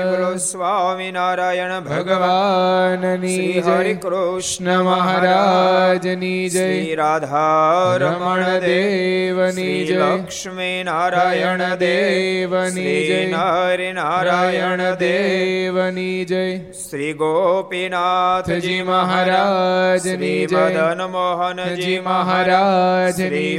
બોલો 0.05 0.28
સ્વામિનારાયણ 0.41 1.75
ભગવાનની 1.81 3.33
જય 3.56 3.65
હરિ 3.70 3.95
કૃષ્ણ 3.97 4.70
મહારાજની 4.81 6.39
જય 6.48 6.69
રાધા 6.95 7.98
રમણ 7.98 8.62
દેવની 8.65 9.75
જય 9.87 10.12
લક્ષ્મી 10.12 10.78
નારાયણ 10.84 11.67
દેવની 11.78 12.95
જય 13.03 13.43
હરિ 13.43 13.91
નારાયણ 13.93 14.84
દેવ 14.97 15.73
દેવની 15.75 16.25
જય 16.27 16.45
શ્રી 16.78 17.12
ગોપીનાથજી 17.17 18.78
મહારાજની 18.84 20.47
જય 20.47 20.65
મદન 20.65 21.05
મોહનજી 21.11 22.00
મહારાજ 22.00 23.15
શ્રી 23.15 23.28
શ્રી 23.55 23.59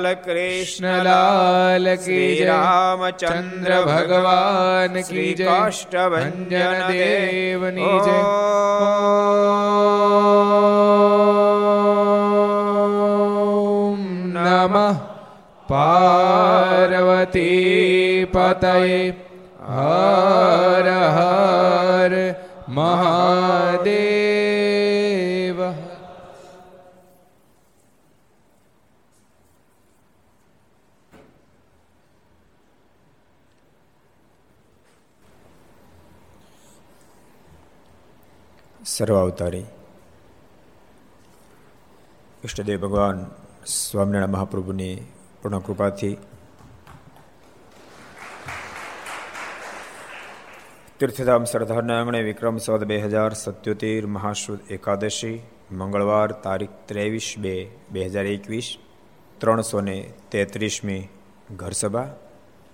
જય 0.00 0.12
બાલકૃષ્ણ 0.12 0.86
કૃષ્ણલાલ 0.86 1.86
કી 1.98 2.44
રામચંદ્ર 2.44 3.22
ચંદ્ર 3.22 3.72
ભગવાન 3.86 4.94
કી 5.02 5.32
જય 5.34 5.48
કાષ્ટભંજન 5.48 6.78
દેવની 6.90 7.96
જય 8.00 8.20
નમ 14.36 14.76
પાર્વતી 15.68 17.00
પતય 18.28 18.76
હર 19.70 20.86
હર 21.10 22.14
મહાદેવ 22.70 24.09
સર્વ 38.90 39.16
અવતારી 39.16 39.66
ઈષ્ટદેવ 42.42 42.78
ભગવાન 42.80 43.18
સ્વામિનારાયણ 43.72 44.34
મહાપ્રભુની 44.34 44.94
પૂર્ણ 45.40 45.62
કૃપાથી 45.62 46.14
તીર્થધામ 50.96 51.44
સરદારના 51.44 51.98
આંગણે 51.98 52.22
વિક્રમ 52.22 52.58
સંવત 52.58 52.84
બે 52.86 52.98
હજાર 53.04 53.32
સત્યોતેર 53.34 54.02
મહાશુદ 54.08 54.60
એકાદશી 54.70 55.36
મંગળવાર 55.74 56.30
તારીખ 56.40 56.76
ત્રેવીસ 56.86 57.28
બે 57.38 57.54
બે 57.90 58.08
હજાર 58.08 58.26
એકવીસ 58.28 58.68
ત્રણસો 59.40 59.78
ને 59.82 59.96
તેત્રીસમી 60.30 61.02
ઘરસભા 61.56 62.08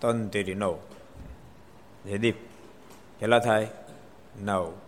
તન 0.01 0.25
તેરી 0.29 0.57
નવ 0.57 0.75
જયદીપ 2.05 2.39
કેટલા 3.21 3.43
થાય 3.43 3.69
નવ 4.43 4.86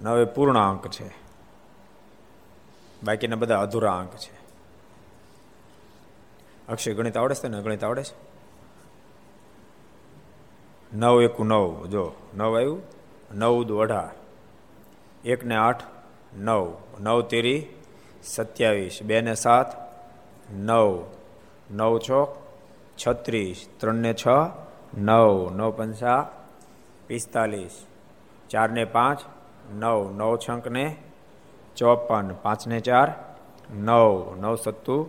નવ 0.00 0.18
એ 0.18 0.24
પૂર્ણ 0.24 0.58
અંક 0.58 0.88
છે. 0.88 1.10
બાકીના 3.02 3.36
બધા 3.36 3.60
અધૂરા 3.60 3.98
અંક 3.98 4.16
છે. 4.16 4.40
અક્ષય, 6.68 6.94
ગણિત 6.94 7.16
આવડે 7.16 7.34
છે 7.34 7.48
ને 7.48 7.62
ગણિત 7.62 7.84
આવડે 7.84 8.02
છે? 8.02 8.30
નવ 10.96 11.22
એકુ 11.22 11.44
નવ, 11.44 11.86
જો, 11.86 12.12
નવ 12.36 12.56
આવ્યું? 12.56 12.82
નવ 13.34 13.62
દુ 13.62 13.76
અઢાર. 13.76 14.08
એક 15.24 15.44
ને 15.44 15.56
આઠ, 15.56 15.82
નવ. 16.36 16.76
નવ 17.00 17.22
તેરી 17.22 17.66
સત્યાવીસ. 18.22 19.02
બે 19.02 19.20
ને 19.20 19.34
સાત, 19.34 19.66
નવ. 20.52 21.04
નવ 21.70 21.98
છ 21.98 22.10
છત્રીસ. 23.06 23.68
ત્રણ 23.76 23.94
ને 23.94 24.14
છ, 24.14 24.26
નવ. 24.98 25.50
નવ 25.50 25.70
પંચા 25.70 26.28
પિસ્તાલીસ. 27.06 27.86
ચાર 28.50 28.70
ને 28.70 28.84
પાંચ 28.84 29.20
નવ 29.74 30.12
નવ 30.12 30.36
છંક 30.36 30.66
ને 30.66 30.96
ચોપન 31.76 32.34
પાંચ 32.34 32.66
ને 32.66 32.80
ચાર, 32.80 33.12
નવ 33.74 34.36
નવ 34.36 34.56
સત્તુ, 34.56 35.08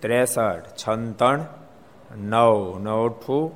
ત્રેસઠ, 0.00 0.74
છંતણ, 0.76 1.40
નવ 2.16 2.78
નવ 2.78 3.06
અઠું 3.06 3.52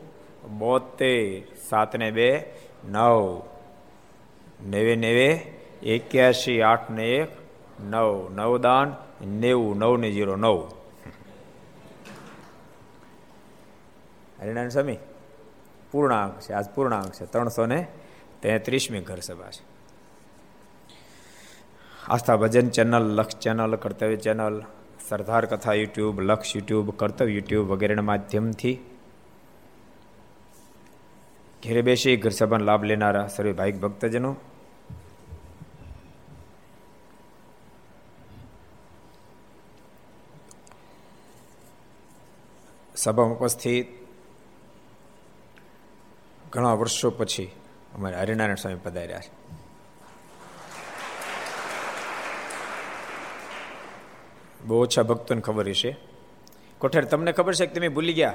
બોતેર 0.59 1.43
સાત 1.69 1.97
ને 1.97 2.11
બે, 2.11 2.55
નવ, 2.89 3.43
નેવે 4.67 4.97
નેવે 4.97 5.55
એક્યાસી 5.83 6.63
આઠ 6.63 6.91
ને 6.91 7.09
એક, 7.09 7.29
નવ 7.81 8.31
નવ 8.31 8.59
દાન, 8.59 8.95
નેવું 9.27 9.77
નવ 9.77 9.97
ને 9.97 10.11
જીરો, 10.11 10.37
નવ. 10.37 10.59
હરિનારાયણ 14.41 14.69
સ્વામી, 14.69 14.99
પૂર્ણાંક 15.93 16.41
છે, 16.41 16.53
આજ 16.53 16.69
પૂર્ણાંક 16.71 17.13
છે, 17.13 17.27
ત્રણસો 17.27 17.67
ને 17.67 17.89
તેત્રીસમી 18.43 19.01
ઘર 19.01 19.21
સભા 19.21 19.51
છે. 19.51 19.78
Aastha 22.07 22.37
Bhajan 22.37 22.69
channel, 22.69 23.03
Laksh 23.03 23.37
channel, 23.37 23.77
Kartavya 23.77 24.17
channel, 24.17 24.63
Sardar 25.09 25.47
Katha 25.47 25.73
YouTube, 25.73 26.21
Laksh 26.21 26.57
YouTube, 26.57 26.91
કર્તવ્ય 26.91 27.33
યુટ્યુબ 27.33 27.71
વગેરેના 27.71 28.03
માધ્યમથી 28.03 28.79
ઘેરે 31.63 31.83
બેસી 31.83 32.17
ઘર 32.17 32.31
સભાનો 32.31 32.65
લાભ 32.65 32.85
લેનારા 32.85 33.29
સર્વે 33.29 33.53
ભાઈક 33.53 33.81
ભક્તજનો. 33.81 34.37
સભામાં 42.97 43.37
ઉપસ્થિત 43.37 43.87
ઘણા 46.53 46.73
વર્ષો 46.73 47.11
પછી 47.11 47.53
અમારે 47.95 48.17
હરિનારાયણ 48.17 48.55
સ્વામી 48.55 48.77
પધાર્યા 48.77 49.21
છે. 49.21 49.38
બહુ 54.69 54.83
ઓછા 54.83 55.03
ભક્તોને 55.03 55.41
ખબર 55.41 55.69
હશે. 55.69 55.97
કોઠેર, 56.79 57.05
તમને 57.05 57.33
ખબર 57.33 57.55
છે 57.55 57.67
કે 57.67 57.75
તમે 57.75 57.89
ભૂલી 57.89 58.13
ગયા? 58.13 58.35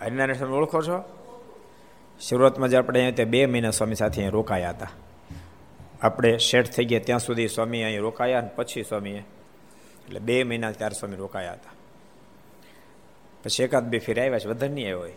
હરિનારાયણ 0.00 0.38
સ્વામી 0.38 0.54
ઓળખો 0.54 0.82
છો? 0.82 1.02
શરૂઆતમાં 2.20 2.68
જ 2.68 2.74
આપણે 2.74 3.00
અહીંયા 3.00 3.24
બે 3.24 3.46
મહિના 3.46 3.70
સ્વામી 3.70 3.94
સાથે 3.94 4.14
અહીંયા 4.14 4.30
રોકાયા 4.30 4.70
હતા. 4.70 4.90
આપણે 6.02 6.38
શેઠ 6.38 6.70
થઈ 6.70 6.84
ગયા 6.84 7.00
ત્યાં 7.06 7.18
સુધી 7.18 7.48
સ્વામી 7.48 7.82
અહીં 7.82 8.00
રોકાયા 8.00 8.38
અને 8.38 8.50
પછી 8.56 8.82
સ્વામીએ 8.82 9.18
એટલે 10.04 10.20
બે 10.20 10.42
મહિના 10.42 10.72
ત્યારે 10.72 11.00
સ્વામી 11.00 11.16
રોકાયા 11.16 11.52
હતા. 11.52 11.70
પછી 13.44 13.62
એકાદ 13.62 13.84
બે 13.84 13.98
ફેર 13.98 14.22
આવ્યા 14.22 14.38
છે, 14.38 14.48
વધારે 14.48 14.72
નહીં 14.72 14.86
આવ્યો 14.86 15.12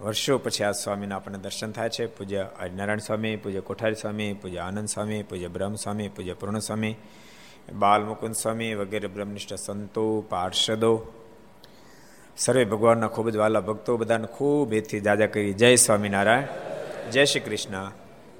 વર્ષો 0.00 0.38
પછી 0.38 0.64
આ 0.64 0.72
સ્વામીના 0.72 1.16
આપણને 1.16 1.38
દર્શન 1.38 1.72
થાય 1.72 1.88
છે. 1.88 2.06
પૂજ્ય 2.06 2.48
હરિનારાયણ 2.60 2.98
સ્વામી, 2.98 3.36
પૂજ્ય 3.36 3.60
કોઠારી 3.60 3.94
સ્વામી, 3.94 4.32
પૂજ્ય 4.32 4.58
આનંદ 4.58 4.88
સ્વામી, 4.88 5.22
પૂજ્ય 5.22 5.48
બ્રહ્મ 5.48 5.74
સ્વામી, 5.74 6.08
પૂજ્ય 6.08 6.32
પૂર્ણ 6.32 6.58
સ્વામી. 6.58 6.96
બાલ 7.72 8.04
મુકુંદ 8.04 8.34
સ્વામી 8.34 8.74
વગેરે 8.74 9.08
બ્રહ્મનિષ્ઠ 9.08 9.54
સંતો, 9.54 10.20
પાર્ષદો, 10.20 11.06
સર્વે 12.36 12.64
ભગવાનના 12.64 13.06
ખૂબ 13.06 13.30
જ 13.30 13.36
વાલા 13.36 13.60
ભક્તો 13.60 13.96
બધાને 13.96 14.26
ખૂબ 14.26 14.72
એથી 14.72 15.00
જાજા 15.00 15.26
કરી. 15.26 15.52
જય 15.52 15.76
સ્વામિનારાયણ, 15.76 16.46
જય 17.10 17.24
શ્રી 17.24 17.40
કૃષ્ણ, 17.40 17.90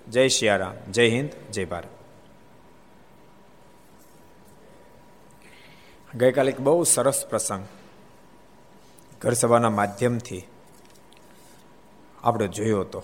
જય 0.08 0.28
શિયારામ, 0.28 0.92
જય 0.92 1.08
હિન્દ, 1.08 1.52
જય 1.52 1.64
ભારત. 1.64 1.88
ગઈકાલે 6.16 6.52
એક 6.52 6.60
બહુ 6.60 6.84
સરસ 6.84 7.26
પ્રસંગ 7.26 7.66
ઘર 9.20 9.32
સભાના 9.32 9.70
માધ્યમથી 9.70 10.42
આપણે 12.24 12.48
જોયો 12.48 12.80
હતો. 12.80 13.02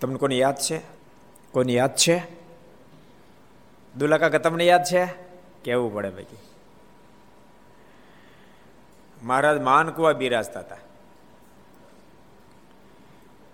તમને 0.00 0.16
કોને 0.16 0.36
યાદ 0.36 0.58
છે? 0.58 0.78
કોને 1.52 1.72
યાદ 1.72 1.96
છે? 1.96 2.37
દુલા 3.96 4.18
કાકા 4.18 4.38
તમને 4.38 4.66
યાદ 4.66 4.84
છે? 4.84 5.08
કેવું 5.64 5.94
પડે 5.94 6.10
ભાઈ 6.10 6.26
મહારાજ 9.22 9.60
માનકુવા 9.60 10.12
બિરાજતા 10.12 10.60
હતા. 10.60 10.76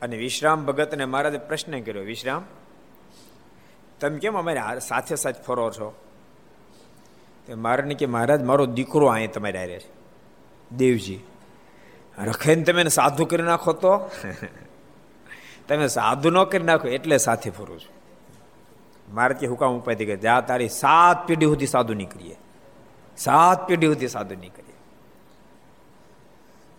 અને 0.03 0.17
વિશ્રામ 0.17 0.65
ભગતને 0.65 1.05
મહારાજે 1.05 1.39
પ્રશ્ન 1.39 1.81
કર્યો, 1.81 2.03
વિશ્રામ, 2.03 2.45
તમે 4.01 4.19
કેમ 4.19 4.39
અમારે 4.39 4.81
સાથે 4.81 5.17
સાથે 5.17 5.43
ફરો 5.43 5.71
છો? 5.71 6.05
તે 7.47 7.55
મારે 7.55 7.95
કે, 7.95 8.07
મહારાજ, 8.07 8.43
મારો 8.43 8.67
દીકરો 8.67 9.07
અહીં 9.07 9.33
તમારે 9.33 9.59
આરે 9.59 9.81
છે, 9.81 9.89
દેવજી. 10.77 11.21
રખેને 12.19 12.63
તમે 12.63 12.85
સાધુ 12.85 13.25
કરી 13.25 13.43
નાખો 13.43 13.73
તો? 13.73 14.11
તમે 15.69 15.89
સાધુ 15.89 16.31
ન 16.31 16.45
કરી 16.45 16.63
નાખો, 16.63 16.89
એટલે 16.89 17.19
સાથે 17.19 17.51
ફરું 17.51 17.81
છું. 17.81 18.04
મારે 19.13 19.35
કે 19.35 19.47
હુકામ 19.47 19.79
ઉપાય 19.79 19.95
કે 19.95 20.17
જા 20.17 20.41
તારી 20.41 20.69
સાત 20.69 21.27
પેઢી 21.27 21.47
સુધી 21.47 21.67
સાધુ 21.67 21.95
નીકળીએ. 21.95 22.37
સાત 23.17 23.69
પેઢી 23.69 23.87
સુધી 23.87 24.09
સાધુ 24.09 24.35
નીકળીએ. 24.35 24.75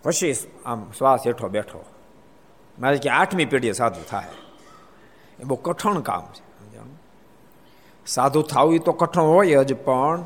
પછી 0.02 0.34
આમ 0.66 0.92
શ્વાસ 0.98 1.26
હેઠો 1.26 1.48
બેઠો. 1.48 1.84
મારે 2.78 2.98
કે 2.98 3.10
આઠમી 3.10 3.44
પેઢીએ 3.44 3.72
સાધુ 3.72 4.02
થાય. 4.02 4.28
એ 5.40 5.44
બહુ 5.44 5.56
કઠણ 5.56 6.00
કામ 6.00 6.22
છે. 6.22 6.46
સાધુ 8.06 8.42
થવું 8.42 8.78
તો 8.78 8.92
કઠણ 8.92 9.22
હોય 9.22 9.64
જ, 9.64 9.74
પણ 9.74 10.24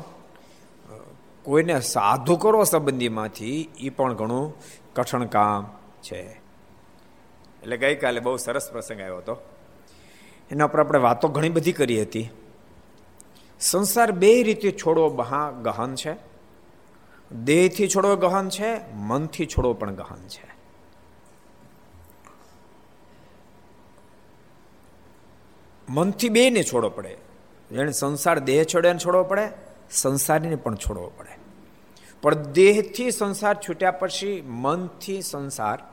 કોઈને 1.43 1.79
સાધુ 1.79 2.37
કરો 2.37 2.63
સંબંધીમાંથી 2.63 3.69
એ 3.79 3.89
પણ 3.89 4.13
ઘણું 4.13 4.53
કઠણ 4.93 5.25
કામ 5.25 5.65
છે. 6.03 6.21
એટલે 7.61 7.77
ગઈકાલે 7.77 8.19
બહુ 8.19 8.37
સરસ 8.37 8.71
પ્રસંગ 8.71 9.01
આવ્યો 9.01 9.17
હતો. 9.17 9.50
એના 10.51 10.67
પર 10.67 10.79
આપણે 10.79 10.99
વાતો 10.99 11.27
ઘણી 11.27 11.49
બધી 11.49 11.71
કરી 11.71 12.01
હતી. 12.01 12.29
સંસાર 13.59 14.11
બે 14.11 14.43
રીતે 14.43 14.71
છોડવો 14.71 15.09
બહા 15.09 15.51
ગહન 15.51 15.95
છે. 15.95 16.15
દેહથી 17.31 17.87
છોડવો 17.87 18.15
ગહન 18.15 18.49
છે, 18.49 18.93
મનથી 18.93 19.45
છોડવો 19.45 19.73
પણ 19.73 19.95
ગહન 19.95 20.27
છે. 20.27 20.51
મનથી 25.89 26.29
બે 26.29 26.49
ને 26.49 26.63
છોડવો 26.63 26.89
પડે. 26.89 27.17
જેને 27.71 27.91
સંસાર 27.91 28.39
દેહ 28.39 28.63
છોડે 28.63 28.97
છોડવો 29.05 29.23
પડે, 29.23 29.49
સંસારને 29.91 30.55
પણ 30.55 30.75
છોડવો 30.75 31.11
પડે. 31.17 31.41
પણ 32.21 32.35
દેહથી 32.35 33.11
સંસાર 33.11 33.55
છૂટ્યા 33.55 33.91
પછી 33.91 34.43
મનથી 34.45 35.21
સંસાર 35.21 35.83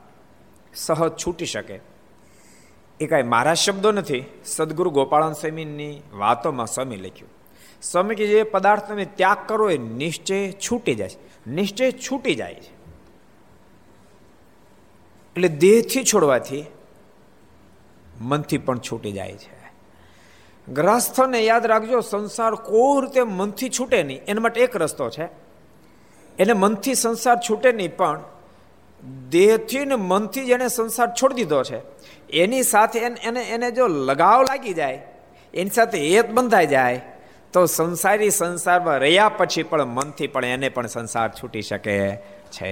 સહજ 0.75 1.11
છૂટી 1.27 1.45
શકે. 1.45 1.98
એ 2.99 3.07
કાંઈ 3.07 3.23
મારા 3.23 3.53
શબ્દો 3.53 3.91
નથી, 3.91 4.25
સદગુરુ 4.45 4.89
ગોપાળન 4.89 5.33
સ્વામીની 5.33 6.01
વાતોમાં 6.13 6.67
સ્વામી 6.67 6.95
લખ્યું. 6.95 7.31
સ્વામી 7.81 8.15
કે 8.15 8.27
જે 8.27 8.43
પદાર્થ 8.43 8.89
તમે 8.89 9.05
ત્યાગ 9.05 9.37
કરો 9.45 9.69
એ 9.69 9.77
નિશ્ચય 9.77 10.51
છૂટી 10.51 10.95
જાય 10.95 11.09
છે. 11.09 11.51
નિશ્ચય 11.51 11.91
છૂટી 11.91 12.35
જાય 12.35 12.55
છે. 12.55 12.79
એટલે 15.35 15.47
દેહથી 15.47 16.03
છોડવાથી 16.03 16.65
મનથી 18.21 18.57
પણ 18.57 18.79
છૂટી 18.79 19.11
જાય 19.11 19.31
છે. 19.31 19.59
ગ્રહસ્થને 20.73 21.41
યાદ 21.41 21.65
રાખજો, 21.65 21.99
સંસાર 22.01 22.55
કોઈ 22.55 23.01
રીતે 23.01 23.23
મનથી 23.23 23.69
છૂટે 23.69 24.03
નહીં. 24.03 24.25
એના 24.27 24.41
માટે 24.41 24.61
એક 24.61 24.77
રસ્તો 24.77 25.09
છે. 25.09 25.25
એને 26.39 26.53
મનથી 26.53 26.95
સંસાર 26.95 27.37
છૂટે 27.49 27.71
નહીં, 27.71 27.97
પણ 27.97 28.23
દેહથી 29.29 29.85
ને 29.85 29.95
મનથી 29.95 30.45
જેને 30.45 30.67
સંસાર 30.67 31.09
છોડી 31.13 31.35
દીધો 31.35 31.61
છે. 31.63 31.79
એની 32.33 32.63
સાથે 32.63 32.99
એને 32.99 33.43
એને 33.49 33.71
જો 33.71 33.87
લગાવ 33.87 34.41
લાગી 34.41 34.73
જાય, 34.73 34.99
એની 35.53 35.69
સાથે 35.69 35.97
હેત 35.99 36.29
બંધાઈ 36.31 36.67
જાય, 36.67 37.01
તો 37.53 37.65
સંસારી 37.65 38.29
સંસારમાં 38.29 38.97
રહ્યા 38.97 39.29
પછી 39.29 39.63
પણ 39.63 39.85
મનથી 39.85 40.27
પણ 40.27 40.45
એને 40.45 40.69
પણ 40.69 40.87
સંસાર 40.87 41.29
છૂટી 41.31 41.61
શકે 41.61 41.95
છે. 42.51 42.71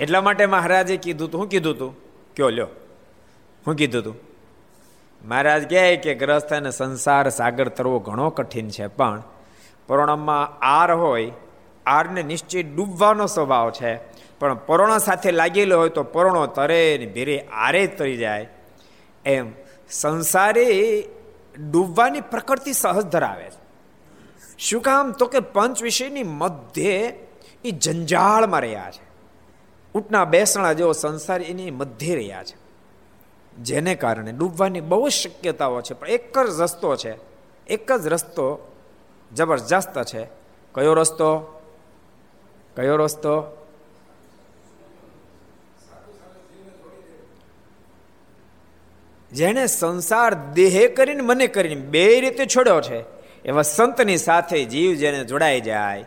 એટલા 0.00 0.20
માટે 0.20 0.46
મહારાજે 0.46 0.96
કીધું 0.96 1.30
તું 1.30 1.40
શું 1.40 1.48
કીધું 1.48 1.78
તું? 1.78 1.92
કયો 2.36 2.50
લ્યો? 2.50 2.68
હું 3.66 3.74
કીધું 3.76 4.02
તું? 4.02 4.16
મહારાજ 5.24 5.62
કહે 5.70 5.96
કે 5.96 6.14
ગ્રસ્ત 6.14 6.52
અને 6.52 6.70
સંસાર 6.70 7.30
સાગર 7.30 7.68
તરવો 7.68 7.98
ઘણો 7.98 8.30
કઠિન 8.30 8.68
છે, 8.68 8.86
પણ 8.86 9.22
પરોણામાં 9.88 10.58
આર 10.60 10.90
હોય 10.92 11.30
આરને 11.86 12.22
નિશ્ચય 12.22 12.62
ડૂબવાનો 12.62 13.26
સ્વભાવ 13.26 13.70
છે. 13.70 13.96
પણ 14.38 14.54
પરોણા 14.54 14.98
સાથે 14.98 15.30
લાગેલો 15.30 15.78
હોય 15.78 15.88
તો 15.88 16.02
પરોણો 16.02 16.46
તરે 16.46 16.96
ને 16.98 17.06
ભેરે 17.06 17.40
આરે 17.52 17.86
તરી 17.86 18.16
જાય. 18.16 18.48
એમ 19.24 19.52
સંસારી 19.90 21.04
ડૂબવાની 21.70 22.20
પ્રકૃતિ 22.20 22.72
સહજ 22.72 23.04
ધરાવે 23.04 23.44
છે. 23.44 23.64
શું 24.58 24.82
કામ? 24.82 25.12
તો 25.12 25.26
કે 25.26 25.40
પંચ 25.40 25.82
વિષયની 25.82 26.22
મધ્યે 26.22 27.18
એ 27.64 27.70
જંજાળમાં 27.70 28.60
રહ્યા 28.60 28.90
છે. 28.90 29.14
ઉઠના 29.94 30.24
બેસણા 30.24 30.72
જેવો 30.72 30.92
સંસાર 30.92 31.42
એની 31.42 31.70
મધ્યે 31.70 32.14
રહ્યા 32.14 32.44
છે. 32.44 32.64
જેને 33.58 33.94
કારણે 33.94 34.32
ડૂબવાની 34.32 34.80
બહુ 34.80 35.08
શક્યતાઓ 35.08 35.80
છે, 35.80 35.94
પણ 35.94 36.08
એક 36.08 36.38
જ 36.38 36.60
રસ્તો 36.60 36.96
છે. 36.96 37.18
એક 37.66 37.92
જ 37.92 38.06
રસ્તો 38.06 38.72
જબરજસ્ત 39.34 40.02
છે. 40.02 40.28
કયો 40.74 40.94
રસ્તો? 40.94 41.53
કયો 42.76 42.96
રસ્તો 42.96 43.34
જેને 49.32 49.66
સંસાર 49.66 50.34
દેહે 50.34 50.88
કરીને 50.88 51.20
મને 51.20 51.46
કરીને 51.46 51.74
બે 51.74 52.20
રીતે 52.20 52.46
છોડ્યો 52.46 52.80
છે, 52.80 52.98
એવા 53.44 53.62
સંતની 53.62 54.16
સાથે 54.16 54.64
જીવ 54.64 54.94
જેને 54.94 55.24
જોડાઈ 55.24 55.60
જાય, 55.60 56.04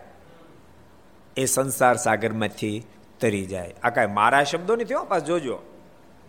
એ 1.38 1.46
સંસાર 1.46 1.96
સાગરમાંથી 1.96 2.86
તરી 3.20 3.46
જાય. 3.46 3.74
આ 3.84 3.90
કાંઈ 3.90 4.08
મારા 4.08 4.44
શબ્દો 4.44 4.76
નથી 4.76 4.94
હો 4.94 5.04
પાસ 5.04 5.24
જોજો. 5.24 5.60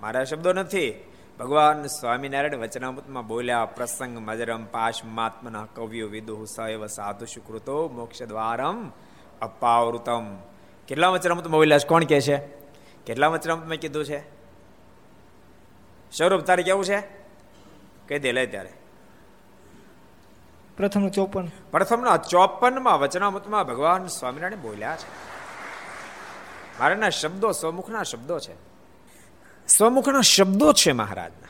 મારા 0.01 0.25
શબ્દો 0.25 0.53
નથી. 0.53 1.05
ભગવાન 1.39 1.87
સ્વામિનારાયણ 1.87 2.57
વચનામૃતમાં 2.57 3.27
બોલ્યા, 3.27 3.65
પ્રસંગ 3.65 4.19
મજરમ 4.19 4.65
પાશમાત્મના 4.65 5.67
કવિઓ 5.75 6.09
વિદુહ 6.09 6.45
સૈવ 6.45 6.87
સાધુ 6.87 7.27
સુકૃતો 7.27 7.89
મોક્ષ 7.89 8.23
દ્વારમ 8.23 8.93
અપાવૃતમ 9.43 10.37
કેટલા 10.89 11.09
વચનામૃતમાં 11.09 11.53
બોલ્યા 11.53 11.79
કોણ 11.89 12.05
કે 12.05 12.21
છે? 12.21 12.37
કેટલા 13.07 13.29
વચનામૃતમાં 13.29 13.77
કીધું 13.77 14.05
છે? 14.05 14.21
સ્વરૂપ 16.13 16.41
તારે 16.41 16.63
કેવું 16.63 16.85
છે? 16.85 17.01
કહી 18.09 18.19
દે 18.19 18.33
લે 18.33 18.47
ત્યારે. 18.47 18.73
પ્રથમ 20.77 21.09
ચોપન. 21.09 21.47
પ્રથમના 21.47 22.17
ચોપનમાં 22.17 23.01
વચનામૃતમાં 23.01 23.65
ભગવાન 23.65 24.07
સ્વામિનારાયણ 24.07 24.63
બોલ્યા 24.63 24.97
છે. 24.97 25.29
મારાના 26.81 27.11
શબ્દો 27.11 27.53
સ્વમુખના 27.53 28.03
શબ્દો 28.03 28.39
છે. 28.39 28.55
સ્વમુખના 29.69 30.21
શબ્દો 30.21 30.73
છે 30.73 30.93
મહારાજના. 30.93 31.49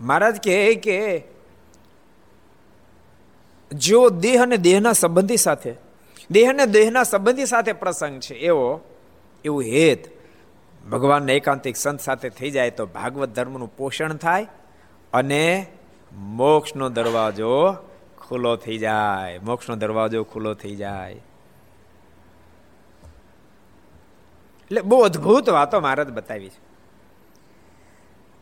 મહારાજ 0.00 0.44
કહે 0.44 0.74
કે 0.74 1.24
જો 3.72 4.08
દેહ 4.08 4.42
અને 4.42 4.56
દેહના 4.56 4.92
સંબંધી 4.92 5.36
સાથે, 5.36 5.74
દેહ 6.30 6.48
અને 6.48 6.66
દેહના 6.66 7.02
સંબંધી 7.02 7.46
સાથે 7.46 7.72
પ્રસંગ 7.72 8.20
છે, 8.20 8.34
એવો, 8.34 8.80
એવું 9.44 9.62
હેત 9.62 10.16
ભગવાનના 10.90 11.32
એકાંતિક 11.32 11.76
સંત 11.76 12.00
સાથે 12.00 12.28
થઈ 12.28 12.50
જાય 12.50 12.70
તો 12.70 12.86
ભાગવત 12.86 13.28
ધર્મનું 13.28 13.76
પોષણ 13.76 14.16
થાય 14.16 14.46
અને 15.12 15.66
મોક્ષનો 16.12 16.88
દરવાજો 16.88 17.76
ખુલ્લો 18.28 18.56
થઈ 18.56 18.78
જાય. 18.78 19.38
મોક્ષનો 19.38 19.76
દરવાજો 19.76 20.24
ખુલ્લો 20.24 20.54
થઈ 20.54 20.76
જાય. 20.76 21.12
એટલે 24.64 24.80
બહુ 24.80 25.00
અદભુત 25.00 25.48
વાતો 25.48 25.80
મહારાજ 25.80 26.08
બતાવી 26.08 26.48
છે. 26.48 26.60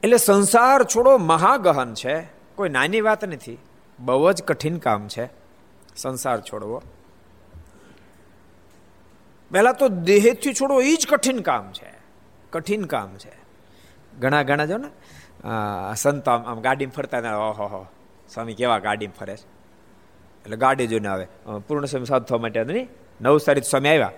એટલે 0.03 0.17
સંસાર 0.17 0.85
છોડો 0.85 1.19
મહાગહન 1.19 1.95
છે, 1.95 2.23
કોઈ 2.55 2.69
નાની 2.69 3.01
વાત 3.01 3.25
નથી. 3.25 3.59
બહુ 3.99 4.33
જ 4.33 4.43
કઠિન 4.43 4.77
કામ 4.79 5.09
છે. 5.09 5.27
સંસાર 5.97 6.41
છોડવો. 6.41 6.83
પહેલા 9.51 9.73
તો 9.73 9.89
દેહથી 9.89 10.55
છોડવો 10.55 10.81
એ 10.81 10.95
જ 10.95 11.07
કઠિન 11.07 11.41
કામ 11.41 11.73
છે. 11.73 11.91
કઠિન 12.53 12.85
કામ 12.85 13.17
છે. 13.17 13.33
ઘણા 14.19 14.43
ઘણા 14.43 14.67
જો 14.67 14.77
ને 14.77 14.89
સંતો 15.97 16.31
આમ 16.31 16.43
આમ 16.43 16.61
ગાડીમાં 16.61 16.93
ફરતા 16.93 17.37
ઓહો 17.39 17.67
હો, 17.67 17.87
સ્વામી 18.29 18.55
કેવા 18.55 18.79
ગાડીમાં 18.79 19.19
ફરે 19.19 19.37
છે. 19.37 19.47
એટલે 20.43 20.57
ગાડી 20.57 20.87
જોઈને 20.87 21.09
આવે. 21.09 21.27
પૂર્ણ 21.69 21.85
સમય 21.85 22.05
સાધ 22.05 22.25
થવા 22.25 22.39
માટે 22.39 22.65
નહીં 22.65 22.89
નવસારી 23.21 23.63
સ્વામી 23.63 23.89
આવ્યા. 23.89 24.13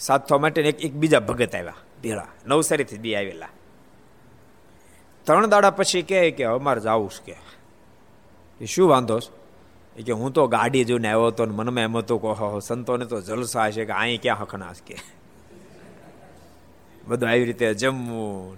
સાધ 0.00 0.20
થવા 0.20 0.38
માટે 0.38 0.62
એક 0.62 0.80
એક 0.80 0.92
બીજા 0.94 1.20
ભગત 1.20 1.54
આવ્યા, 1.54 1.74
ભેળા. 2.02 2.26
નવસારીથી 2.46 2.98
બી 2.98 3.14
આવેલા. 3.16 3.48
ત્રણ 5.26 5.46
દાડા 5.46 5.70
પછી 5.70 6.02
કહે 6.02 6.30
કે 6.30 6.44
અમારે 6.44 6.80
જવું 6.80 7.10
છે 7.10 7.32
કે. 7.32 7.51
શું 8.74 8.88
વાંધો 8.88 9.20
છે? 9.20 10.02
કે 10.02 10.12
હું 10.12 10.32
તો 10.32 10.46
ગાડી 10.46 10.84
જોઈને 10.84 11.08
આવ્યો 11.08 11.26
હતો 11.26 11.44
ને 11.44 11.54
મનમાં 11.54 11.84
એમ 11.84 11.96
હતું 11.96 12.20
કહો 12.20 12.58
સંતોને 12.58 13.04
તો 13.04 13.20
જલસા 13.20 13.70
છે 13.70 13.84
કે 13.84 13.92
અહીં 13.92 14.22
ક્યાં 14.22 14.40
હખણાશ 14.40 14.76
કે? 14.86 14.96
બધું 17.04 17.28
આવી 17.28 17.44
રીતે 17.44 17.74
જમવું 17.74 18.56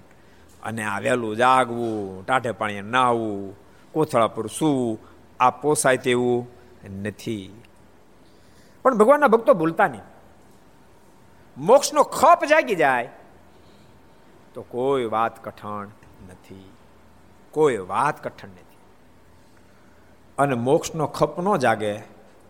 અને 0.63 0.85
આ 0.85 1.01
વહેલું 1.01 1.37
જાગવું, 1.37 2.27
ટાઢે 2.27 2.53
પાણી 2.53 2.83
નાહવું, 2.83 3.57
કોથળા 3.93 4.27
પર 4.27 4.47
શું 4.47 4.99
આ 5.41 5.51
પોસાય 5.51 5.97
તેવું 5.97 6.49
નથી. 7.03 7.63
પણ 8.83 8.99
ભગવાનના 8.99 9.29
ભક્તો 9.29 9.55
ભૂલતા 9.55 9.87
નહીં. 9.89 10.03
મોક્ષનો 11.57 12.03
ખપ 12.03 12.45
જાગી 12.45 12.75
જાય 12.75 13.11
તો 14.55 14.63
કોઈ 14.63 15.05
વાત 15.05 15.45
કઠણ 15.45 15.87
નથી. 16.29 16.71
કોઈ 17.51 17.79
વાત 17.79 18.25
કઠણ 18.25 18.49
નથી 18.49 18.64
અને 20.39 20.55
મોક્ષનો 20.55 21.07
ખપ 21.07 21.41
ન 21.41 21.57
જાગે, 21.57 21.99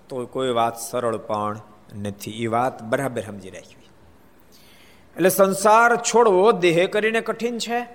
તો 0.09 0.27
કોઈ 0.27 0.51
વાત 0.51 0.79
સરળ 0.79 1.17
પણ 1.17 1.61
નથી. 2.03 2.43
એ 2.43 2.47
વાત 2.47 2.83
બરાબર 2.83 3.23
સમજી 3.23 3.51
રાખવી. 3.51 3.89
એટલે 5.17 5.29
સંસાર 5.29 5.97
છોડવો 5.97 6.53
દેહ 6.53 6.87
કરીને 6.87 7.21
કઠિન 7.21 7.59
છે, 7.59 7.87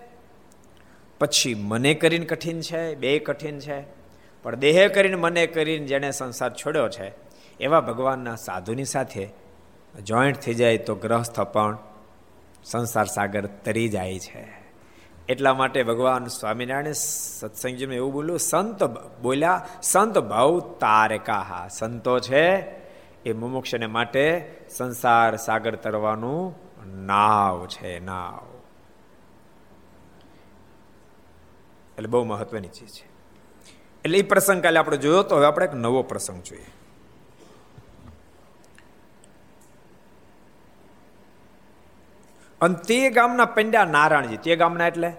પછી 1.19 1.53
મને 1.53 1.93
કરીને 1.93 2.25
કઠિન 2.25 2.62
છે, 2.62 2.96
બે 2.96 3.19
કઠિન 3.19 3.60
છે. 3.60 3.81
પણ 4.43 4.55
દેહ 4.55 4.88
કરીને 4.88 5.15
મને 5.15 5.48
કરીને 5.48 5.86
જેણે 5.86 6.12
સંસાર 6.12 6.53
છોડ્યો 6.53 6.89
છે, 6.89 7.12
એવા 7.60 7.81
ભગવાનના 7.81 8.36
સાધુની 8.36 8.86
સાથે 8.86 9.29
જોઈન્ટ 10.03 10.39
થઈ 10.39 10.53
જાય 10.53 10.77
તો 10.77 10.96
ગ્રહસ્થ 10.96 11.39
પણ 11.39 11.77
સંસાર 12.63 13.05
સાગર 13.05 13.46
તરી 13.46 13.89
જાય 13.89 14.19
છે. 14.19 14.59
એટલા 15.29 15.53
માટે 15.53 15.83
ભગવાન 15.83 16.25
સ્વામિનારાયણ 16.25 16.91
સત્સંગજીમાં 16.91 17.95
એવું 17.95 18.13
બોલ્યું, 18.13 18.39
સંત 18.39 18.83
બોલ્યા, 19.21 19.67
સંત 19.81 20.17
ભાવ 20.17 20.59
તારકા 20.59 21.67
સંતો 21.71 22.19
છે 22.19 22.51
એ 23.25 23.33
મુમુક્ષને 23.33 23.86
માટે 23.86 24.55
સંસાર 24.69 25.36
સાગર 25.36 25.75
તરવાનું 25.75 26.55
નાવ 27.05 27.65
છે, 27.65 28.00
નાવ. 28.00 28.45
એટલે 31.98 32.07
બહુ 32.07 32.24
મહત્વની 32.24 32.67
ચીજ 32.67 32.89
છે. 32.89 33.07
એટલે 34.03 34.17
એ 34.17 34.21
પ્રસંગ 34.21 34.63
કાલે 34.63 34.79
આપણે 34.79 34.98
જોયો 34.98 35.24
તો 35.24 35.36
હવે 35.36 35.45
આપણે 35.45 35.65
એક 35.65 35.74
નવો 35.74 36.03
પ્રસંગ 36.03 36.43
જોઈએ. 36.43 36.65
અને 42.62 42.75
તે 42.75 43.10
ગામના 43.10 43.46
પંડ્યા 43.46 43.86
નારાયણજી, 43.86 44.38
તે 44.38 44.56
ગામના 44.56 44.88
એટલે? 44.88 45.13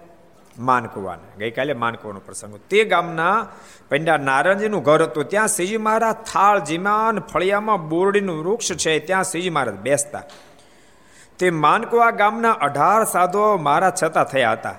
માનકુવાના. 0.59 1.37
ગઈકાલે 1.37 1.73
માનકુવાનો 1.73 2.19
પ્રસંગ 2.19 2.55
તે 2.55 2.83
ગામના 2.83 3.47
પંડ્યા 3.89 4.17
નારાયણજીનું 4.17 4.83
ઘર 4.83 5.03
હતું. 5.03 5.25
ત્યાં 5.25 5.47
શ્રીજી 5.47 5.77
મહારાજ 5.77 6.15
થાળ 6.15 6.59
જીમાન 6.59 7.19
ફળિયામાં 7.19 7.89
બોરડીનું 7.89 8.43
વૃક્ષ 8.43 8.71
છે. 8.71 8.99
ત્યાં 8.99 9.23
શ્રીજી 9.23 9.49
મહારાજ 9.49 9.75
બેસતા. 9.75 10.23
તે 11.39 11.49
માનકુવા 11.49 12.11
ગામના 12.11 12.51
અઢાર 12.51 13.03
સાધો 13.03 13.57
મારા 13.57 13.93
છતાં 14.03 14.23
થયા 14.23 14.51
હતા. 14.51 14.75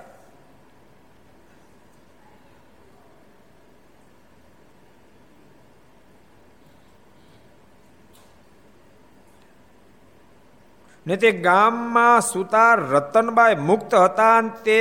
ને 11.07 11.17
તે 11.17 11.31
ગામમાં 11.33 12.21
સુતાર 12.21 12.81
રતનબાઈ 12.81 13.55
મુક્ત 13.55 13.95
હતા 13.95 14.37
અને 14.37 14.51
તે 14.65 14.79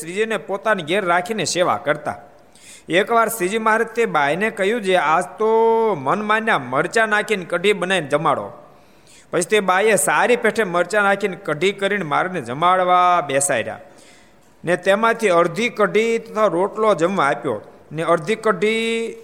શ્રીજીને 0.00 0.36
પોતાની 0.36 0.82
ઘેર 0.82 1.04
રાખીને 1.04 1.44
સેવા 1.44 1.76
કરતા. 1.76 2.16
એકવાર 2.88 3.28
શ્રીજી 3.28 3.58
મહારાજ 3.58 3.88
તે 3.88 4.06
બાઈને 4.06 4.50
કહ્યું 4.50 4.82
છે 4.82 4.96
આજ 4.96 5.24
તો 5.38 5.50
મન 6.00 6.22
માન્યા 6.22 6.58
મરચા 6.58 7.06
નાખીને 7.06 7.44
કઢી 7.44 7.72
બનાવીને 7.72 8.08
જમાડો. 8.08 8.52
પછી 9.30 9.42
તે 9.42 9.60
બાઈએ 9.60 9.96
સારી 9.96 10.36
પેઠે 10.36 10.64
મરચા 10.64 11.02
નાખીને 11.02 11.36
કઢી 11.36 11.72
કરીને 11.72 12.04
મારને 12.04 12.40
જમાડવા 12.40 13.20
બેસાડ્યા. 13.20 13.80
ને 14.64 14.76
તેમાંથી 14.76 15.28
અડધી 15.28 15.68
કઢી 15.68 16.18
તથા 16.18 16.46
રોટલો 16.46 16.94
જમવા 16.94 17.26
આપ્યો. 17.26 17.60
ને 17.92 18.02
અડધી 18.02 18.34
કઢી 18.34 19.22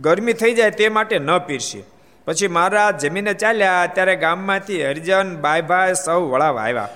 ગરમી 0.00 0.32
થઈ 0.32 0.54
જાય 0.54 0.70
તે 0.70 0.88
માટે 0.88 1.18
ન 1.18 1.38
પીરસી 1.38 1.84
પછી 2.24 2.48
મહારાજ 2.48 3.06
જમીને 3.06 3.34
ચાલ્યા, 3.34 3.86
ત્યારે 3.86 4.16
ગામમાંથી 4.16 4.84
હરિજન, 4.84 5.36
બાઈભાઈ 5.36 5.94
સૌ 5.94 6.20
વળાવ 6.20 6.58
આવ્યા. 6.58 6.88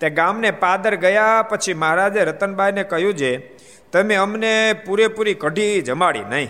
તે 0.00 0.10
ગામને 0.10 0.50
પાદર 0.50 0.96
ગયા, 0.96 1.42
પછી 1.42 1.74
મહારાજે 1.74 2.24
રતનબાઈને 2.24 2.82
કહ્યું 2.82 3.14
છે, 3.14 3.56
તમે 3.92 4.14
અમને 4.14 4.72
પૂરેપૂરી 4.72 5.34
કઢી 5.34 5.82
જમાડી 5.82 6.24
નહીં. 6.24 6.48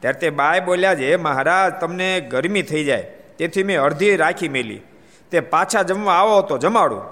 ત્યારે 0.00 0.18
તે 0.18 0.30
બાય 0.30 0.60
બોલ્યા 0.60 0.94
છે 0.94 1.16
મહારાજ, 1.16 1.72
તમને 1.80 2.20
ગરમી 2.20 2.62
થઈ 2.62 2.84
જાય, 2.84 3.02
તેથી 3.38 3.62
મેં 3.62 3.80
અડધી 3.80 4.16
રાખી 4.16 4.48
મેલી. 4.48 4.80
તે 5.30 5.40
પાછા 5.40 5.82
જમવા 5.82 6.12
આવો 6.12 6.42
તો 6.42 6.58
જમાડું. 6.58 7.02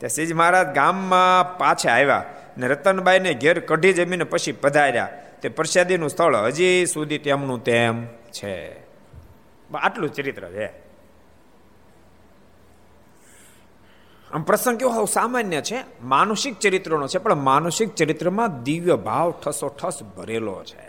તે 0.00 0.08
સિજ 0.08 0.32
મહારાજ 0.32 0.74
ગામમાં 0.74 1.58
પાછા 1.58 1.90
આવ્યા 1.90 2.24
ને 2.58 2.68
રતનબાઈને 2.68 3.34
ઘેર 3.34 3.60
કઢી 3.60 3.92
જમીને 3.92 4.24
પછી 4.24 4.52
પધાર્યા. 4.52 5.08
તે 5.42 5.48
પ્રસાદીનું 5.48 6.10
સ્થળ 6.10 6.36
હજી 6.36 6.86
સુધી 6.86 7.18
તેમનું 7.18 7.64
તેમ 7.64 8.06
છે. 8.06 8.85
આટલું 9.74 10.10
ચરિત્ર 10.12 10.48
છે. 10.48 10.66
આમ 14.30 14.42
પ્રસંગ 14.42 14.78
કેવો 14.78 15.04
સામાન્ય 15.06 15.60
છે 15.62 15.78
માનસિક 16.02 16.58
ચરિત્રનો 16.58 17.06
છે, 17.06 17.18
પણ 17.18 17.34
માનસિક 17.34 17.94
ચરિત્રમાં 17.94 18.62
દિવ્ય 18.62 18.96
ભાવ 18.96 19.30
ઠસો 19.42 19.68
ઠસ 19.68 20.02
ભરેલો 20.16 20.64
છે. 20.64 20.84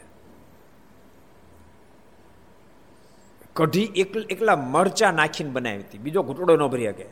કઢી 3.56 4.06
એકલા 4.32 4.56
મરચા 4.56 5.12
નાખીને 5.12 5.50
બનાવી 5.50 5.84
હતી, 5.84 5.98
બીજો 5.98 6.22
ઘૂંટડો 6.24 6.56
ન 6.58 6.68
ભરી 6.68 6.90
શકે. 6.90 7.08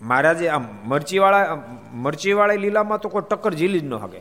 મહારાજે 0.00 0.48
આમ 0.48 0.64
મરચીવાળા 0.84 1.56
મરચીવાળા 2.04 2.62
લીલામાં 2.64 3.00
તો 3.00 3.08
કોઈ 3.08 3.28
ટક્કર 3.30 3.54
ઝીલી 3.54 3.80
જ 3.80 3.88
ન 3.88 3.96
શકે 3.98 4.20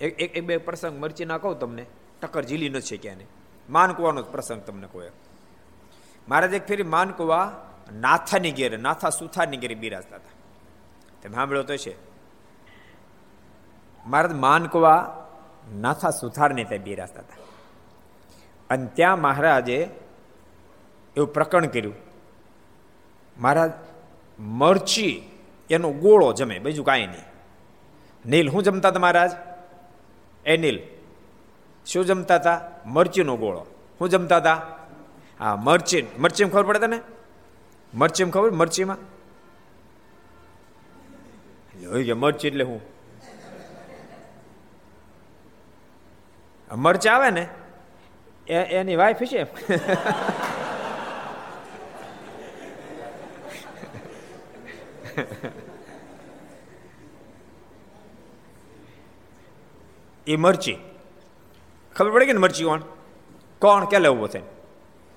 એક 0.00 0.36
એક 0.36 0.44
બે 0.46 0.54
પ્રસંગ 0.58 0.94
મરચી 1.00 1.24
ના 1.24 1.38
કહું 1.38 1.58
તમને, 1.58 1.84
ટક્કર 2.20 2.44
ઝીલી 2.44 2.72
ન 2.72 2.80
છે 2.80 2.96
ક્યાં 2.96 3.22
માનકવાનો 3.68 4.22
પ્રસંગ 4.22 4.60
તમને 4.66 4.88
કોઈ. 4.92 5.12
મહારાજ 6.28 6.54
એક 6.54 6.66
ફેરી 6.66 6.82
માનકુવા 6.82 7.66
નાથાની 7.92 8.52
ઘેરે, 8.52 8.76
નાથા 8.76 9.10
સુથારની 9.10 9.56
ઘેરે 9.56 9.74
બિરાજતા 9.74 10.16
હતા. 10.16 10.30
તમે 11.22 11.34
સાંભળ્યો 11.34 11.62
તો 11.62 11.76
છે. 11.76 11.96
મહારાજ 14.06 14.32
માનકુવા 14.32 15.26
નાથા 15.74 16.10
સુથારની 16.10 16.64
ત્યાં 16.64 16.82
બિરાજતા 16.82 17.20
હતા. 17.20 17.36
અને 18.70 18.86
ત્યાં 18.86 19.20
મહારાજે 19.20 19.90
એવું 21.16 21.32
પ્રકરણ 21.32 21.66
કર્યું. 21.66 21.94
મહારાજ 23.38 23.72
મરચી 24.38 25.22
એનો 25.70 25.92
ગોળો 25.92 26.32
જમે, 26.32 26.58
બીજું 26.58 26.84
કાંઈ 26.84 27.06
નહીં. 27.06 27.24
નીલ 28.26 28.50
શું 28.50 28.62
જમતા 28.62 28.88
હતા 28.88 29.00
મહારાજ? 29.00 29.30
એ 30.44 30.56
નીલ, 30.56 30.80
શું 31.86 32.04
જમતા 32.04 32.34
હતા? 32.34 32.60
મરચીનો 32.86 33.36
ગોળો. 33.36 33.66
શું 33.98 34.08
જમતા 34.08 34.36
હતા? 34.36 34.62
હા 35.40 35.56
મરચી 35.56 36.02
મરચીમાં 36.18 36.52
ખબર 36.52 36.66
પડે 36.68 36.86
તને? 36.86 36.98
મરચીમાં 37.92 38.32
ખબર? 38.32 38.50
મરચીમાં? 38.52 39.00
મરચી 42.14 42.48
એટલે 42.48 42.64
હું? 42.64 42.80
મરચા 46.70 47.14
આવે 47.14 47.30
ને 47.30 47.44
એની 48.78 48.96
વાઈફ 48.96 49.22
છે 49.24 49.40
એ 60.26 60.36
મરચી. 60.36 60.78
ખબર 61.96 62.10
પડે 62.12 62.26
કે 62.26 62.32
ને 62.32 62.38
મરચી 62.38 62.64
કોણ? 62.64 62.82
કોણ, 63.62 63.86
ક્યાં 63.86 64.02
લેવું 64.02 64.28
થાય 64.28 64.55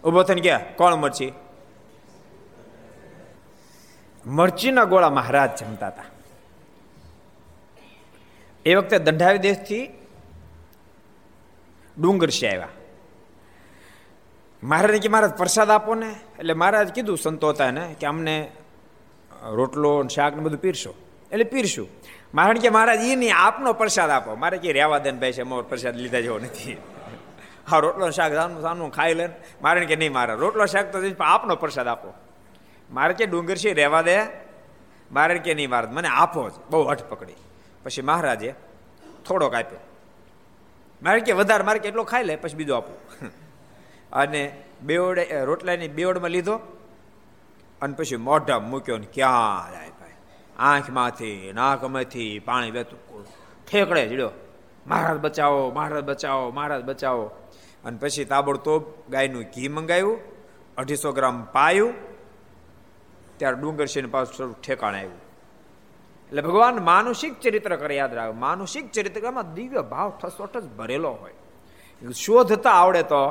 ઊભો 0.03 0.23
થઈને 0.23 0.41
ગયા 0.41 0.65
કોણ 0.75 0.95
મરચી? 0.95 1.33
મરચીના 4.25 4.83
ગોળા 4.83 5.09
મહારાજ 5.09 5.59
જમતા 5.59 5.87
હતા. 5.87 6.03
એ 8.65 8.75
વખતે 8.75 8.99
દંડાવી 8.99 9.37
દેશથી 9.37 9.89
ડુંગર 12.01 12.29
છે 12.29 12.47
આવ્યા. 12.47 12.67
મહારાજને 14.63 14.99
કે, 14.99 15.07
મહારાજ, 15.07 15.33
પ્રસાદ 15.33 15.69
આપો 15.69 15.95
ને. 15.95 16.15
એટલે 16.39 16.53
મહારાજ 16.53 16.93
કીધું, 16.93 17.17
સંતો 17.17 17.49
હતા 17.49 17.71
ને 17.71 17.95
કે 17.99 18.07
અમને 18.07 18.51
રોટલો 19.49 20.07
શાક 20.07 20.35
ને 20.35 20.43
બધું 20.43 20.59
પીરશો. 20.59 20.93
એટલે 21.31 21.43
પીરશું. 21.43 21.87
મહારાજ 22.33 22.57
કે, 22.57 22.69
મહારાજ 22.69 22.99
એ 22.99 23.15
નહીં, 23.15 23.35
આપનો 23.35 23.73
પ્રસાદ 23.73 24.09
આપો. 24.09 24.35
મારે 24.35 24.57
કે, 24.57 24.73
રેવા 24.73 24.97
દેન 24.97 25.19
ભાઈ 25.19 25.31
છે 25.31 25.43
મોર 25.43 25.63
પ્રસાદ 25.63 25.95
લીધા 25.95 26.19
જેવો 26.19 26.39
નથી. 26.39 26.77
હા, 27.69 27.79
રોટલો 27.79 28.09
શાક 28.09 28.33
સાનું 28.33 28.61
સાનું 28.61 28.91
ખાઈ 28.91 29.13
લે 29.13 29.29
મારે 29.61 29.85
કે 29.85 29.95
નહીં 29.95 30.13
મારે. 30.13 30.33
રોટલો 30.33 30.65
શાક 30.65 30.95
તો 30.95 31.23
આપનો 31.23 31.55
પ્રસાદ 31.55 31.87
આપો. 31.87 32.13
મારે 32.91 33.13
કે 33.13 33.25
ડુંગર 33.25 33.55
છે, 33.55 33.73
રહેવા 33.73 34.01
દે. 34.01 34.21
મારે 35.11 35.39
કે 35.39 35.53
નહીં 35.53 35.69
મારે. 35.69 35.87
મને 35.87 36.07
આપો 36.07 36.49
જ. 36.49 36.53
બહુ 36.69 36.83
હઠ 36.83 37.03
પકડી. 37.03 37.33
પછી 37.83 38.01
મહારાજે 38.01 38.55
થોડોક 39.27 39.53
આપ્યો. 39.53 39.79
મારે 41.03 41.19
કે 41.19 41.31
વધારે 41.31 41.63
મારે 41.63 41.79
કે 41.79 41.87
એટલો 41.87 42.03
ખાઈ 42.03 42.23
લે, 42.23 42.35
પછી 42.35 42.55
બીજો 42.55 42.75
આપો. 42.75 43.25
અને 44.13 44.63
બેવડે 44.81 45.43
રોટલાની 45.43 45.87
બેવડમાં 45.87 46.29
લીધો. 46.29 46.55
અને 47.81 47.93
પછી 47.93 48.15
મોઢા 48.15 48.59
મૂક્યો 48.59 48.97
ને 48.97 49.07
ક્યાં 49.13 49.71
જાય 49.71 49.89
ભાઈ? 49.89 50.11
આંખમાંથી, 50.59 51.51
નાકમાંથી 51.55 52.39
પાણી 52.39 52.71
વહેતું 52.71 53.25
ઠેકડે 53.71 54.07
જડ્યો 54.07 54.31
મહારાજ 54.87 55.17
બચાવો 55.17 55.71
મહારાજ 55.71 56.03
બચાવો 56.03 56.51
મહારાજ 56.51 56.83
બચાવો. 56.83 57.31
અને 57.83 57.97
પછી 57.97 58.25
તાબડતોબ 58.25 58.83
ગાયનું 59.09 59.43
ઘી 59.43 59.67
મંગાવ્યું, 59.67 60.19
અઢીસો 60.77 61.11
ગ્રામ 61.11 61.47
પાયું, 61.51 61.93
ત્યારે 63.37 63.57
ડુંગર 63.57 63.85
છે 63.85 64.01
પાછું 64.01 64.61
ઠેકાણે 64.61 64.97
આવ્યું. 64.97 65.21
એટલે 66.27 66.41
ભગવાન 66.41 66.83
માનુષિક 66.83 67.39
ચરિત્ર 67.39 67.75
કરે, 67.75 67.95
યાદ 67.95 68.13
રાખ, 68.13 68.33
માનુષિક 68.35 68.91
ચરિત્રમાં 68.91 69.53
દિવ્ય 69.53 69.81
ભાવ 69.81 70.13
ઠસોઠ 70.21 70.57
જ 70.57 70.67
ભરેલો 70.77 71.11
હોય. 71.11 71.33
શોધતા 72.11 72.71
આવડે 72.71 73.03
તો 73.03 73.23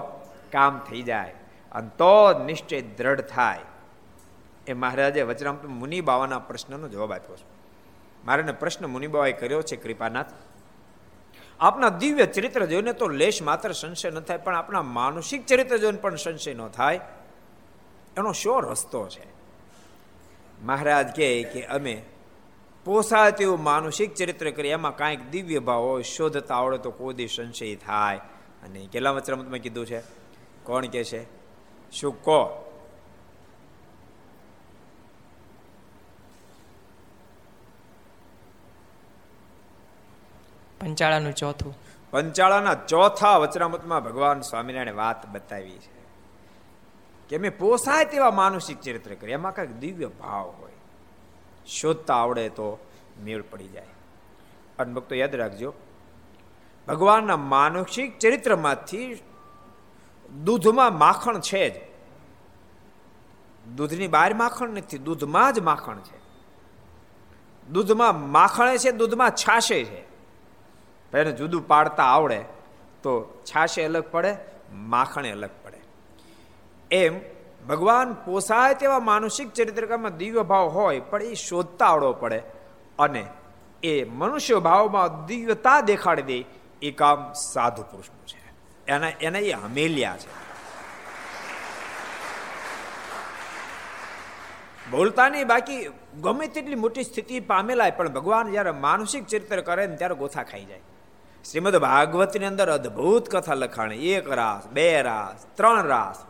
કામ 0.53 0.81
થઈ 0.89 1.03
જાય, 1.03 1.35
અને 1.73 1.91
તો 1.99 2.45
નિશ્ચય 2.45 2.81
દ્રઢ 2.81 3.21
થાય. 3.21 3.61
એ 4.67 4.73
મહારાજે 4.73 5.23
વચરામ 5.23 5.57
મુનિ 5.69 6.01
બાવાના 6.01 6.39
પ્રશ્નનો 6.39 6.89
જવાબ 6.89 7.13
આપ્યો 7.13 7.37
છે. 7.37 7.47
મારે 8.25 8.43
પ્રશ્ન 8.43 8.87
મુનિબાવાએ 8.87 9.33
કર્યો 9.33 9.63
છે, 9.63 9.77
કૃપાનાથ. 9.77 10.33
આપના 11.61 11.89
દિવ્ય 11.89 12.27
ચરિત્ર 12.27 12.67
જોઈને 12.67 12.93
તો 12.93 13.09
લેશ 13.09 13.43
માત્ર 13.43 13.73
સંશય 13.73 14.11
ન 14.11 14.21
થાય, 14.21 14.39
પણ 14.39 14.57
આપણા 14.57 14.83
માનસિક 14.83 15.47
ચરિત્ર 15.47 15.77
જોઈને 15.77 15.99
પણ 15.99 16.17
સંશય 16.17 16.55
ન 16.55 16.69
થાય. 16.69 17.01
એનો 18.17 18.33
શો 18.33 18.61
રસ્તો 18.61 19.09
છે? 19.09 19.27
મહારાજ 20.63 21.17
કહે 21.17 21.43
કે 21.43 21.65
અમે 21.65 22.03
પોસાય 22.85 23.33
તેવું 23.33 23.63
માનસિક 23.63 24.15
ચરિત્ર 24.15 24.51
કરીએ, 24.51 24.73
એમાં 24.73 24.97
કાંઈક 24.97 25.31
દિવ્ય 25.31 25.59
ભાવ 25.59 25.83
હોય, 25.83 26.03
શોધતા 26.03 26.55
આવડે 26.55 26.79
તો 26.79 26.91
કોઈ 26.91 27.27
સંશય 27.27 27.75
થાય. 27.75 28.17
અને 28.63 28.89
કેટલા 28.93 29.11
વચરામતમાં 29.11 29.59
કીધું 29.59 29.87
છે, 29.87 30.01
કોણ 30.63 30.87
કે 30.87 31.05
છે? 31.05 31.25
શું 31.91 32.25
કહો? 32.25 32.65
પંચાળાનું 40.81 41.35
ચોથું. 41.35 41.79
પંચાળાના 42.11 42.75
ચોથા 42.75 43.37
વચરામતમાં 43.37 44.05
ભગવાન 44.05 44.41
સ્વામિનારાયણ 44.41 44.95
વાત 44.95 45.27
બતાવી 45.27 45.79
છે 45.79 45.99
કે 47.29 47.39
મેં 47.39 47.59
પોસાય 47.59 48.05
તેવા 48.05 48.31
માનસિક 48.31 48.81
ચરિત્ર 48.81 49.15
કરી 49.15 49.33
એમાં 49.33 49.55
કંઈક 49.55 49.71
દિવ્ય 49.71 50.07
ભાવ 50.07 50.55
હોય. 50.59 50.73
શોધતા 51.67 52.15
આવડે 52.15 52.49
તો 52.49 52.79
મેળ 53.25 53.43
પડી 53.43 53.69
જાય. 53.69 53.87
અને 54.79 54.93
ભક્તો, 54.93 55.15
યાદ 55.15 55.35
રાખજો, 55.35 55.75
ભગવાનના 56.89 57.37
માનસિક 57.37 58.19
ચરિત્રમાંથી 58.19 59.23
દૂધમાં 60.45 60.99
માખણ 60.99 61.41
છે 61.41 61.71
જ. 61.71 61.89
દૂધની 63.77 64.09
બહાર 64.09 64.35
માખણ 64.35 64.69
નથી, 64.69 64.99
દૂધમાં 64.99 65.53
જ 65.53 65.59
માખણ 65.59 65.99
છે. 65.99 66.19
દૂધમાં 67.71 68.31
માખણે 68.31 68.79
છે, 68.79 68.91
દૂધમાં 68.91 69.31
છાશે 69.31 69.85
છે. 69.85 70.08
એને 71.17 71.33
જુદું 71.33 71.67
પાડતા 71.67 72.03
આવડે 72.03 72.45
તો 73.03 73.43
છાશે 73.45 73.83
અલગ 73.83 74.05
પડે, 74.11 74.37
માખણે 74.73 75.31
અલગ 75.31 75.51
પડે. 75.63 75.79
એમ 76.91 77.21
ભગવાન 77.69 78.15
પોસાય 78.15 78.75
તેવા 78.75 78.99
માનસિક 78.99 79.53
ચરિત્રકામાં 79.53 80.17
દિવ્ય 80.17 80.43
ભાવ 80.43 80.69
હોય, 80.69 81.01
પણ 81.01 81.23
એ 81.23 81.35
શોધતા 81.35 81.87
આવડવો 81.87 82.13
પડે 82.13 82.43
અને 82.99 83.27
એ 83.83 84.05
મનુષ્ય 84.05 84.55
ભાવમાં 84.55 85.27
દિવ્યતા 85.27 85.81
દેખાડી 85.81 86.23
દે, 86.23 86.45
એ 86.83 86.91
કામ 86.91 87.33
સાધુ 87.33 87.83
પુરુષનું 87.83 88.27
છે. 88.27 88.53
એના, 88.87 89.09
એને 89.09 89.39
એ 89.39 89.53
હમેલિયા 89.53 90.17
છે. 90.17 90.49
બોલતા 94.91 95.29
નહીં 95.29 95.47
બાકી 95.47 95.91
ગમે 96.21 96.47
તેટલી 96.47 96.75
મોટી 96.75 97.05
સ્થિતિ 97.05 97.41
પામેલા 97.41 97.91
પણ 97.91 98.09
ભગવાન 98.09 98.51
જ્યારે 98.51 98.71
માનસિક 98.71 99.27
ચરિત્ર 99.27 99.61
કરે 99.61 99.87
ને 99.87 99.97
ત્યારે 99.97 100.15
ગોથા 100.15 100.43
ખાઈ 100.43 100.65
જાય. 100.65 100.81
શ્રીમદ 101.51 101.77
ભાગવતની 101.77 102.47
અંદર 102.47 102.71
અદ્ભુત 102.71 103.37
કથા 103.37 103.55
લખાણી. 103.55 103.97
એક 103.97 104.29
રાસ, 104.29 104.67
બે 104.67 105.03
રાસ, 105.03 105.47
ત્રણ 105.55 105.83
રાસ. 105.83 106.25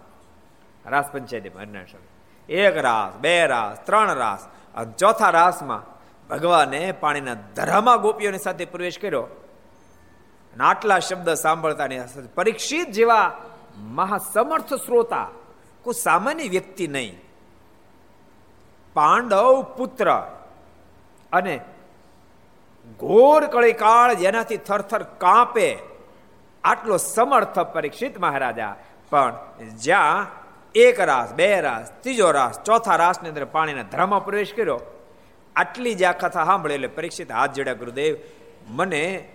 રાસ 0.86 1.04
પંચાયતી 1.12 1.48
હરિનારાયણ 1.48 2.52
એક 2.52 2.76
રાસ, 2.76 3.16
બે 3.16 3.46
રાસ, 3.46 3.86
ત્રણ 3.86 4.14
રાસ. 4.14 4.46
અને 4.74 4.92
ચોથા 4.92 5.30
રાસમાં 5.30 5.82
ભગવાને 6.28 6.92
પાણીના 6.92 7.34
ધરામાં 7.34 8.00
ગોપીઓની 8.00 8.38
સાથે 8.38 8.64
પ્રવેશ 8.64 8.98
કર્યો. 8.98 9.26
આટલા 10.60 10.98
શબ્દ 10.98 11.34
સાંભળતાની 11.34 12.00
પરીક્ષિત 12.34 12.90
જેવા 12.90 13.36
મહાસમર્થ 13.76 14.74
શ્રોતા 14.74 15.28
કોઈ 15.82 15.94
સામાન્ય 15.94 16.48
વ્યક્તિ 16.48 16.88
નહીં. 16.88 17.20
પાંડવ 18.94 19.62
પુત્ર 19.62 20.18
અને 21.32 21.60
ઘોર 23.00 23.46
કળીકાળ 23.46 24.14
જેનાથી 24.14 24.56
થરથર 24.56 25.02
કાંપે, 25.02 25.78
આટલો 26.64 26.96
સમર્થ 26.96 27.58
પરીક્ષિત 27.58 28.18
મહારાજા. 28.18 28.76
પણ 29.10 29.32
જ્યાં 29.76 30.26
એક 30.74 31.00
રાસ, 31.00 31.32
બે 31.32 31.60
રાસ, 31.60 31.92
ત્રીજો 32.02 32.30
રાસ, 32.30 32.60
ચોથા 32.60 32.96
રાસની 32.96 33.28
અંદર 33.28 33.44
પાણીના 33.44 33.82
ધરામાં 33.82 34.24
પ્રવેશ 34.24 34.54
કર્યો, 34.54 34.80
આટલી 35.56 35.94
જ 35.94 36.04
આ 36.04 36.12
કથા 36.12 36.44
સાંભળે 36.44 36.74
એટલે 36.74 36.88
પરીક્ષિત 36.88 37.32
હાથ 37.32 37.52
જોડ્યા 37.52 37.74
ગુરુદેવ, 37.74 38.16
મને 38.68 39.28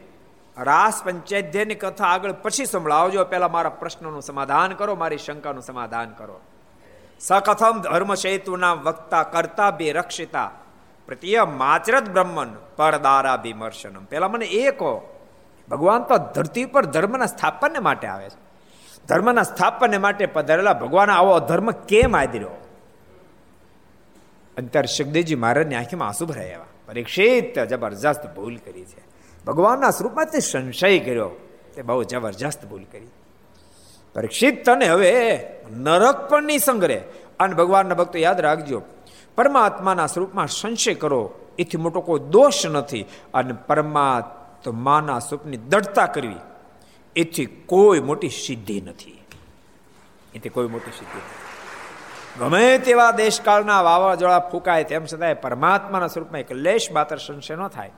રાસ 0.57 1.03
પંચાયતની 1.03 1.75
કથા 1.75 2.05
આગળ 2.05 2.31
પછી 2.31 2.65
સંભળાવજો. 2.65 3.25
પહેલા 3.25 3.47
મારા 3.47 3.69
પ્રશ્નોનું 3.69 4.21
સમાધાન 4.21 4.73
કરો, 4.73 4.95
મારી 4.95 5.17
શંકાનું 5.17 5.63
સમાધાન 5.63 6.11
કરો. 6.11 6.39
સકથમ 7.19 7.81
ધર્મ 7.81 8.13
સેતુના 8.13 8.73
વક્તા 8.73 9.23
કરતા 9.23 9.71
બે 9.71 9.91
રક્ષિતા. 9.91 10.51
પ્રત્ય 11.07 11.45
માચરત 11.53 12.07
બ્રહ્મન 12.09 12.51
પરદારા 12.77 13.37
વિમર્શનમ 13.37 14.05
પેલા 14.05 14.29
મને 14.29 14.47
એ 14.57 14.71
કહો 14.73 14.93
ભગવાન 15.67 16.01
તો 16.03 16.15
ધરતી 16.33 16.67
પર 16.67 16.85
ધર્મના 16.87 17.27
સ્થાપનને 17.27 17.79
માટે 17.79 18.07
આવે 18.07 18.27
છે 18.27 18.39
ધર્મના 19.09 19.43
સ્થાપનને 19.43 19.97
માટે 19.97 20.25
પધારેલા 20.29 20.75
ભગવાન 20.75 21.09
આવો 21.11 21.33
ધર્મ 21.41 21.69
કેમ 21.85 22.13
આદર્યો 22.15 22.57
અંતર 24.57 24.85
સુખદેવજી 24.89 25.37
મહારાજની 25.37 25.77
આંખીમાં 25.77 26.09
આંસુ 26.09 26.25
ભરાય 26.25 26.53
એવા 26.53 26.71
પરીક્ષિત 26.87 27.55
જબરજસ્ત 27.63 28.23
ભૂલ 28.29 28.55
કરી 28.59 28.85
છે 28.85 29.01
ભગવાનના 29.45 29.91
સ્વરૂપમાં 29.91 30.29
તે 30.29 30.39
સંશય 30.43 30.99
કર્યો 30.99 31.31
તે 31.73 31.81
બહુ 31.81 32.01
જબરજસ્ત 32.05 32.61
ભૂલ 32.63 32.85
કરી 32.85 33.11
પરીક્ષિત 34.15 34.57
તને 34.63 34.87
હવે 34.87 35.13
નરક 35.77 36.17
પણ 36.29 36.45
નહીં 36.45 36.61
સંગ્રહે 36.61 36.99
અને 37.39 37.53
ભગવાનના 37.53 37.95
ભક્તો 37.95 38.17
યાદ 38.17 38.39
રાખજો 38.39 38.79
પરમાત્માના 39.35 40.07
સ્વરૂપમાં 40.07 40.47
સંશય 40.47 40.93
કરો, 40.93 41.33
એથી 41.59 41.77
મોટો 41.77 42.01
કોઈ 42.01 42.19
દોષ 42.19 42.65
નથી. 42.65 43.05
અને 43.33 43.53
પરમાત્માના 43.53 45.19
સ્વરૂપની 45.19 45.57
દઢતા 45.57 46.05
કરવી, 46.05 46.35
એથી 47.15 47.45
કોઈ 47.45 47.99
મોટી 47.99 48.29
સિદ્ધિ 48.29 48.81
નથી. 48.81 49.19
એથી 50.35 50.49
કોઈ 50.49 50.67
મોટી 50.67 50.91
સિદ્ધિ 50.91 51.17
નથી. 51.17 51.43
ગમે 52.39 52.77
તેવા 52.77 53.11
દેશકાળના 53.11 53.81
વાવાઝોડા 53.81 54.39
ફૂંકાય 54.39 54.83
તેમ 54.83 55.05
છતાંય 55.05 55.33
પરમાત્માના 55.33 56.07
સ્વરૂપમાં 56.07 56.39
એક 56.39 56.51
લેશ 56.51 56.91
માત્ર 56.91 57.17
સંશય 57.17 57.55
ન 57.55 57.67
થાય. 57.67 57.91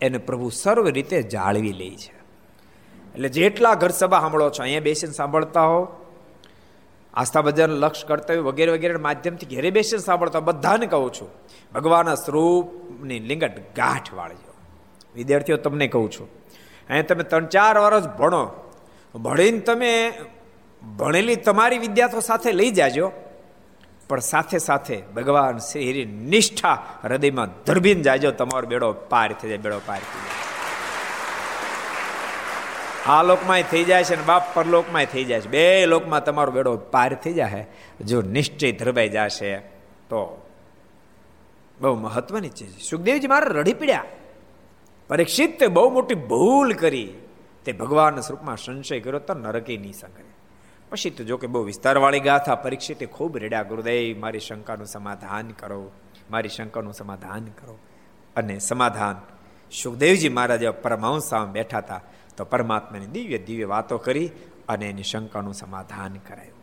એને 0.00 0.18
પ્રભુ 0.18 0.50
સર્વ 0.50 0.88
રીતે 0.88 1.22
જાળવી 1.22 1.72
લે 1.72 1.90
છે. 1.90 2.16
એટલે 3.14 3.28
જેટલા 3.28 3.74
ઘર 3.74 3.88
સભા 3.88 4.20
સાંભળો 4.20 4.50
છો, 4.50 4.62
અહીંયા 4.62 4.80
બેસીને 4.80 5.12
સાંભળતા 5.12 5.66
હો 5.66 6.05
આસ્થા 7.16 7.40
બજાર 7.40 7.68
લક્ષ 7.68 8.04
કર્તવ્ય 8.04 8.38
વગેરે 8.38 8.72
વગેરે 8.72 8.96
માધ્યમથી 8.96 9.46
ઘેરે 9.46 9.70
બેસીને 9.70 10.02
સાંભળતા 10.02 10.40
બધાને 10.40 10.86
કહું 10.86 11.12
છું. 11.12 11.28
ભગવાનના 11.74 12.14
સ્વરૂપની 12.14 13.18
લિંગટ 13.18 13.76
ગાંઠ 13.76 14.14
વાળજો. 14.14 14.54
વિદ્યાર્થીઓ, 15.14 15.56
તમને 15.56 15.88
કહું 15.88 16.10
છું. 16.10 16.28
અહીંયા 16.28 17.02
તમે 17.02 17.22
ત્રણ 17.22 17.46
ચાર 17.46 17.78
વર્ષ 17.78 18.06
ભણો. 18.06 18.50
ભણીને 19.18 19.58
તમે 19.58 20.12
ભણેલી 20.96 21.36
તમારી 21.36 21.78
વિદ્યા 21.78 22.08
સાથે 22.08 22.52
લઈ 22.52 22.70
જાજો. 22.70 23.12
પણ 24.08 24.20
સાથે 24.20 24.58
સાથે 24.58 25.02
ભગવાન 25.16 25.58
શ્રી 25.58 26.04
નિષ્ઠા 26.04 26.86
હૃદયમાં 27.04 27.48
ધરબીને 27.64 28.02
જાજો. 28.02 28.30
તમારો 28.30 28.68
બેડો 28.68 28.92
પાર 28.92 29.32
થઈ 29.32 29.48
જાય, 29.48 29.58
બેડો 29.58 29.80
પાર 29.86 29.98
થઈ 29.98 30.28
જાય. 30.28 30.35
આ 33.06 33.22
લોકમાં 33.22 33.62
થઈ 33.62 33.84
જાય 33.84 34.04
છે 34.04 34.16
ને 34.16 34.22
બાપ 34.22 34.54
પરલોકમાં 34.54 35.04
થઈ 35.04 35.24
જાય 35.24 35.40
છે. 35.40 35.48
બે 35.48 35.86
લોકમાં 35.86 36.24
તમારો 36.24 36.52
બેડો 36.52 36.76
પાર 36.76 37.14
થઈ 37.14 37.32
જાય 37.32 37.66
જો 38.04 38.22
નિશ્ચય 38.22 38.72
ધરબાઈ 38.72 39.08
જશે 39.08 39.56
તો. 40.08 40.48
બહુ 41.80 41.94
મહત્વની 41.94 42.48
ચીજ. 42.48 42.80
સુખદેવજી 42.80 43.26
મારે 43.26 43.46
રડી 43.46 43.72
પડ્યા. 43.72 44.04
પરીક્ષિત 45.08 45.64
બહુ 45.64 45.90
મોટી 45.90 46.14
ભૂલ 46.14 46.72
કરી. 46.72 47.12
તે 47.64 47.72
ભગવાનના 47.72 48.20
સ્વરૂપમાં 48.20 48.56
સંશય 48.56 49.00
કર્યો 49.00 49.18
તો 49.18 49.34
નરકે 49.34 49.76
નહીં 49.76 49.92
સંગે 49.92 50.36
પછી 50.90 51.10
તો 51.10 51.24
જો 51.24 51.36
કે 51.36 51.46
બહુ 51.46 51.62
વિસ્તારવાળી 51.62 52.20
ગાથા 52.20 52.54
પરીક્ષિતે 52.54 53.06
ખૂબ 53.06 53.38
રેડ્યા. 53.38 53.62
ગુરુદેવ, 53.62 54.18
મારી 54.18 54.38
શંકાનું 54.38 54.86
સમાધાન 54.86 55.48
કરો. 55.48 55.90
મારી 56.30 56.48
શંકાનું 56.48 56.92
સમાધાન 56.92 57.44
કરો. 57.44 57.78
અને 58.36 58.58
સમાધાન. 58.58 59.16
સુખદેવજી 59.82 60.28
મહારાજ 60.28 60.66
પરમહંસ 60.66 61.22
સામે 61.22 61.52
બેઠા 61.52 61.78
હતા. 61.78 62.00
તો 62.36 62.44
પરમાત્માની 62.44 63.06
દિવ્ય 63.06 63.38
દિવ્ય 63.38 63.64
વાતો 63.64 63.98
કરી 63.98 64.30
અને 64.68 64.90
એની 64.90 65.02
શંકાનું 65.02 65.54
સમાધાન 65.54 66.14
કરાયું. 66.14 66.56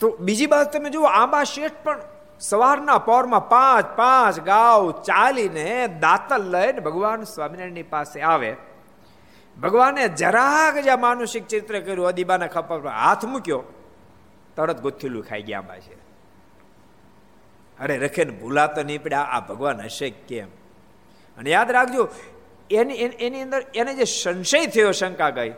તો 0.00 0.16
બીજી 0.16 0.46
બાજુ 0.46 0.78
તમે 0.78 0.90
જુઓ, 0.90 1.04
આંબા 1.04 1.44
શેઠ 1.44 1.72
પણ 1.84 2.00
સવારના 2.40 2.98
પોરમાં 2.98 3.48
પાંચ 3.48 3.96
પાંચ 3.96 4.40
ગાવ 4.40 4.90
ચાલીને 4.90 5.86
દાતલ 5.86 6.50
લઈને 6.50 6.80
ભગવાન 6.80 7.22
સ્વામિનારાયણની 7.22 7.82
પાસે 7.82 8.20
આવે. 8.20 8.56
ભગવાને 9.62 10.08
જરાક 10.08 10.78
જ્યાં 10.78 11.00
માનુષિક 11.00 11.46
ચિત્ર 11.46 11.80
કર્યું, 11.80 12.06
અદીબાના 12.06 12.46
ખપા 12.46 12.78
પર 12.78 12.88
હાથ 12.88 13.24
મૂક્યો, 13.24 13.62
તરત 14.56 14.80
ગોથેલું 14.80 15.24
ખાઈ 15.24 15.42
ગયા 15.42 15.58
આંબા 15.58 15.78
છે. 15.78 15.94
અરે 17.80 17.98
રખે 17.98 18.24
ને 18.24 18.30
ભૂલાતો 18.30 18.82
નહીં 18.82 19.02
પડ્યા 19.02 19.20
આ 19.20 19.40
ભગવાન 19.40 19.80
હશે 19.80 20.10
કેમ? 20.10 20.48
અને 21.38 21.50
યાદ 21.50 21.70
રાખજો 21.70 22.08
એની 22.70 22.94
એની 22.94 23.42
અંદર 23.42 23.62
એને 23.74 23.94
જે 23.94 24.04
સંશય 24.04 24.66
થયો 24.66 24.92
શંકા 24.92 25.30
ગઈ, 25.30 25.52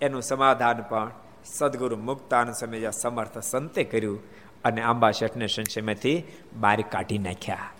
એનું 0.00 0.22
સમાધાન 0.22 0.82
પણ 0.82 1.10
સદગુરુ 1.44 1.96
મુક્તાન 1.96 2.52
સમય 2.52 2.90
સમર્થ 2.90 3.38
સંતે 3.38 3.84
કર્યું 3.84 4.20
અને 4.64 4.82
આંબા 4.82 5.10
શેઠને 5.10 5.46
સંશયમાંથી 5.46 6.22
બહાર 6.56 6.80
કાઢી 6.80 7.18
નાખ્યા. 7.18 7.72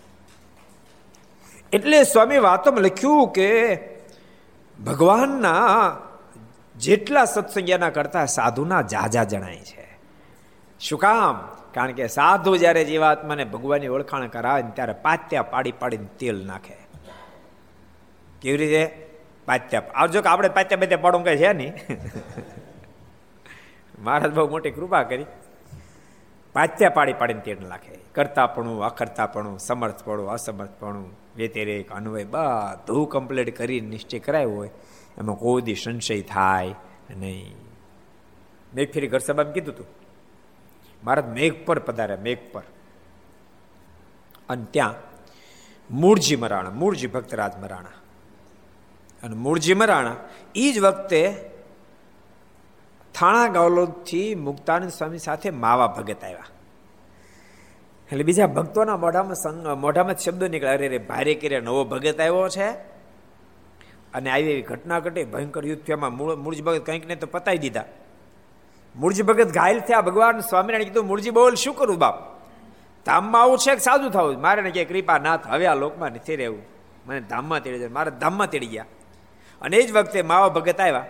એટલે 1.73 2.03
સ્વામી 2.03 2.37
વાતોમાં 2.37 2.81
લખ્યું 2.81 3.31
કે 3.31 3.79
ભગવાનના 4.85 5.97
જેટલા 6.77 7.25
સત્સંગના 7.25 7.89
કરતા 7.89 8.25
સાધુના 8.25 8.81
જાજા 8.81 9.23
જણાય 9.23 9.57
છે. 9.57 9.97
શું 10.79 10.99
કામ? 10.99 11.47
કારણ 11.73 11.91
કે 11.91 12.07
સાધુ 12.07 12.57
જ્યારે 12.57 12.85
જીવાત્માને 12.85 13.43
ભગવાનની 13.43 13.87
ઓળખાણ 13.87 14.27
કરાવે 14.27 14.61
ત્યારે 14.61 14.93
પાત્યા 14.93 15.41
પાડી 15.41 15.71
પાડીને 15.71 16.05
તેલ 16.19 16.45
નાખે. 16.45 16.84
કેવી 18.45 18.57
રીતે 18.57 18.83
પાત્યા 19.47 19.89
આવજો 19.95 20.21
કે 20.21 20.29
આપણે 20.29 20.49
પાત્યા 20.49 20.81
બધે 20.81 20.95
પાડું 20.95 21.23
કઈ 21.23 21.37
છે 21.37 21.53
નહીં. 21.53 21.73
મહારાજ 23.99 24.33
બહુ 24.33 24.49
મોટી 24.49 24.71
કૃપા 24.71 25.03
કરી. 25.03 25.25
પાત્યા 26.53 26.89
પાડી 26.89 27.13
પાડીને 27.13 27.41
તેડ 27.41 27.61
નાખે 27.67 27.95
કરતાપણું, 28.15 28.83
અકર્તાપણું, 28.83 29.59
સમર્થપણું, 29.59 30.29
અસમર્થપણું, 30.29 31.07
વ્યતિરેક, 31.35 31.91
અન્વય, 31.91 32.23
બધું 32.23 33.09
કમ્પ્લીટ 33.09 33.57
કરી 33.57 33.81
નિશ્ચય 33.81 34.19
કરાયો 34.19 34.51
હોય, 34.51 34.71
એમાં 35.17 35.35
કોઈ 35.35 35.61
દી 35.61 35.75
સંશય 35.75 36.21
થાય 36.21 36.75
નહીં. 37.17 37.55
મેઘ 38.75 38.91
ફેરી 38.93 39.07
ઘર 39.07 39.19
સભામાં 39.19 39.53
કીધું 39.53 39.73
હતું 39.73 39.89
મહારાજ 41.03 41.27
મેઘ 41.27 41.57
પર 41.65 41.79
પધાર્યા, 41.79 42.23
મેઘ 42.23 42.43
પર. 42.51 42.63
અને 44.49 44.65
ત્યાં 44.71 44.95
મૂળજી 45.91 46.35
મરાણા, 46.35 46.69
મૂળજી 46.69 47.07
ભક્તરાજ 47.07 47.53
મરાણા. 47.61 47.95
અને 49.23 49.35
મૂળજી 49.35 49.73
મરાણા 49.73 50.15
એ 50.55 50.71
જ 50.71 50.79
વખતે 50.79 51.21
થાણા 53.15 53.47
ગાવલોદથી 53.47 54.35
મુક્તાનંદ 54.35 54.89
સ્વામી 54.89 55.17
સાથે 55.17 55.49
માવા 55.49 55.87
ભગત 55.87 56.23
આવ્યા. 56.23 56.49
એટલે 58.11 58.23
બીજા 58.23 58.47
ભક્તોના 58.47 58.97
મોઢામાં 58.97 59.79
મોઢામાં 59.79 60.17
શબ્દો 60.17 60.47
નીકળ્યા, 60.47 60.73
અરે 60.73 60.87
રે 60.87 60.97
ભારે 60.97 61.33
કરે 61.33 61.59
નવો 61.59 61.83
ભગત 61.83 62.19
આવ્યો 62.19 62.49
છે. 62.49 62.69
અને 64.13 64.29
આવી 64.31 64.51
એવી 64.51 64.61
ઘટના 64.61 64.99
ઘટે, 64.99 65.23
ભયંકર 65.23 65.65
યુદ્ધ 65.65 65.83
થયામાં 65.83 66.13
મૂળજ 66.15 66.61
ભગત 66.63 66.85
કંઈક 66.85 67.07
ને 67.07 67.15
તો 67.15 67.27
પતાવી 67.27 67.57
દીધા. 67.57 67.85
મૂળજી 68.95 69.21
ભગત 69.21 69.49
ઘાયલ 69.51 69.79
થયા, 69.79 70.01
ભગવાન 70.01 70.39
સ્વામિનારાયણ 70.39 70.83
કીધું, 70.83 71.07
મૂળજી 71.07 71.29
બોલ, 71.29 71.55
શું 71.55 71.75
કરું 71.75 71.97
બાપ? 71.97 72.17
ધામમાં 73.05 73.41
આવું 73.41 73.57
છે 73.57 73.71
કે 73.75 73.79
સાદું 73.79 74.11
થવું? 74.11 74.41
મારે 74.41 74.61
ને 74.61 74.71
કે 74.71 74.85
કૃપા 74.85 75.17
નાથ 75.17 75.47
હવે 75.47 75.65
આ 75.67 75.75
લોકમાં 75.75 76.11
નથી 76.11 76.35
રહેવું. 76.35 76.61
મને 77.05 77.21
ધામમાં 77.21 77.63
તેડી 77.63 77.79
જાય 77.79 77.89
મારા 77.89 78.09
ધામમાં 78.09 78.49
તેડી 78.49 78.67
ગયા. 78.67 78.85
અને 79.61 79.77
એ 79.77 79.87
જ 79.87 79.91
વખતે 79.91 80.21
માવા 80.21 80.49
ભગત 80.49 80.79
આવ્યા. 80.81 81.05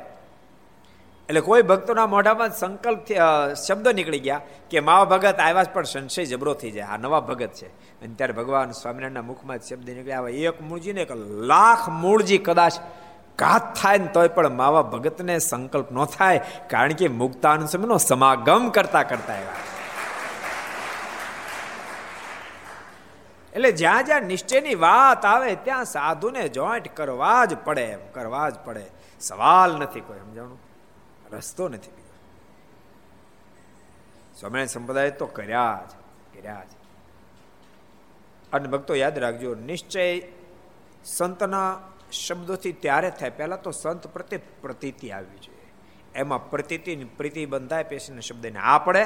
એટલે 1.30 1.42
કોઈ 1.42 1.62
ભક્તોના 1.62 2.08
મોઢામાં 2.08 2.52
સંકલ્પ 2.54 3.00
શબ્દ 3.68 3.88
નીકળી 3.88 4.20
ગયા 4.20 4.42
કે 4.70 4.80
માવા 4.80 5.06
ભગત 5.06 5.40
આવ્યા 5.40 5.66
પણ 5.74 5.84
સંશય 5.84 6.26
જબરો 6.26 6.54
થઈ 6.54 6.72
જાય. 6.72 6.86
આ 6.86 6.98
નવા 6.98 7.20
ભગત 7.20 7.52
છે. 7.52 7.68
અને 8.02 8.14
ત્યારે 8.14 8.34
ભગવાન 8.34 8.72
સ્વામિનારાયણના 8.72 9.22
મુખમાં 9.22 9.60
શબ્દ 9.60 9.90
નીકળ્યા. 9.90 10.18
આવે 10.18 10.32
એક 10.34 10.62
મૂળજીને 10.62 11.02
એક 11.02 11.12
લાખ 11.52 11.90
મૂળજી 11.90 12.38
કદાચ 12.38 12.74
ઘાત 13.38 13.66
થાય 13.76 13.98
ને 13.98 14.08
તોય 14.08 14.28
પણ 14.28 14.54
માવા 14.54 14.82
ભગતને 14.82 15.40
સંકલ્પ 15.40 15.92
ન 15.92 16.06
થાય, 16.06 16.42
કારણ 16.70 16.94
કે 16.94 17.08
મુક્તાન 17.08 17.66
સમયનો 17.66 17.98
સમાગમ 17.98 18.70
કરતા 18.70 19.04
કરતા 19.04 19.34
આવ્યા. 19.34 19.75
એટલે 23.56 23.72
જ્યાં 23.72 24.06
જ્યાં 24.06 24.22
નિશ્ચયની 24.22 24.76
વાત 24.76 25.26
આવે, 25.26 25.56
ત્યાં 25.56 25.86
સાધુને 25.86 26.50
જોઈન્ટ 26.50 26.96
કરવા 26.96 27.46
જ 27.46 27.58
પડે 27.58 27.82
એમ, 27.82 28.00
કરવા 28.14 28.50
જ 28.50 28.56
પડે. 28.66 28.86
સવાલ 29.20 29.76
નથી 29.76 30.00
કોઈ, 30.00 30.20
સમજાણું? 30.20 30.60
રસ્તો 31.32 31.70
નથી 31.70 31.92
સ્વામિનારાયણ 34.40 34.68
સંપ્રદાય 34.68 35.12
તો 35.12 35.26
કર્યા 35.26 35.84
જ 35.90 35.92
કર્યા 36.36 36.64
જ. 36.64 36.68
અને 38.54 38.68
ભક્તો, 38.68 38.96
યાદ 38.96 39.20
રાખજો, 39.20 39.56
નિશ્ચય 39.56 40.22
સંતના 41.06 41.80
શબ્દોથી 42.12 42.72
ત્યારે 42.72 43.10
થાય. 43.10 43.30
પહેલા 43.30 43.56
તો 43.56 43.72
સંત 43.72 44.08
પ્રત્યે 44.08 44.40
પ્રતીતિ 44.62 45.12
આવવી 45.12 45.38
જોઈએ. 45.38 45.72
એમાં 46.16 46.50
પ્રતીતિ 46.50 46.96
પ્રીતિ 46.96 47.46
બંધાય 47.46 47.84
પેશીના 47.84 48.20
શબ્દને 48.20 48.60
આ 48.60 48.78
પડે, 48.78 49.04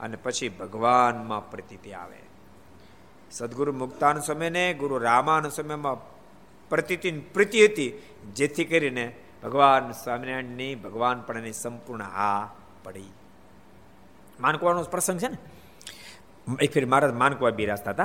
અને 0.00 0.16
પછી 0.16 0.48
ભગવાનમાં 0.48 1.50
પ્રતીતિ 1.50 1.92
આવે. 1.92 2.25
સદગુરુ 3.30 3.72
મુક્તાન 3.72 4.20
સમયને 4.20 4.74
ગુરુ 4.74 4.98
રામાન 4.98 5.48
સમયમાં 5.48 6.16
પ્રતિતિન 6.68 7.20
પ્રીતિ 7.20 7.64
હતી, 7.64 8.02
જેથી 8.34 8.64
કરીને 8.64 9.14
ભગવાન 9.42 9.92
સ્વામિનારાયણની 9.92 10.74
ભગવાન 10.74 11.20
પણ 11.20 11.38
એની 11.38 11.52
સંપૂર્ણ 11.52 12.02
હા 12.02 12.54
પડી. 12.84 13.12
માનકવાનો 14.40 14.82
પ્રસંગ 14.82 15.20
છે 15.20 15.28
ને? 15.28 15.38
એક 16.60 16.72
ફેર 16.72 16.86
મહારાજ 16.86 17.12
માનકવા 17.12 17.50
બિરાજતા 17.50 17.90
હતા, 17.90 18.04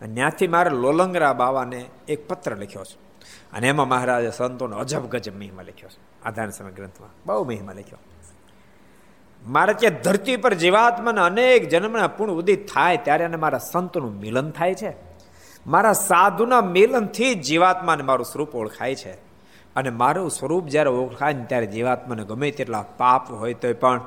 અને 0.00 0.14
ત્યાંથી 0.14 0.48
મારે 0.48 0.70
લોલંગરા 0.70 1.32
બાવાને 1.32 1.90
એક 2.08 2.28
પત્ર 2.28 2.56
લખ્યો 2.56 2.84
છે. 2.84 3.10
અને 3.52 3.68
એમાં 3.68 3.88
મહારાજે 3.88 4.30
સંતોનો 4.30 4.76
અજબ 4.76 5.06
ગજબ 5.06 5.38
મહિમા 5.38 5.62
લખ્યો 5.62 5.88
છે. 5.88 6.22
આધાર 6.22 6.50
સમય 6.50 6.70
ગ્રંથમાં 6.70 7.10
બહુ 7.26 7.44
મહિમા 7.44 7.72
લખ્યો. 7.72 7.98
મારે 9.46 9.74
ત્યાં 9.74 10.02
ધરતી 10.02 10.36
પર 10.36 10.54
જીવાત્માના 10.54 11.24
અનેક 11.24 11.68
જન્મના 11.68 12.06
પૂર્ણ 12.06 12.32
ઉદિત 12.32 12.72
થાય 12.72 12.96
ત્યારે 12.96 13.24
અને 13.24 13.36
મારા 13.36 13.58
સંતનું 13.58 14.20
મિલન 14.20 14.50
થાય 14.50 14.74
છે. 14.74 14.92
મારા 15.66 15.92
સાધુના 15.92 16.60
મિલનથી 16.60 17.34
જીવાત્માને 17.34 18.02
મારું 18.02 18.26
સ્વરૂપ 18.26 18.54
ઓળખાય 18.54 18.94
છે. 18.94 19.12
અને 19.76 19.90
મારું 19.90 20.30
સ્વરૂપ 20.30 20.66
જ્યારે 20.66 20.90
ઓળખાય 20.90 21.32
ને 21.32 21.44
ત્યારે 21.44 21.66
જીવાત્માને 21.66 22.24
ગમે 22.24 22.50
તેટલા 22.50 22.84
પાપ 22.96 23.30
હોય 23.30 23.54
તોય 23.54 23.72
પણ, 23.72 24.00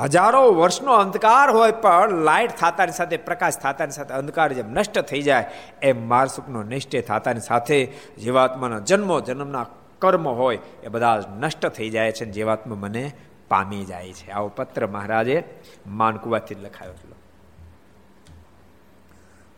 હજારો 0.00 0.54
વર્ષનો 0.54 0.92
અંધકાર 0.92 1.50
હોય 1.50 1.72
પણ 1.72 2.10
લાઇટ 2.10 2.50
થતાની 2.50 2.92
સાથે, 2.92 3.16
પ્રકાશ 3.16 3.58
થતાની 3.58 3.90
સાથે, 3.90 4.14
અંધકાર 4.14 4.52
જેમ 4.52 4.70
નષ્ટ 4.70 4.98
થઈ 4.98 5.22
જાય, 5.22 5.50
એમ 5.82 6.08
માર 6.08 6.26
સુખનો 6.26 6.62
નિષ્ઠ 6.62 7.04
થતાની 7.08 7.40
સાથે 7.40 7.92
જીવાત્માના 8.22 8.78
જન્મો, 8.78 9.20
જન્મના 9.20 9.66
કર્મ 9.98 10.28
હોય, 10.28 10.58
એ 10.82 10.88
બધા 10.88 11.22
નષ્ટ 11.40 11.66
થઈ 11.66 11.90
જાય 11.90 12.12
છે 12.12 12.24
જીવાત્મા 12.24 12.76
મને 12.76 13.12
પામી 13.52 13.84
જાય 13.84 14.12
છે. 14.12 14.30
આવો 14.30 14.48
પત્ર 14.48 14.86
મહારાજે 14.86 15.44
માનકુવાથી 15.86 16.54
લખાયો 16.54 16.92
છે. 16.92 17.10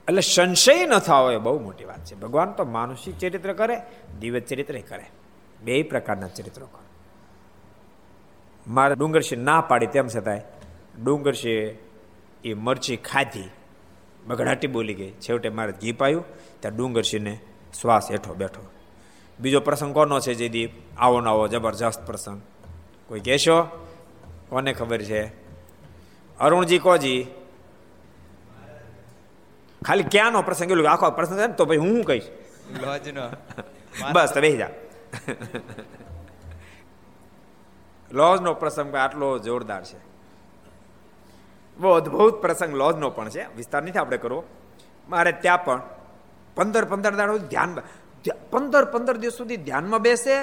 એટલે 0.08 0.20
સંશય 0.20 0.86
ન 0.86 0.98
થવો 0.98 1.30
એ 1.30 1.36
બહુ 1.36 1.60
મોટી 1.60 1.84
વાત 1.84 2.04
છે. 2.04 2.14
ભગવાન 2.14 2.52
તો 2.52 2.64
માનુષિક 2.64 3.18
ચરિત્ર 3.18 3.52
કરે, 3.52 3.76
દિવ્ય 4.20 4.40
ચરિત્ર 4.40 4.78
કરે. 4.80 5.06
બે 5.62 5.82
પ્રકારના 5.82 6.28
ચરિત્રો 6.28 6.66
કરે. 6.66 6.88
મારે 8.66 8.94
ડુંગરસિંહ 8.94 9.42
ના 9.42 9.60
પાડી 9.60 9.86
તેમ 9.86 10.08
છતાંય 10.08 10.42
ડુંગરસિંહ 11.04 11.76
એ 12.44 12.54
મરચી 12.54 12.96
ખાધી, 12.96 13.50
બગડાટી 14.26 14.66
બોલી 14.66 14.94
ગઈ. 14.94 15.10
છેવટે 15.10 15.48
મારે 15.48 15.72
ઘી 15.72 15.92
પાયું, 15.92 16.24
ત્યાં 16.60 16.76
ડુંગરસિંહને 16.76 17.38
શ્વાસ 17.80 18.10
હેઠો 18.10 18.34
બેઠો. 18.34 18.62
બીજો 19.40 19.60
પ્રસંગ 19.60 19.94
કોનો 19.94 20.20
છે 20.20 20.34
જે 20.34 20.48
દીપ 20.48 20.70
આવો 20.98 21.20
નવો 21.20 21.48
જબરજસ્ત 21.48 22.06
પ્રસંગ. 22.06 22.42
કોઈ 23.06 23.20
કહેશો? 23.20 23.83
કોને 24.54 24.72
ખબર 24.72 25.02
છે? 25.02 25.20
અરુણજી 26.38 26.78
કોજી? 26.78 27.20
ખાલી 29.86 30.02
ક્યાંનો 30.02 30.42
પ્રસંગ? 30.42 30.70
એટલું 30.70 30.90
આખો 30.90 31.10
પ્રસંગ 31.10 31.38
છે 31.38 31.46
ને 31.46 31.54
તો 31.54 31.64
ભાઈ 31.64 31.76
હું 31.76 32.04
કહીશ? 32.04 32.28
બસ 34.12 34.30
તો 34.34 34.40
બેસી 34.40 34.56
જા. 34.56 34.70
લોજનો 38.10 38.54
પ્રસંગ 38.54 38.94
આટલો 38.94 39.38
જોરદાર 39.38 39.82
છે. 39.84 39.98
બહુ 41.76 41.90
અદભુત 41.90 42.34
પ્રસંગ 42.34 42.74
લોજનો 42.74 43.10
પણ 43.10 43.28
છે. 43.28 43.44
વિસ્તાર 43.56 43.82
નથી 43.82 43.98
આપણે 43.98 44.16
કરવો. 44.16 44.44
મારે 45.08 45.32
ત્યાં 45.32 45.64
પણ 45.64 45.80
પંદર 46.54 46.84
પંદર 46.84 47.14
દાડો 47.14 47.38
ધ્યાન 47.38 47.80
પંદર 48.50 48.84
પંદર 48.84 49.16
દિવસ 49.16 49.34
સુધી 49.34 49.56
ધ્યાનમાં 49.56 50.02
બેસે 50.02 50.36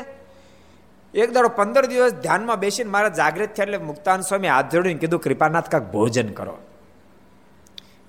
એક 1.13 1.33
દાડો 1.33 1.47
પંદર 1.47 1.85
દિવસ 1.85 2.13
ધ્યાનમાં 2.13 2.59
બેસીને 2.59 2.89
મારા 2.89 3.09
જાગૃત 3.09 3.49
થયા 3.49 3.63
એટલે 3.63 3.77
મુક્તાન 3.77 4.21
સ્વામી 4.21 4.47
હાથ 4.47 4.71
જોડીને 4.71 4.99
કીધું, 4.99 5.21
કૃપાનાથ, 5.21 5.69
કાંક 5.69 5.91
ભોજન 5.91 6.29
કરો. 6.29 6.57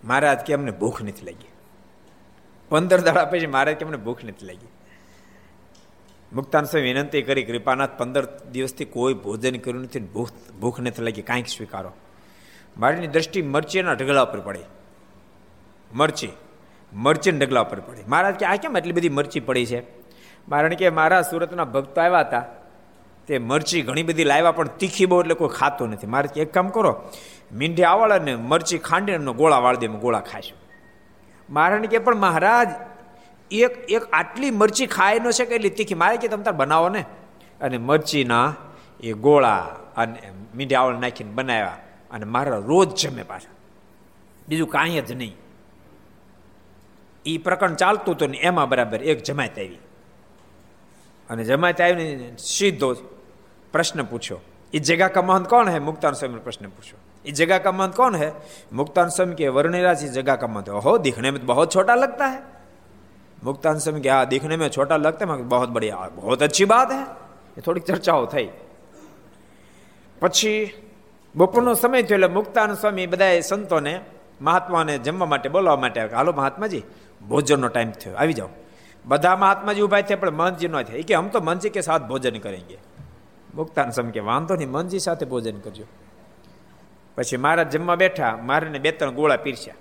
મહારાજ 0.05 0.39
કે, 0.39 0.55
અમને 0.55 0.71
ભૂખ 0.71 1.03
નથી 1.03 1.27
લાગી. 1.27 1.49
પંદર 2.69 3.01
દાડા 3.01 3.25
પછી 3.25 3.47
મહારાજ 3.47 3.77
કે, 3.77 3.85
અમને 3.85 3.97
ભૂખ 3.97 4.25
નથી 4.25 4.47
લાગી. 4.47 4.67
મુક્તાન 6.33 6.65
સ્વામી 6.65 6.93
વિનંતી 6.93 7.23
કરી, 7.23 7.43
કૃપાનાથ, 7.43 7.91
પંદર 7.99 8.41
દિવસથી 8.53 8.85
કોઈ 8.85 9.15
ભોજન 9.15 9.57
કર્યું 9.57 9.83
નથી, 9.83 10.01
ભૂખ 10.01 10.31
ભૂખ 10.61 10.81
નથી 10.81 11.03
લાગી, 11.03 11.23
કાંઈક 11.23 11.49
સ્વીકારો. 11.49 11.93
મારીની 12.79 13.07
દ્રષ્ટિ 13.07 13.43
મરચીના 13.43 13.93
ઢગલા 13.93 14.23
ઉપર 14.23 14.41
પડી. 14.41 14.61
મરચી 15.95 16.33
મરચી 16.93 17.31
ઢગલા 17.31 17.61
ઉપર 17.61 17.81
પડી. 17.81 18.03
મહારાજ 18.09 18.35
કે, 18.35 18.47
આ 18.47 18.57
કેમ 18.57 18.77
એટલી 18.77 18.93
બધી 18.93 19.09
મરચી 19.09 19.41
પડી 19.41 19.67
છે? 19.67 19.83
મારણ 20.49 20.75
કે, 20.75 20.91
મારા 20.91 21.23
સુરતના 21.23 21.65
ભક્તો 21.65 22.01
આવ્યા 22.01 22.21
હતા. 22.21 22.45
તે 23.27 23.39
મરચી 23.39 23.83
ઘણી 23.83 24.03
બધી 24.03 24.25
લાવ્યા, 24.25 24.53
પણ 24.53 24.67
તીખી 24.79 25.07
બહુ 25.07 25.21
એટલે 25.21 25.35
કોઈ 25.35 25.49
ખાતું 25.49 25.91
નથી. 25.91 26.07
મારે 26.07 26.29
એક 26.37 26.55
કામ 26.55 26.69
કરો, 26.69 26.93
મીંઢી 27.53 27.85
આવળ 27.85 28.13
અને 28.13 28.37
મરચી 28.37 28.79
ખાંડીને 28.79 29.33
ગોળા 29.33 29.59
વાળી 29.59 29.77
દે 29.77 29.87
ગોળા 29.87 30.21
ખાશું 30.21 30.59
મારે 31.51 31.87
કે 31.87 31.99
પણ 31.99 32.17
મહારાજ, 32.17 32.69
એક 33.51 33.73
એક 33.91 34.03
આટલી 34.13 34.51
મરચી 34.51 34.87
ખાય 34.87 35.19
ન 35.19 35.31
કે 35.31 35.55
એટલી 35.55 35.71
તીખી. 35.71 35.95
મારે 35.95 36.17
કે 36.17 36.29
તમે 36.29 36.43
તાર 36.43 36.55
બનાવો 36.55 36.89
ને? 36.89 37.05
અને 37.61 37.79
મરચીના 37.79 38.55
એ 39.01 39.13
ગોળા 39.13 39.63
અને 39.97 40.19
મીંઢી 40.55 40.75
આવળ 40.75 40.99
નાખીને 40.99 41.31
બનાવ્યા 41.31 41.79
અને 42.11 42.25
મારા 42.25 42.63
રોજ 42.67 42.89
જમે 42.95 43.23
પાછા. 43.23 43.55
બીજું 44.49 44.69
કાંઈ 44.69 45.01
જ 45.01 45.13
નહીં. 45.13 45.37
એ 47.27 47.39
પ્રકરણ 47.39 47.75
ચાલતું 47.75 48.15
હતું 48.15 48.31
ને 48.31 48.39
એમાં 48.39 48.69
બરાબર 48.69 49.03
એક 49.03 49.23
જમાત 49.23 49.59
આવી 49.59 49.79
અને 51.30 51.44
જમાત 51.46 51.82
આવીને 51.82 52.30
સીધો 52.46 52.90
પ્રશ્ન 53.74 54.06
પૂછ્યો 54.06 54.40
એ 54.74 54.80
જગા 54.82 55.10
કા 55.10 55.22
મહંત 55.24 55.48
કોણ 55.48 55.68
હે 55.70 55.80
મુક્તાન 55.82 56.14
સ્વામી 56.14 56.40
પ્રશ્ન 56.40 56.70
પૂછ્યો 56.70 57.08
ये 57.26 57.34
जगह 57.34 57.58
का 57.60 57.72
महंत 57.74 57.96
कौन 57.96 58.16
है 58.16 58.34
मुक्तान 58.72 59.10
स्वामी 59.10 59.36
के 59.36 59.48
वर्णिराज 59.50 60.04
इस 60.04 60.12
जगह 60.14 60.36
का 60.36 60.48
महंत 60.48 60.70
हो 60.82 60.98
दिखने 61.00 61.32
में 61.32 61.40
तो 61.42 61.48
बहुत 61.48 61.74
छोटा 61.74 61.96
लगता 61.96 62.26
है 62.26 62.42
मुक्तान 63.42 63.80
स्वामी 63.80 64.02
के 64.02 64.10
हाँ 64.10 64.26
दिखने 64.28 64.58
में 64.58 64.68
छोटा 64.70 64.98
लगता 64.98 65.26
है 65.26 65.44
बहुत 65.46 65.70
बढ़िया 65.70 66.10
बहुत 66.16 66.44
अच्छी 66.44 66.66
बात 66.68 66.92
है 66.92 67.06
એ 67.58 67.62
થોડીક 67.62 67.86
ચર્ચાઓ 67.86 68.26
થઈ 68.26 68.50
પછી 70.22 70.60
બપોરનો 71.36 71.74
સમય 71.76 72.02
થયો 72.02 72.18
એટલે 72.18 72.30
મુક્તાન 72.30 72.76
સ્વામી 72.76 73.08
બધા 73.08 73.42
સંતોને 73.42 73.94
મહાત્માને 74.42 74.94
જમવા 75.00 75.26
માટે 75.26 75.50
બોલાવવા 75.50 75.82
માટે 75.82 76.08
હાલો 76.14 76.34
મહાત્માજી 76.34 76.84
ભોજનનો 77.22 77.70
ટાઈમ 77.70 77.92
થયો 77.98 78.16
આવી 78.16 78.34
જાઓ 78.34 78.52
બધા 79.05 79.37
મહાત્માજી 79.37 79.81
ઊભા 79.81 80.01
થયા 80.01 80.17
પણ 80.17 80.31
મનજી 80.31 80.69
ન 80.69 80.83
થાય. 80.83 81.03
કે 81.03 81.15
આમ 81.15 81.29
તો 81.29 81.41
મનજી 81.41 81.71
કે 81.71 81.81
સાથ 81.81 82.03
ભોજન 82.03 82.39
કરેંગે. 82.39 82.79
મુક્તાન 83.55 83.91
સમ 83.91 84.11
કે, 84.11 84.21
વાંધો 84.21 84.55
નહીં, 84.55 84.71
મનજી 84.71 84.99
સાથે 84.99 85.27
ભોજન 85.27 85.59
કરજો. 85.59 85.85
પછી 87.15 87.37
મારા 87.37 87.63
જમવા 87.63 87.95
બેઠા, 87.95 88.39
મારાને 88.43 88.79
બે 88.79 88.93
ત્રણ 88.93 89.11
ગોળા 89.11 89.37
પીરસ્યા. 89.37 89.75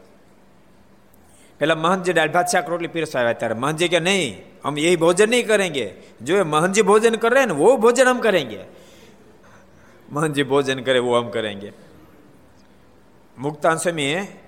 પેલા 1.59 1.75
મહંતજી 1.75 2.13
દાળ 2.13 2.29
ભાત, 2.29 2.47
શાક, 2.47 2.69
રોટલી 2.69 2.87
પીરસાવ્યા. 2.87 3.33
ત્યારે 3.33 3.53
મહંતજી 3.53 3.87
કે, 3.87 3.99
નહીં 3.99 4.41
હમ 4.65 4.77
એ 4.77 4.95
ભોજન 4.95 5.29
નહીં 5.29 5.47
કરેંગે. 5.47 5.93
જો 6.21 6.37
એ 6.37 6.43
મહંતજી 6.43 6.81
ભોજન 6.81 7.15
કરે 7.15 7.45
ને 7.45 7.53
વો 7.53 7.77
ભોજન 7.77 8.05
અમ 8.05 8.19
કરેંગે. 8.19 8.59
મહંતજી 10.11 10.43
ભોજન 10.43 10.79
કરે 10.79 10.99
વો 10.99 11.13
અમ 11.13 11.29
કરેંગે. 11.29 11.71
મુક્તાન 13.37 13.75
સ્વામીએ 13.75 14.39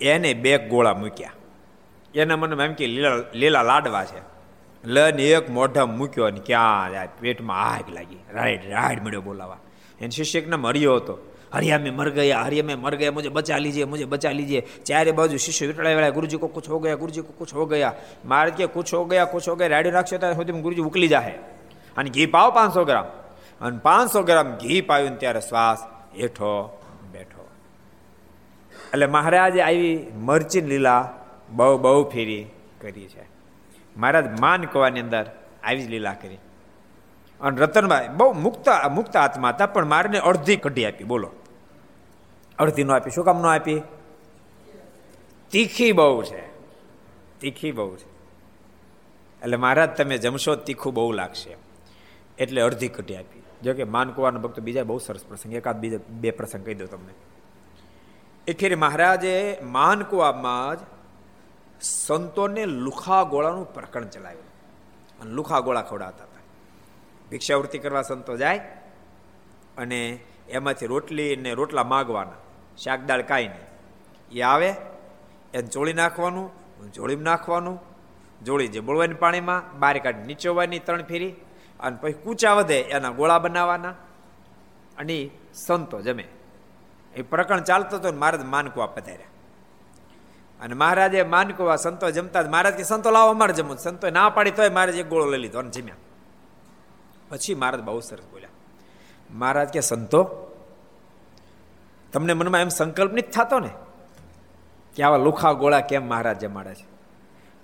એને 0.00 0.34
બે 0.34 0.58
ગોળા 0.58 0.94
મૂક્યા. 0.94 1.32
એના 2.18 2.36
મને 2.36 2.64
એમ 2.64 2.72
કે 2.72 2.86
લીલા 2.86 3.10
લીલા 3.34 3.62
લાડવા 3.62 4.04
છે. 4.04 4.38
લઈને 4.84 5.24
એક 5.24 5.50
મોઢા 5.50 5.86
મૂક્યો 5.86 6.24
અને 6.24 6.40
ક્યાં 6.40 6.90
જાય 6.90 7.08
પેટમાં 7.20 7.72
આગ 7.72 7.94
લાગી. 7.94 8.18
રાઈડ 8.32 8.60
રાઈડ 8.70 9.02
મળ્યો 9.02 9.20
બોલાવા. 9.20 9.56
એને 10.00 10.10
શિષ્યક 10.10 10.48
નામ 10.48 10.66
હરિયો 10.66 10.96
હતો. 10.96 11.18
હરિયા 11.54 11.78
મેં 11.78 11.96
મર 11.96 12.10
ગયા, 12.10 12.42
હરિયા 12.42 12.64
મેં 12.64 12.76
મર 12.76 12.94
ગયા, 12.96 13.10
મુજે 13.10 13.28
બચા 13.28 13.58
લીજે, 13.58 13.84
મુજે 13.84 14.04
બચા 14.04 14.30
લીજે. 14.30 14.66
ચારે 14.84 15.12
બાજુ 15.12 15.36
શિષ્ય 15.36 15.66
વિટળાવેલા 15.66 16.10
ગુરુજી 16.10 16.36
કો 16.36 16.46
કુછ 16.46 16.68
હો 16.68 16.78
ગયા, 16.78 16.94
ગુરુજી 16.94 17.20
કો 17.20 17.32
કુછ 17.38 17.54
હો 17.54 17.66
ગયા. 17.66 17.92
મારે 18.24 18.50
કે 18.50 18.66
કુછ 18.66 18.94
હો 18.94 19.04
ગયા, 19.04 19.24
કુછ 19.24 19.48
હો 19.48 19.54
ગયા 19.54 19.68
રાડ્યો 19.68 19.92
નાખશો 19.92 20.18
ત્યાં 20.18 20.34
સુધી 20.34 20.52
ગુરુજી 20.52 20.82
ઉકલી 20.82 21.08
જાહે. 21.08 21.30
અને 21.96 22.10
ઘી 22.10 22.26
પાવ 22.26 22.54
પાંચસો 22.54 22.84
ગ્રામ. 22.84 23.04
અને 23.60 23.78
પાંચસો 23.78 24.22
ગ્રામ 24.22 24.56
ઘી 24.56 24.80
પાવ્યું 24.80 25.18
ત્યારે 25.18 25.40
શ્વાસ 25.40 25.78
હેઠો 26.20 26.82
બેઠો. 27.12 27.48
એટલે 28.88 29.06
મહારાજે 29.06 29.60
આવી 29.60 30.06
મરચી 30.14 30.60
લીલા 30.60 31.17
બહુ 31.50 31.78
બહુ 31.78 32.10
ફેરી 32.10 32.46
કરી 32.80 33.08
છે. 33.08 33.26
મહારાજ 33.96 34.40
માન 34.40 34.64
કવાની 34.64 35.00
અંદર 35.00 35.30
આવી 35.62 35.82
જ 35.82 35.88
લીલા 35.88 36.14
કરી. 36.14 36.38
અને 37.40 37.60
રતનભાઈ 37.60 38.08
બહુ 38.08 38.32
મુક્ત 38.32 38.68
મુક્ત 38.90 39.16
આત્મા 39.16 39.48
હતા, 39.48 39.66
પણ 39.66 39.84
મારને 39.84 40.18
અડધી 40.18 40.56
કઢી 40.56 40.86
આપી, 40.86 41.04
બોલો. 41.04 41.30
અડધી 42.58 42.84
નો 42.84 42.94
આપી, 42.94 43.10
શું 43.10 43.24
કામ 43.24 43.42
નો 43.42 43.48
આપી? 43.48 43.82
તીખી 45.50 45.92
બહુ 45.92 46.22
છે. 46.22 46.46
તીખી 47.40 47.72
બહુ 47.72 47.96
છે. 47.96 48.08
એટલે 49.42 49.56
મહારાજ, 49.56 49.90
તમે 49.90 50.18
જમશો 50.18 50.54
તીખું 50.54 50.94
બહુ 50.94 51.12
લાગશે. 51.12 51.56
એટલે 52.38 52.60
અડધી 52.60 52.88
કઢી 52.88 53.16
આપી. 53.16 53.42
જો 53.62 53.74
કે 53.74 53.84
માનકુવાનો 53.84 54.40
ભક્તો 54.40 54.62
બીજા 54.62 54.84
બહુ 54.84 54.98
સરસ 54.98 55.24
પ્રસંગ, 55.24 55.54
એકાદ 55.54 55.76
બીજા 55.76 55.98
બે 56.08 56.30
પ્રસંગ 56.30 56.64
કહી 56.64 56.74
દો 56.74 56.86
તમને. 56.86 57.14
એ 58.46 58.52
ફેરી 58.52 58.74
મહારાજે 58.74 59.58
માનકુવામાં 59.62 60.76
જ 60.76 60.78
સંતોને 61.80 62.66
લુખા 62.66 63.22
ગોળાનું 63.22 63.74
પ્રકરણ 63.74 64.04
ચલાવ્યું. 64.04 64.44
અને 65.20 65.30
લુખા 65.30 65.60
ગોળા 65.60 65.82
ખવડાવતા 65.82 66.24
હતા. 66.24 66.40
ભિક્ષાવૃત્તિ 67.30 67.78
કરવા 67.78 68.02
સંતો 68.02 68.36
જાય 68.36 68.58
અને 69.76 70.20
એમાંથી 70.48 70.86
રોટલી 70.86 71.36
ને 71.36 71.54
રોટલા 71.54 71.84
માગવાના. 71.84 72.32
શાક 72.76 73.04
દાળ 73.04 73.22
કાંઈ 73.22 73.48
નહીં. 73.48 73.68
એ 74.32 74.40
આવે, 74.40 74.68
એને 75.54 75.66
ચોળી 75.66 75.92
નાખવાનું, 75.92 76.50
જોળીમાં 76.92 77.24
નાખવાનું, 77.24 77.80
જોળી 78.44 78.68
જે 78.68 78.80
બોળવાની 78.80 79.14
પાણીમાં, 79.14 79.78
બાર 79.78 79.98
કાઢી 79.98 80.22
નીચોવાની 80.22 80.78
ત્રણ 80.78 81.02
ફેરી, 81.02 81.34
અને 81.80 81.96
પછી 82.00 82.12
કૂચા 82.12 82.52
વધે 82.52 82.80
એના 82.80 83.10
ગોળા 83.10 83.38
બનાવવાના. 83.38 83.90
અને 84.98 85.30
સંતો 85.54 86.02
જમે. 86.02 86.28
એ 87.14 87.22
પ્રકરણ 87.22 87.60
ચાલતો 87.60 87.96
હતો 87.96 88.10
ને 88.10 88.18
મહારાજ 88.18 88.44
માનકુવા 88.44 88.86
પધાર્યા. 88.86 89.26
અને 90.60 90.74
મહારાજે 90.74 91.22
માનકુવા 91.22 91.76
સંતો 91.76 92.10
જમતા 92.10 92.42
મહારાજ 92.42 92.74
કે 92.74 92.82
સંતો 92.82 93.10
લાવો, 93.10 93.30
અમારે 93.30 93.52
જમવું 93.52 93.76
સંતો 93.76 94.10
ના 94.10 94.28
પાડી 94.28 94.50
તોય 94.50 94.68
મહારાજ 94.68 94.96
એક 94.96 95.08
ગોળો 95.08 95.26
લઈ 95.26 95.38
લીધો 95.38 95.58
અને 95.58 95.70
જમ્યા. 95.70 95.94
પછી 97.28 97.54
મહારાજ 97.54 97.80
બહુ 97.80 98.00
સરસ 98.00 98.24
બોલ્યા. 98.30 98.48
મહારાજ 99.30 99.68
કે, 99.68 99.80
સંતો, 99.80 100.24
તમને 102.12 102.32
મનમાં 102.32 102.60
એમ 102.60 102.68
સંકલ્પ 102.68 103.12
નથી 103.12 103.22
થતો 103.22 103.58
ને 103.58 103.70
કે 104.96 105.02
આવા 105.02 105.16
લુખા 105.16 105.52
ગોળા 105.52 105.80
કેમ 105.80 106.08
મહારાજ 106.08 106.38
જમાડે 106.38 106.74
છે? 106.74 106.86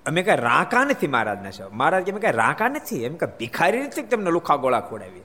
અમે 0.07 0.22
કઈ 0.22 0.37
રાંકા 0.37 0.85
નથી 0.85 1.07
મહારાજને 1.07 1.52
છો. 1.52 1.70
મહારાજ 1.72 2.04
કે, 2.04 2.11
અમે 2.11 2.20
કઈ 2.20 2.33
રાંકા 2.33 2.68
નથી? 2.68 3.04
એમ 3.04 3.14
કે, 3.14 3.26
ભિખારી 3.26 3.83
નથી 3.83 4.02
તમને 4.02 4.30
લુખા 4.30 4.57
ગોળા 4.57 4.80
ખોડાવી 4.80 5.22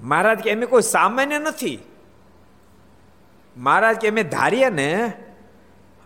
મહારાજ 0.00 0.38
કે, 0.38 0.52
અમે 0.52 0.66
કોઈ 0.66 0.82
સામાન્ય 0.82 1.38
નથી. 1.38 1.78
મહારાજ 3.56 3.96
કે, 3.96 4.08
અમે 4.08 4.22
ધારીએ 4.22 4.68
ને 4.68 5.12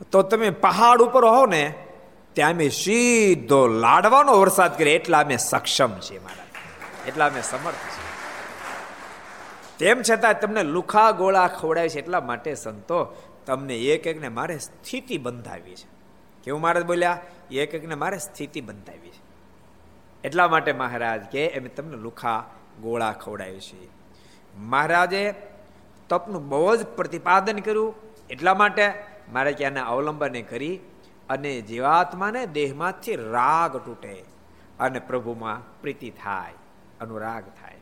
તો 0.05 0.23
તમે 0.23 0.51
પહાડ 0.51 1.03
ઉપર 1.03 1.25
હો 1.25 1.47
ને, 1.47 1.75
ત્યાં 2.33 2.51
અમે 2.51 2.69
સીધો 2.69 3.67
લાડવાનો 3.67 4.39
વરસાદ 4.39 4.79
કરીએ. 4.79 4.95
એટલા 4.95 5.21
અમે 5.21 5.37
સક્ષમ 5.37 5.99
છીએ 5.99 6.19
મારા. 6.19 6.45
એટલા 7.07 7.27
અમે 7.27 7.43
સમર્થ 7.43 7.75
છીએ. 7.75 8.07
તેમ 9.79 10.03
છતાં 10.11 10.41
તમને 10.41 10.63
લુખા 10.63 11.11
ગોળા 11.11 11.47
ખવડાવે 11.47 11.89
છે 11.89 11.99
એટલા 11.99 12.21
માટે 12.21 12.55
સંતો, 12.55 13.23
તમને 13.47 13.77
એક 13.77 14.07
એકને 14.07 14.29
મારે 14.29 14.59
સ્થિતિ 14.59 15.19
બંધાવી 15.19 15.75
છે. 15.75 15.89
કેવું 16.45 16.61
મહારાજ 16.61 16.85
બોલ્યા? 16.85 17.21
એક 17.51 17.75
એકને 17.75 17.95
મારે 17.95 18.19
સ્થિતિ 18.19 18.61
બંધાવી 18.61 19.09
છે. 19.09 19.27
એટલા 20.25 20.49
માટે 20.49 20.73
મહારાજ 20.73 21.21
કે 21.21 21.47
એમ 21.47 21.67
તમને 21.67 21.97
લુખા 21.97 22.45
ગોળા 22.83 23.13
ખવડાવી 23.13 23.61
છે 23.61 23.89
મહારાજે 24.59 25.35
તપનું 26.09 26.49
બહુ 26.49 26.77
જ 26.77 26.87
પ્રતિપાદન 26.87 27.59
કર્યું. 27.59 27.95
એટલા 28.31 28.55
માટે 28.55 29.16
મારે 29.33 29.53
કે 29.53 29.65
આને 29.65 29.81
અવલંબને 29.81 30.43
કરી 30.43 30.81
અને 31.29 31.61
જીવાત્માને 31.61 32.47
દેહમાંથી 32.47 33.17
રાગ 33.17 33.77
તૂટે 33.77 34.25
અને 34.81 34.99
પ્રભુમાં 34.99 35.81
પ્રીતિ 35.81 36.11
થાય, 36.11 36.53
અનુરાગ 37.01 37.45
થાય. 37.45 37.75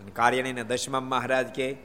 અને 0.00 0.10
કાર્યણીને 0.10 0.64
દશમા 0.64 1.00
મહારાજ 1.00 1.46
કે 1.46 1.76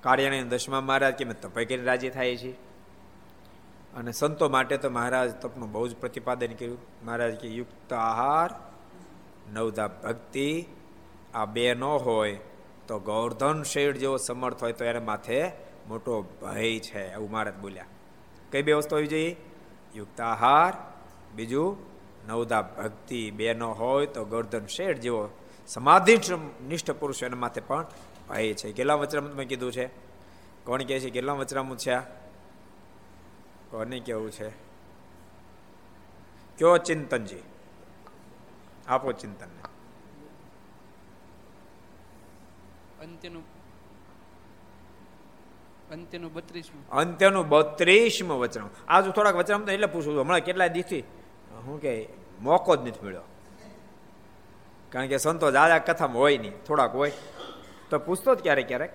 કાર્યાણી 0.00 0.42
દશમા 0.42 0.80
મહારાજ 0.80 1.14
કે, 1.14 1.24
મેં 1.24 1.40
તપે 1.40 1.64
કરીને 1.64 1.84
રાજી 1.84 2.10
થાય 2.10 2.36
છે. 2.36 2.52
અને 3.94 4.12
સંતો 4.12 4.48
માટે 4.48 4.76
તો 4.76 4.90
મહારાજ 4.90 5.34
તપનું 5.34 5.72
બહુ 5.72 5.88
જ 5.88 5.96
પ્રતિપાદન 5.96 6.52
કર્યું. 6.52 6.78
મહારાજ 7.04 7.36
કે, 7.36 7.48
યુક્ત 7.48 7.92
આહાર 7.92 8.50
નવદા 9.52 9.86
ભક્તિ, 9.86 10.66
આ 11.34 11.44
બે 11.44 11.74
ન 11.74 11.84
હોય 11.84 12.40
તો 12.88 12.98
ગોવર્ધન 12.98 13.62
શેઠ 13.62 13.96
જેવો 13.96 14.16
સમર્થ 14.16 14.62
હોય 14.62 14.72
તો 14.72 14.84
એને 14.84 14.98
માથે 14.98 15.48
મોટો 15.88 16.22
ભય 16.22 16.78
છે, 16.78 17.12
એવું 17.12 17.30
મહારાજ 17.30 17.54
બોલ્યા. 17.54 17.84
કઈ 18.52 18.62
બે 18.62 18.72
વસ્તુ 18.72 18.96
હોવી 18.96 19.06
જોઈએ? 19.06 19.36
યુક્ત 19.94 20.20
આહાર 20.20 20.72
બીજું 21.34 21.76
નવદા 22.28 22.62
ભક્તિ 22.62 23.30
બે 23.30 23.54
ન 23.54 23.62
હોય 23.62 24.06
તો 24.06 24.24
ગૌર્ધન 24.24 24.66
શેઠ 24.66 24.98
જેવો 24.98 25.28
સમાધિ 25.68 26.16
નિષ્ઠ 26.68 26.90
પુરુષ 26.90 27.22
એના 27.22 27.36
માથે 27.36 27.60
પણ 27.60 27.86
ભય 28.28 28.54
છે. 28.54 28.72
કેટલા 28.72 28.94
વચરામૃત 28.94 29.34
મેં 29.34 29.48
કીધું 29.48 29.72
છે? 29.72 29.86
કોણ 30.64 30.82
કહે 30.82 31.00
છે? 31.00 31.10
કેટલા 31.10 31.32
વચરામૃત 31.32 31.78
છે 31.78 31.96
કોને 33.70 34.00
કેવું 34.00 34.30
છે? 34.30 34.48
કયો 36.58 36.76
ચિંતનજી? 36.78 37.42
આપો 38.88 39.12
ચિંતન 39.12 39.48
અંત્યનું 43.02 43.56
અંત્યનું 45.90 46.32
બત્રીસમું. 46.32 46.90
અંત્યનું 46.90 47.48
બત્રીસમું 47.48 48.40
વચન. 48.40 48.62
આજ 48.88 49.08
થોડાક 49.08 49.34
વચન 49.34 49.70
એટલે 49.70 49.86
પૂછું 49.86 50.14
છું. 50.14 50.22
હમણાં 50.22 50.40
કેટલા 50.40 50.66
દિવસથી 50.66 51.00
હું 51.66 51.80
કે 51.80 52.08
મોકો 52.40 52.76
જ 52.76 52.80
નથી 52.80 53.06
મળ્યો. 53.06 53.20
કારણ 54.90 55.06
કે 55.06 55.16
સંતો 55.16 55.50
દાદા 55.50 55.78
કથામાં 55.78 56.16
હોય 56.16 56.38
નહીં. 56.38 56.52
થોડાક 56.64 56.94
હોય. 56.94 57.12
તો 57.90 57.98
પૂછતો 57.98 58.34
જ 58.34 58.42
ક્યારેક 58.42 58.68
ક્યારેક. 58.68 58.92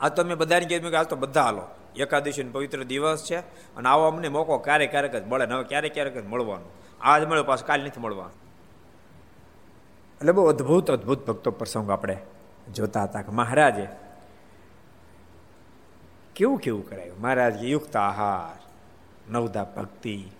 આ 0.00 0.08
તો 0.08 0.24
મેં 0.24 0.36
બધાને 0.36 0.66
કીધું 0.66 0.90
કે 0.90 0.96
આજ 0.96 1.06
તો 1.06 1.16
બધા 1.16 1.42
હાલો. 1.42 1.62
એકાદશીનો 1.96 2.52
પવિત્ર 2.52 2.82
દિવસ 2.82 3.24
છે 3.30 3.38
અને 3.76 3.88
આવો 3.88 4.04
અમને 4.08 4.28
મોકો 4.28 4.58
ક્યારેક 4.58 4.90
ક્યારેક 4.90 5.16
જ 5.16 5.26
મળે. 5.26 5.46
ને 5.46 5.54
હવે 5.54 5.64
ક્યારેક 5.64 5.94
ક્યારેક 5.94 6.18
જ 6.18 6.26
મળવાનું. 6.26 6.70
આજ 7.00 7.24
મળ્યો 7.24 7.44
પાછું 7.44 7.66
કાલ 7.66 7.80
નથી 7.80 8.00
મળવાનું. 8.00 8.47
એટલે 10.18 10.32
બહુ 10.32 10.44
અદભુત 10.44 10.90
અદભુત 10.90 11.26
ભક્તો 11.26 11.50
પ્રસંગ 11.50 11.90
આપણે 11.90 12.16
જોતા 12.74 13.02
હતા 13.02 13.22
કે 13.22 13.32
મહારાજે 13.32 13.86
કેવું 16.36 16.58
કેવું 16.58 16.88
કરાયું? 16.88 17.20
મહારાજ 17.20 17.64
યુક્ત 17.64 17.96
આહાર, 17.96 18.60
નવદા 19.32 19.64
ભક્તિ. 19.76 20.30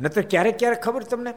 નતર 0.00 0.22
ક્યારેક 0.22 0.58
ક્યારેક 0.58 0.80
ખબર 0.80 1.02
તમને? 1.02 1.34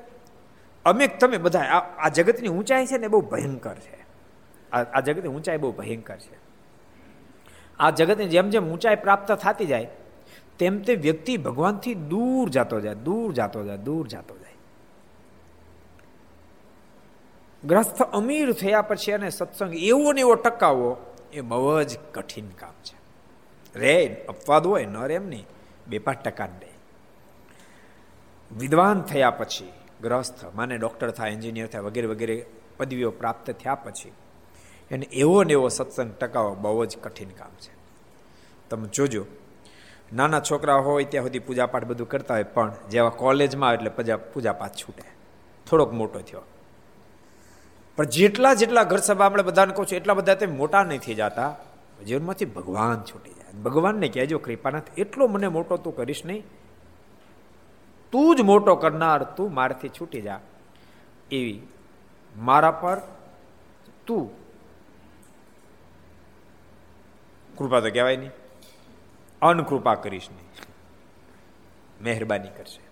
અમે 0.86 1.08
તમે 1.08 1.38
બધા, 1.38 1.60
આ 2.00 2.10
જગતની 2.10 2.48
ઊંચાઈ 2.48 2.86
છે 2.86 2.98
ને 2.98 3.08
બહુ 3.08 3.22
ભયંકર 3.22 3.76
છે. 3.76 3.98
આ 4.72 5.00
જગતની 5.00 5.30
ઊંચાઈ 5.30 5.58
બહુ 5.58 5.72
ભયંકર 5.72 6.18
છે. 6.18 6.36
આ 7.80 7.90
જગતની 7.90 8.26
જેમ 8.26 8.50
જેમ 8.50 8.68
ઊંચાઈ 8.68 8.96
પ્રાપ્ત 8.96 9.32
થતી 9.32 9.66
જાય, 9.66 9.88
તેમ 10.60 10.82
તે 10.82 10.96
વ્યક્તિ 10.96 11.38
ભગવાનથી 11.38 11.96
દૂર 11.96 12.50
જતો 12.50 12.80
જાય, 12.80 12.96
દૂર 12.96 13.34
જતો 13.34 13.64
જાય, 13.64 13.78
દૂર 13.78 14.08
જતો 14.08 14.38
જાય. 14.38 14.47
ગ્રસ્થ 17.66 18.02
અમીર 18.02 18.54
થયા 18.54 18.82
પછી 18.82 19.12
અને 19.12 19.30
સત્સંગ 19.30 19.76
એવો 19.76 20.12
ને 20.12 20.22
એવો 20.22 20.36
ટકાવવો 20.36 20.98
એ 21.34 21.42
બહુ 21.42 21.84
જ 21.84 21.98
કઠિન 22.12 22.50
કામ 22.50 22.74
છે. 22.84 22.98
રે, 23.80 24.26
અપવાદ 24.30 24.68
હોય, 24.68 24.86
ન 24.86 25.06
રે 25.06 25.16
એમ 25.16 25.28
નહીં 25.28 25.46
બે 25.88 26.00
પાંચ 26.00 26.24
ટકા 26.24 26.46
દે 26.46 26.68
વિદ્વાન 28.58 29.02
થયા 29.02 29.32
પછી, 29.32 29.74
ગ્રસ્થ, 30.02 30.56
માને 30.56 30.78
ડૉક્ટર 30.78 31.12
થાય, 31.12 31.32
એન્જિનિયર 31.32 31.68
થાય, 31.68 31.82
વગેરે 31.82 32.08
વગેરે 32.08 32.46
પદવીઓ 32.78 33.12
પ્રાપ્ત 33.12 33.52
થયા 33.52 33.76
પછી, 33.76 34.12
એને 34.92 35.06
એવો 35.06 35.44
ને 35.44 35.54
એવો 35.54 35.70
સત્સંગ 35.70 36.14
ટકાવવો 36.14 36.56
બહુ 36.56 36.86
જ 36.86 36.98
કઠિન 36.98 37.30
કામ 37.30 37.50
છે. 37.60 37.72
તમે 38.70 38.88
જોજો, 38.88 39.26
નાના 40.14 40.40
છોકરા 40.40 40.76
હોય, 40.76 41.04
ત્યાં 41.04 41.26
સુધી 41.26 41.40
પૂજાપાઠ 41.40 41.86
બધું 41.86 42.10
કરતા 42.10 42.34
હોય, 42.34 42.44
પણ 42.44 42.74
જેવા 42.90 43.10
કોલેજમાં 43.10 43.74
એટલે 43.74 43.90
પૂજા 43.90 44.18
પૂજાપાઠ 44.18 44.76
છૂટે. 44.76 45.04
થોડોક 45.70 45.94
મોટો 45.94 46.20
થયો. 46.20 46.42
પણ 47.98 48.06
જેટલા 48.06 48.54
જેટલા 48.54 48.84
ઘર 48.84 48.98
સભા 48.98 49.26
આપણે 49.26 49.44
બધાને 49.44 49.74
કહું 49.74 49.86
છું, 49.86 49.96
એટલા 49.96 50.14
બધા 50.14 50.36
તે 50.36 50.46
મોટા 50.46 50.84
નથી 50.84 51.16
જતા. 51.16 51.56
જીવનમાંથી 52.06 52.46
ભગવાન 52.46 53.04
છૂટી 53.14 53.30
જાય. 53.30 53.62
ભગવાનને 53.62 54.08
કહેજો 54.10 54.38
કૃપાનાથ 54.40 55.00
એટલો 55.00 55.28
મને 55.28 55.48
મોટો 55.48 55.78
તું 55.78 55.96
કરીશ 55.96 56.26
નહીં. 56.26 56.44
તું 58.12 58.36
જ 58.36 58.42
મોટો 58.42 58.76
કરનાર, 58.76 59.24
તું 59.24 59.54
મારાથી 59.54 59.90
છૂટી 59.90 60.22
જા. 60.22 60.40
એવી 61.32 61.62
મારા 62.38 62.72
પર 62.72 63.02
તું 64.08 64.48
કૃપા 67.58 67.80
તો 67.80 67.90
કહેવાય 67.90 68.18
નહીં. 68.18 68.32
અનકૃપા 69.42 69.96
કરીશ 69.96 70.28
નહીં. 70.30 70.48
મહેરબાની 72.04 72.48
કરશે. 72.48 72.87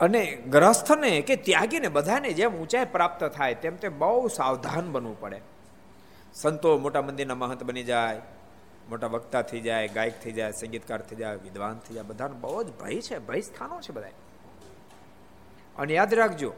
અને 0.00 0.36
ગ્રસ્થને 0.36 1.20
કે 1.20 1.36
ત્યાગીને 1.36 1.88
બધાને 1.88 2.32
જેમ 2.32 2.54
ઊંચાઈ 2.54 2.84
પ્રાપ્ત 2.84 3.24
થાય 3.24 3.54
તેમ 3.54 3.76
તે 3.76 3.88
બહુ 3.88 4.28
સાવધાન 4.28 4.92
બનવું 4.92 5.20
પડે. 5.20 5.40
સંતો 6.34 6.78
મોટા 6.78 7.02
મંદિરના 7.02 7.34
મહંત 7.34 7.62
બની 7.64 7.82
જાય, 7.82 8.20
મોટા 8.88 9.06
વક્તા 9.06 9.42
થઈ 9.42 9.60
જાય, 9.60 9.88
ગાયક 9.88 10.22
થઈ 10.22 10.32
જાય, 10.32 10.52
સંગીતકાર 10.52 11.00
થઈ 11.00 11.16
જાય, 11.16 11.36
વિદ્વાન 11.36 11.78
થઈ 11.78 11.94
જાય, 11.94 12.02
બધાને 12.02 12.34
બહુ 12.34 12.62
જ 12.62 12.70
ભય 12.70 13.00
છે, 13.00 13.18
ભય 13.18 13.40
સ્થાનો 13.40 13.80
છે 13.80 13.92
બધા 13.92 14.14
અને 15.76 15.94
યાદ 15.94 16.14
રાખજો 16.14 16.52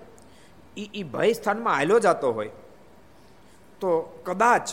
એ 0.77 0.91
એ 0.95 1.03
ભય 1.03 1.33
સ્થાનમાં 1.33 1.75
હાલ્યો 1.75 1.99
જતો 1.99 2.33
હોય, 2.33 2.51
તો 3.81 4.23
કદાચ 4.25 4.69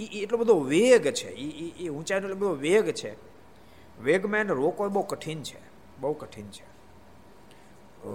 એ 0.00 0.04
એટલો 0.04 0.38
બધો 0.38 0.60
વેગ 0.60 1.04
છે 1.12 1.28
એ 1.28 1.84
એ 1.84 1.88
ઊંચાઈનો 1.88 2.28
એટલો 2.28 2.36
બધો 2.36 2.54
વેગ 2.54 2.92
છે. 2.92 3.16
વેગમાં 4.02 4.40
એને 4.40 4.52
રોકવો 4.52 4.88
બહુ 4.88 5.02
કઠિન 5.02 5.42
છે, 5.42 5.60
બહુ 6.00 6.12
કઠિન 6.12 6.48
છે. 6.50 6.75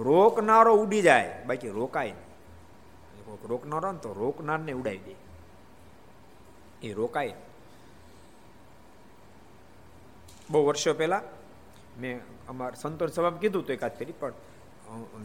રોકનારો 0.00 0.74
ઉડી 0.74 1.02
જાય. 1.02 1.44
બાકી 1.46 1.68
રોકાય 1.68 2.12
નહીં. 2.12 3.48
રોકનારો 3.48 3.92
ને 3.92 3.98
તો 3.98 4.12
રોકનારને 4.12 4.72
ઉડાવી 4.72 4.98
દે. 4.98 5.14
એ 6.82 6.92
રોકાય 6.92 7.34
બહુ 10.50 10.66
વર્ષો 10.66 10.94
પહેલા 10.94 11.22
મેં 11.98 12.20
અમારા 12.48 12.74
સંતોષ 12.74 13.10
સભામાં 13.10 13.40
કીધું 13.40 13.66
તો 13.66 13.72
એકાદ 13.72 13.94
ફેરી, 13.98 14.12
પણ 14.12 14.32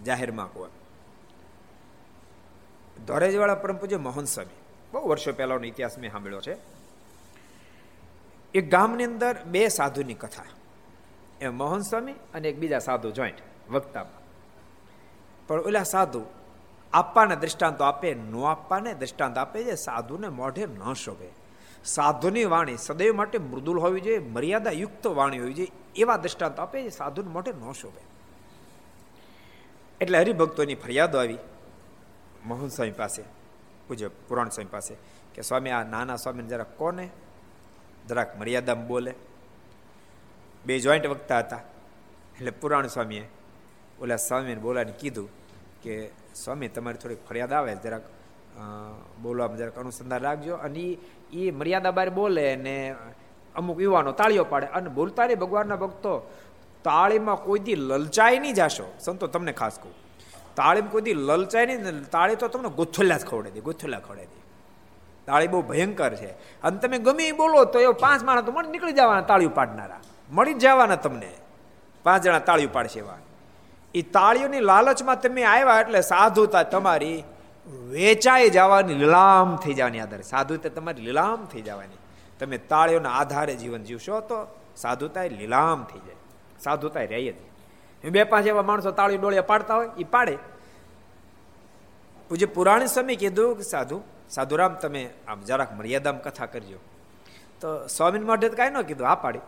જાહેરમાં 0.06 0.54
કહું 0.54 0.70
ધોરેજવાળા 3.06 3.56
પરમ 3.56 3.78
પૂજ્ય 3.78 3.98
મોહન 3.98 4.26
સ્વામી. 4.26 4.58
બહુ 4.92 5.08
વર્ષો 5.10 5.34
પહેલાનો 5.34 5.64
ઇતિહાસ 5.64 5.98
મેં 5.98 6.12
સાંભળ્યો 6.12 6.42
છે. 6.42 6.56
એક 8.54 8.70
ગામની 8.70 9.04
અંદર 9.04 9.44
બે 9.44 9.68
સાધુની 9.70 10.14
કથા. 10.14 10.46
એ 11.42 11.48
મોહન 11.50 11.82
સ્વામી 11.82 12.16
અને 12.34 12.50
એક 12.50 12.58
બીજા 12.60 12.80
સાધુ 12.80 13.12
જોઈન્ટ 13.12 13.40
વક્તામાં. 13.72 14.27
પણ 15.48 15.62
ઓલા 15.62 15.84
સાધુ 15.84 16.26
આપવાને 16.94 17.36
દ્રષ્ટાંતો 17.36 17.84
આપે, 17.84 18.14
ન 18.14 18.44
આપવાને 18.46 18.94
દ્રષ્ટાંત 18.94 19.38
આપે 19.38 19.64
છે, 19.64 19.76
સાધુને 19.76 20.28
મોઢે 20.28 20.66
ન 20.66 20.94
શોભે. 20.94 21.28
સાધુની 21.86 22.46
વાણી 22.46 22.78
સદૈવ 22.78 23.16
માટે 23.16 23.38
મૃદુલ 23.38 23.80
હોવી 23.80 24.02
જોઈએ 24.02 24.20
મર્યાદા 24.20 24.72
યુક્ત 24.72 25.08
વાણી 25.08 25.40
હોવી 25.40 25.54
જોઈએ, 25.54 25.72
એવા 25.96 26.18
દ્રષ્ટાંત 26.18 26.60
આપે 26.60 26.84
છે, 26.84 26.90
સાધુને 26.90 27.30
મોઢે 27.30 27.52
ન 27.52 27.72
શોભે. 27.72 28.02
એટલે 30.02 30.20
હરિભક્તોની 30.20 30.76
ફરિયાદો 30.76 31.18
આવી 31.18 31.38
મોહન 32.46 32.68
સ્વામી 32.68 32.92
પાસે, 32.92 33.24
પૂજ્ય 33.88 34.08
પુરાણ 34.08 34.50
સ્વામી 34.50 34.70
પાસે, 34.72 34.96
કે 35.36 35.42
સ્વામી, 35.42 35.70
આ 35.70 35.84
નાના 35.84 36.16
સ્વામીને 36.16 36.50
જરાક 36.50 36.78
કોને? 36.78 37.10
જરાક 38.10 38.40
મર્યાદામાં 38.40 38.88
બોલે. 38.88 39.14
બે 40.66 40.80
જોઈન્ટ 40.80 41.08
વક્તા 41.08 41.40
હતા. 41.40 41.58
એટલે 42.36 42.52
પુરાણ 42.52 42.88
સ્વામીએ 42.88 43.30
ઓલા 44.02 44.16
સ્વામીને 44.18 44.62
બોલાને 44.62 44.94
કીધું 45.00 45.30
કે, 45.84 45.94
સ્વામી, 46.36 46.70
તમારી 46.70 46.98
થોડીક 46.98 47.22
ફરિયાદ 47.30 47.54
આવે, 47.54 47.76
જરાક 47.84 48.04
બોલવામાં 49.22 49.58
જરાક 49.58 49.78
અનુસંધાન 49.78 50.22
રાખજો. 50.22 50.56
અને 50.58 50.86
એ 51.34 51.52
મર્યાદા 51.52 51.92
બહાર 51.92 52.10
બોલે 52.10 52.46
ને 52.66 52.76
અમુક 53.56 53.80
યુવાનો 53.82 54.12
તાળીઓ 54.12 54.44
પાડે 54.44 54.68
અને 54.78 54.90
બોલતા 54.90 55.26
નહીં 55.26 55.40
ભગવાનના 55.40 55.80
ભક્તો, 55.84 56.14
તાળીમાં 56.84 57.40
કોઈ 57.46 57.60
દી 57.60 57.78
લલચાઈ 57.90 58.40
નહીં 58.40 58.54
જાશો? 58.54 58.88
સંતો, 59.00 59.28
તમને 59.28 59.54
ખાસ 59.54 59.80
કહું, 59.84 59.94
તાળીમાં 60.56 60.92
કોઈ 60.92 61.06
દી 61.08 61.18
લલચાઈ 61.30 61.66
નહીં 61.68 62.04
તાળી 62.10 62.36
તો 62.36 62.48
તમને 62.48 62.70
ગોથોલ્યા 62.70 63.18
જ 63.18 63.26
ખવડાવી 63.26 63.56
દે 63.58 63.62
ગોથોલ્યા 63.62 64.06
ખવડે 64.08 64.26
દે. 64.26 64.42
તાળી 65.28 65.48
બહુ 65.48 65.62
ભયંકર 65.62 66.12
છે. 66.16 66.32
અને 66.64 66.78
તમે 66.78 66.98
ગમે 67.00 67.32
બોલો, 67.32 67.66
તો 67.66 67.80
એ 67.80 67.88
પાંચ 68.00 68.24
માણસ 68.24 68.46
તો 68.46 68.52
મળી 68.52 68.72
નીકળી 68.72 68.98
જવાના 69.00 69.30
તાળીઓ 69.32 69.52
પાડનારા, 69.60 70.02
મળી 70.32 70.54
જ 70.54 70.66
જવાના 70.66 71.00
તમને. 71.06 71.32
પાંચ 72.06 72.24
જણા 72.24 72.44
તાળીઓ 72.50 72.70
પાડશે 72.74 73.00
એવા. 73.00 73.20
એ 73.96 74.02
તાળીઓની 74.02 74.60
લાલચમાં 74.60 75.22
તમે 75.22 75.44
આવ્યા 75.44 75.80
એટલે 75.80 76.02
સાધુતા 76.02 76.64
તમારી 76.64 77.24
વેચાઈ 77.90 78.50
જવાની 78.50 78.94
લીલામ 78.94 79.56
થઈ 79.56 79.74
જવાની 79.74 80.00
આધારે. 80.00 80.24
સાધુતા 80.24 80.70
તમારી 80.70 81.02
લીલામ 81.02 81.46
થઈ 81.46 81.62
જવાની. 81.62 81.98
તમે 82.40 82.58
તાળીઓના 82.58 83.10
આધારે 83.10 83.56
જીવન 83.56 83.84
જીવશો 83.84 84.20
તો 84.20 84.60
સાધુતા 84.76 85.24
લીલામ 85.24 85.84
થઈ 85.84 86.00
જાય. 86.00 86.16
સાધુતા 86.60 87.00
રહી 87.00 87.32
જ 87.32 87.36
બે 88.10 88.24
પાંચ 88.24 88.48
એવા 88.48 88.62
માણસો 88.62 88.92
તાળી 88.92 89.18
ડોળિયા 89.18 89.42
પાડતા 89.42 89.76
હોય 89.76 89.90
એ 89.98 90.04
પાડે. 90.04 90.38
પૂજ્ય 92.30 92.46
પુરાણી 92.46 92.88
સમય 92.88 93.16
કીધું 93.16 93.56
કે, 93.56 93.64
સાધુ, 93.64 94.02
સાધુરામ, 94.30 94.74
તમે 94.74 95.10
આમ 95.28 95.42
જરાક 95.42 95.74
મર્યાદામાં 95.74 96.22
કથા 96.22 96.46
કરજો. 96.46 96.78
તો 97.62 97.88
સ્વામીને 97.88 98.26
માટે 98.26 98.50
કાંઈ 98.50 98.70
ન 98.70 98.82
કીધું 98.82 99.10
આ 99.10 99.16
પાડી. 99.16 99.40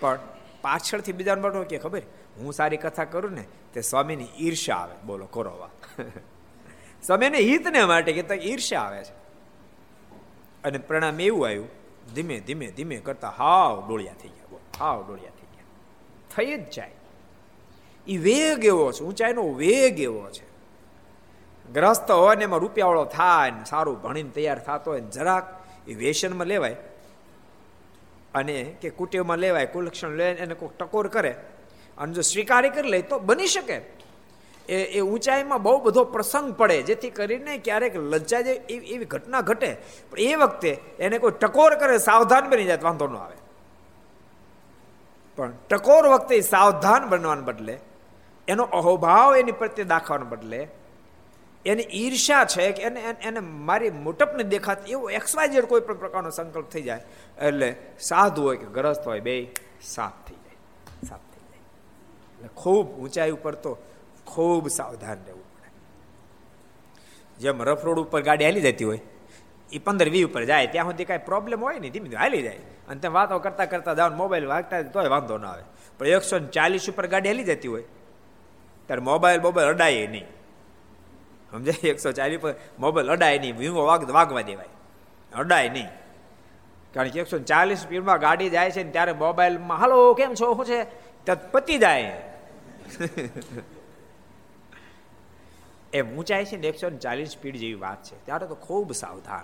પણ 0.00 0.18
પાછળથી 0.62 1.12
બીજાને 1.12 1.40
માટે 1.40 1.64
કે 1.64 1.78
ખબર? 1.78 2.02
હું 2.36 2.52
સારી 2.52 2.76
કથા 2.76 3.04
કરું 3.04 3.32
ને, 3.32 3.44
તે 3.74 3.80
સ્વામીની 3.80 4.26
ઈર્ષા 4.40 4.74
આવે. 4.74 5.06
બોલો 5.06 5.26
કોરોવા 5.26 5.70
સ્વામીને 7.02 7.38
હિતને 7.38 7.84
માટે 7.84 8.12
કે 8.12 8.34
ઈર્ષા 8.34 8.80
આવે 8.80 9.04
છે. 9.04 9.12
અને 10.64 10.78
પ્રણામ 10.78 11.20
એવું 11.20 11.46
આવ્યું, 11.46 11.68
ધીમે 12.14 12.40
ધીમે 12.40 12.66
ધીમે 12.66 12.96
કરતા 12.96 13.28
હાવ 13.28 13.88
ડોળિયા 13.88 14.14
થઈ 14.14 14.28
ગયા. 14.28 14.44
બોલો, 14.50 14.84
હાવ 14.84 15.04
ડોળિયા 15.08 15.30
થઈ 15.30 15.46
ગયા. 15.56 15.64
થઈ 16.36 16.64
જ 16.64 16.70
જાય. 16.70 16.90
એ 18.06 18.16
વેગ 18.16 18.64
એવો 18.64 18.92
છે, 18.92 19.04
ઊંચાઈનો 19.04 19.54
વેગ 19.54 20.00
એવો 20.00 20.30
છે. 20.30 20.52
ગ્રસ્ત 21.72 22.10
હોય 22.10 22.36
ને 22.36 22.44
એમાં 22.44 22.58
રૂપિયાવાળો 22.58 23.04
થાય 23.04 23.50
ને 23.50 23.64
સારું 23.64 24.02
ભણીને 24.02 24.30
તૈયાર 24.30 24.58
થતો 24.58 24.90
હોય 24.90 25.00
જરાક 25.00 25.64
એ 25.88 25.94
વેસનમાં 25.94 26.46
લેવાય. 26.46 26.76
અને 28.34 28.76
કે 28.80 28.90
કુટેવમાં 28.90 29.38
લેવાય, 29.38 29.66
કુલક્ષણ 29.66 30.10
લે, 30.10 30.30
એને 30.30 30.54
કોઈક 30.54 30.72
ટકોર 30.72 31.08
કરે 31.08 31.40
અને 31.98 32.12
જો 32.12 32.22
સ્વીકારી 32.22 32.72
કરી 32.76 32.90
લે 32.90 33.02
તો 33.02 33.18
બની 33.18 33.46
શકે. 33.46 33.78
એ 34.68 34.76
એ 34.98 35.00
ઊંચાઈમાં 35.00 35.62
બહુ 35.62 35.78
બધો 35.78 36.02
પ્રસંગ 36.14 36.48
પડે, 36.54 36.82
જેથી 36.82 37.10
કરીને 37.10 37.52
ક્યારેક 37.58 37.94
લજ્જા 38.12 38.42
જાય 38.46 38.60
એવી 38.94 39.08
ઘટના 39.14 39.42
ઘટે. 39.42 39.70
પણ 40.10 40.20
એ 40.20 40.34
વખતે 40.34 40.70
એને 40.98 41.16
કોઈ 41.18 41.38
ટકોર 41.40 41.72
કરે, 41.80 41.96
સાવધાન 42.08 42.44
બની 42.50 42.68
જાય 42.70 42.84
વાંધો 42.88 43.06
ન 43.06 43.16
આવે. 43.16 43.38
પણ 45.38 45.52
ટકોર 45.70 46.04
વખતે 46.14 46.34
સાવધાન 46.54 47.02
બનવાને 47.10 47.44
બદલે, 47.48 47.74
એનો 48.48 48.64
અહોભાવ 48.78 49.30
એની 49.40 49.58
પ્રત્યે 49.60 49.86
દાખવાને 49.94 50.26
બદલે, 50.32 50.60
એની 51.66 51.90
ઈર્ષા 51.94 52.44
છે 52.52 52.64
કે 52.76 52.82
એને 52.82 53.00
એને 53.28 53.40
મારી 53.40 53.92
મોટપને 54.06 54.44
દેખાતી 54.54 54.94
એવો 54.96 55.10
એક્સવાય 55.18 55.62
કોઈ 55.72 55.84
પણ 55.86 55.98
પ્રકારનો 56.04 56.30
સંકલ્પ 56.30 56.68
થઈ 56.70 56.84
જાય, 56.88 57.04
એટલે 57.48 57.68
સાધુ 58.08 58.40
હોય 58.46 58.58
કે 58.62 58.68
ગ્રસ્ત 58.76 59.04
હોય 59.06 59.22
બે 59.28 59.34
સાથ 59.94 60.18
થઈ 60.26 60.40
જાય 60.44 60.58
સાફ 61.08 61.24
થઈ 61.32 61.44
જાય 61.50 61.62
એટલે 62.22 62.31
ખૂબ 62.48 62.98
ઊંચાઈ 62.98 63.30
ઉપર 63.30 63.54
તો 63.54 63.78
ખૂબ 64.26 64.68
સાવધાન 64.68 65.18
રહેવું 65.26 65.46
પડે. 65.54 65.68
જેમ 67.38 67.62
રફ 67.62 67.84
રોડ 67.84 67.98
ઉપર 67.98 68.22
ગાડી 68.22 68.44
હાલી 68.44 68.60
જતી 68.60 68.84
હોય 68.84 69.00
એ 69.72 69.78
પંદર 69.78 70.08
વી 70.08 70.24
ઉપર 70.24 70.44
જાય, 70.44 70.66
ત્યાં 70.66 70.86
સુધી 70.86 71.04
કાંઈ 71.04 71.18
પ્રોબ્લેમ 71.24 71.60
હોય 71.60 71.78
ને 71.78 71.90
ધીમે 71.90 72.08
ધીમે 72.08 72.20
હાલી 72.20 72.42
જાય. 72.42 72.58
અને 72.88 73.00
તમે 73.00 73.14
વાતો 73.14 73.38
કરતા 73.38 73.64
કરતા 73.64 73.94
જાઓ 73.94 74.10
મોબાઈલ 74.10 74.46
વાગતા 74.46 74.82
તોય 74.82 75.08
વાંધો 75.08 75.38
ના 75.38 75.48
આવે. 75.48 75.64
પણ 75.98 76.06
એકસો 76.06 76.38
ચાલીસ 76.38 76.90
ઉપર 76.90 77.06
ગાડી 77.06 77.28
હાલી 77.28 77.44
જતી 77.44 77.68
હોય, 77.68 77.84
ત્યારે 78.86 79.02
મોબાઈલ 79.02 79.40
મોબાઈલ 79.40 79.68
અડાય 79.68 80.06
નહીં. 80.06 80.26
સમજાય? 81.50 81.88
એકસો 81.88 82.12
ચાલીસ 82.12 82.40
પર 82.40 82.54
મોબાઈલ 82.78 83.10
અડાય 83.10 83.38
નહીં, 83.38 83.58
વીમો 83.58 83.84
વાગ, 83.84 84.10
વાગવા 84.10 84.40
દેવાય. 84.40 84.68
અડાય 85.32 85.68
નહીં. 85.68 85.88
કારણ 86.94 87.08
કે 87.08 87.20
એકસો 87.20 87.38
ચાલીસ 87.38 87.78
સ્પીડમાં 87.78 88.20
ગાડી 88.20 88.50
જાય 88.50 88.70
છે 88.70 88.82
ને 88.82 88.90
ત્યારે 88.90 89.12
મોબાઈલમાં 89.12 89.78
હાલો, 89.78 90.14
કેમ 90.14 90.34
છો? 90.34 90.54
શું 90.54 90.64
છે? 90.64 90.84
ત્યાં 91.24 91.50
પતી 91.50 91.78
જાય. 91.78 92.31
એમ 95.92 96.16
ઊંચાઈ 96.18 96.44
છે 96.44 96.56
ને 96.56 96.66
એકસો 96.66 96.90
ચાલીસ 96.90 97.28
સ્પીડ 97.28 97.56
જેવી 97.56 97.74
વાત 97.74 98.02
છે. 98.02 98.24
ત્યારે 98.24 98.46
તો 98.46 98.54
ખૂબ 98.54 98.92
સાવધાન. 98.92 99.42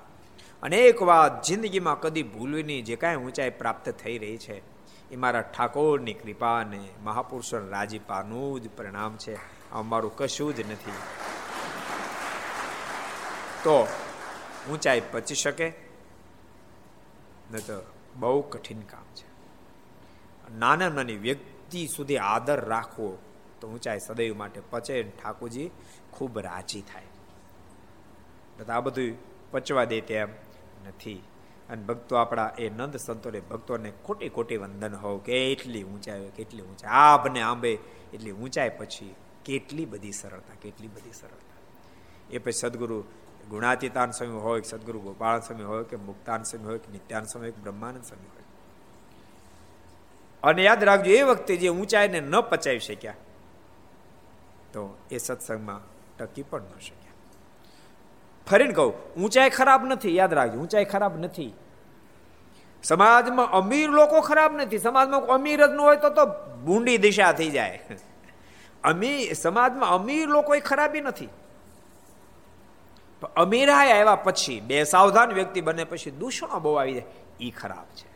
અનેક 0.62 1.02
વાત, 1.02 1.42
જિંદગીમાં 1.42 2.00
કદી 2.00 2.22
ભૂલવી 2.22 2.62
નહીં 2.62 2.84
જે 2.84 2.96
કાંઈ 2.96 3.16
ઊંચાઈ 3.16 3.50
પ્રાપ્ત 3.50 3.90
થઈ 3.90 4.18
રહી 4.18 4.36
છે, 4.36 4.62
એ 5.10 5.16
મારા 5.16 5.40
ઠાકોરની 5.40 6.14
કૃપા 6.14 6.58
અને 6.58 6.88
મહાપુરુષો 7.02 7.68
રાજીપાનું 7.68 8.60
જ 8.62 8.70
પરિણામ 8.76 9.16
છે. 9.16 9.34
અમારું 9.72 10.16
કશું 10.16 10.56
જ 10.56 10.60
નથી. 10.60 10.92
તો 13.62 13.88
ઊંચાઈ 14.70 15.02
પચી 15.12 15.34
શકે 15.34 15.68
ન 17.52 17.58
તો 17.58 17.86
બહુ 18.16 18.40
કઠિન 18.40 18.80
કામ 18.80 19.04
છે. 19.14 19.28
નાના 20.58 20.88
નાની 20.88 21.16
વ્યક્તિ 21.16 21.86
સુધી 21.86 22.18
આદર 22.18 22.64
રાખવો 22.64 23.18
તો 23.60 23.68
ઊંચાઈ 23.68 23.98
સદૈવ 23.98 24.36
માટે 24.36 24.60
પચે 24.70 25.02
ઠાકોરજી 25.02 25.70
ખૂબ 26.10 26.38
રાજી 26.38 26.82
થાય. 26.82 27.02
આ 28.68 28.80
બધું 28.80 29.16
પચવા 29.50 29.84
દે 29.84 30.00
તેમ 30.00 30.28
નથી. 30.88 31.22
અને 31.70 31.82
ભક્તો 31.82 32.16
આપણા 32.16 32.54
એ 32.58 32.70
નંદ 32.70 32.96
સંતોને, 32.96 33.40
ભક્તોને 33.40 33.92
ખોટી 34.04 34.28
ખોટી 34.28 34.56
વંદન 34.56 34.94
હોવ 34.94 35.18
કેટલી 35.18 35.82
ઊંચાઈ 35.82 36.28
કેટલી 36.28 36.62
ઊંચાઈ. 36.62 36.90
આભને 36.90 37.42
આંબે 37.42 37.78
એટલી 38.14 38.30
ઊંચાઈ 38.30 38.70
પછી 38.78 39.14
કેટલી 39.44 39.84
બધી 39.84 40.12
સરળતા, 40.12 40.54
કેટલી 40.62 40.88
બધી 40.88 41.12
સરળતા. 41.12 41.56
એ 42.30 42.38
પછી 42.38 42.52
સદગુરુ 42.52 43.04
ગુણાતીતાન 43.50 44.10
સ્વામી 44.10 44.34
હોય, 44.34 44.62
સદગુરુ 44.62 45.00
ગોપાલ 45.00 45.40
સ્વામી 45.40 45.64
હોય, 45.64 45.84
કે 45.84 45.96
મુક્તાન 45.96 46.42
સ્વામી 46.42 46.66
હોય, 46.66 46.78
કે 46.78 46.92
નિત્યાન 46.92 47.24
સ્વામી 47.24 47.48
હોય 47.48 47.62
બ્રહ્માનંદ 47.62 48.04
સ્વામી 48.04 48.28
હોય. 48.28 48.42
અને 50.42 50.62
યાદ 50.62 50.84
રાખજો, 50.84 51.10
એ 51.10 51.22
વખતે 51.22 51.56
જે 51.56 51.68
ઊંચાઈને 51.68 52.20
ન 52.20 52.40
પચાવી 52.40 52.78
શક્યા 52.78 53.14
તો 54.78 54.98
એ 55.10 55.18
સત્સંગમાં 55.18 55.80
ટકી 56.16 56.42
પણ 56.42 56.60
ન 56.60 56.78
શક્યા. 56.80 57.14
ફરીને 58.50 58.72
કહું, 58.72 59.14
ઊંચાઈ 59.14 59.50
ખરાબ 59.50 59.84
નથી, 59.84 60.16
યાદ 60.16 60.34
રાખજો, 60.34 60.60
ઊંચાઈ 60.60 60.84
ખરાબ 60.84 61.20
નથી. 61.20 61.54
સમાજમાં 62.82 63.50
અમીર 63.50 63.90
લોકો 63.90 64.20
ખરાબ 64.20 64.56
નથી, 64.56 64.78
સમાજમાં 64.78 65.20
અમીર 65.20 65.66
જ 65.66 65.70
ન 65.70 65.80
હોય 65.80 65.96
તો 65.96 66.10
તો 66.10 66.26
ભૂંડી 66.64 66.98
દિશા 66.98 67.32
થઈ 67.32 67.50
જાય. 67.50 67.80
અમીર 68.84 69.32
સમાજમાં 69.32 69.90
અમીર 69.90 70.28
લોકો 70.28 70.54
ખરાબી 70.64 71.00
નથી. 71.00 71.28
અમીરાય 73.36 73.92
આવ્યા 73.92 74.14
પછી, 74.14 74.60
બે 74.60 74.84
સાવધાન 74.84 75.32
વ્યક્તિ 75.32 75.60
બને 75.60 75.84
પછી 75.84 76.10
દૂષણો 76.10 76.60
બહુ 76.60 76.74
આવી 76.74 76.94
જાય 76.94 77.04
એ 77.40 77.50
ખરાબ 77.50 77.86
છે. 77.96 78.08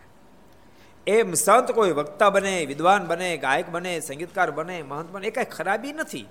એમ 1.06 1.34
સંત 1.34 1.72
કોઈ 1.72 1.90
વક્તા 1.90 2.30
બને, 2.30 2.66
વિદ્વાન 2.66 3.06
બને, 3.06 3.36
ગાયક 3.36 3.70
બને, 3.70 4.00
સંગીતકાર 4.00 4.50
બને, 4.50 4.82
મહંત 4.82 5.10
બને, 5.10 5.26
એ 5.26 5.30
કઈ 5.30 5.44
ખરાબી 5.44 5.92
નથી. 5.92 6.28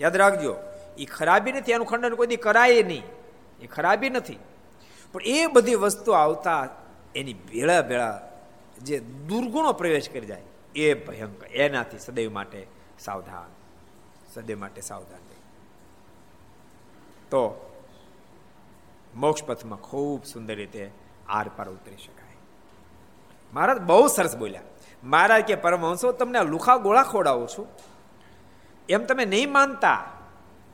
યાદ 0.00 0.16
રાખજો 0.16 0.56
એ 0.98 1.04
ખરાબી 1.04 1.52
નથી, 1.52 1.72
એનું 1.72 1.86
ખંડન 1.86 2.14
કોઈ 2.14 2.26
કરાય 2.26 2.82
નહીં. 2.82 3.02
એ 3.60 3.66
ખરાબી 3.66 4.10
નથી. 4.10 4.38
પણ 5.12 5.22
એ 5.22 5.46
બધી 5.46 5.74
વસ્તુ 5.74 6.12
આવતા 6.12 6.68
એની 7.14 7.34
ભેળા 7.34 7.82
ભેળા 7.82 8.28
જે 8.82 8.98
દુર્ગુણો 8.98 9.72
પ્રવેશ 9.72 10.10
કરી 10.10 10.26
જાય, 10.26 10.42
એ 10.74 10.94
ભયંકર. 10.94 11.46
એનાથી 11.46 11.98
સદૈવ 11.98 12.32
માટે 12.32 12.66
સાવધાન. 12.98 13.48
સદૈવ 14.34 14.58
માટે 14.58 14.80
સાવધાન 14.80 15.18
તો 17.30 17.62
મોક્ષ 19.14 19.44
પથમાં 19.44 19.78
ખૂબ 19.78 20.24
સુંદર 20.24 20.54
રીતે 20.54 20.90
આર 21.28 21.50
પાર 21.56 21.68
ઉતરી 21.68 21.96
શકાય. 21.96 22.36
મહારાજ 23.52 23.78
બહુ 23.78 24.06
સરસ 24.06 24.36
બોલ્યા. 24.36 24.62
મહારાજ 25.04 25.42
કે, 25.42 25.54
પરમહંસો, 25.54 26.12
તમને 26.12 26.42
લુખા 26.42 26.76
ગોળા 26.76 27.02
ખોડાવું 27.02 27.48
છું. 27.48 27.66
એમ 28.88 29.04
તમે 29.04 29.24
નહીં 29.24 29.52
માનતા 29.52 30.04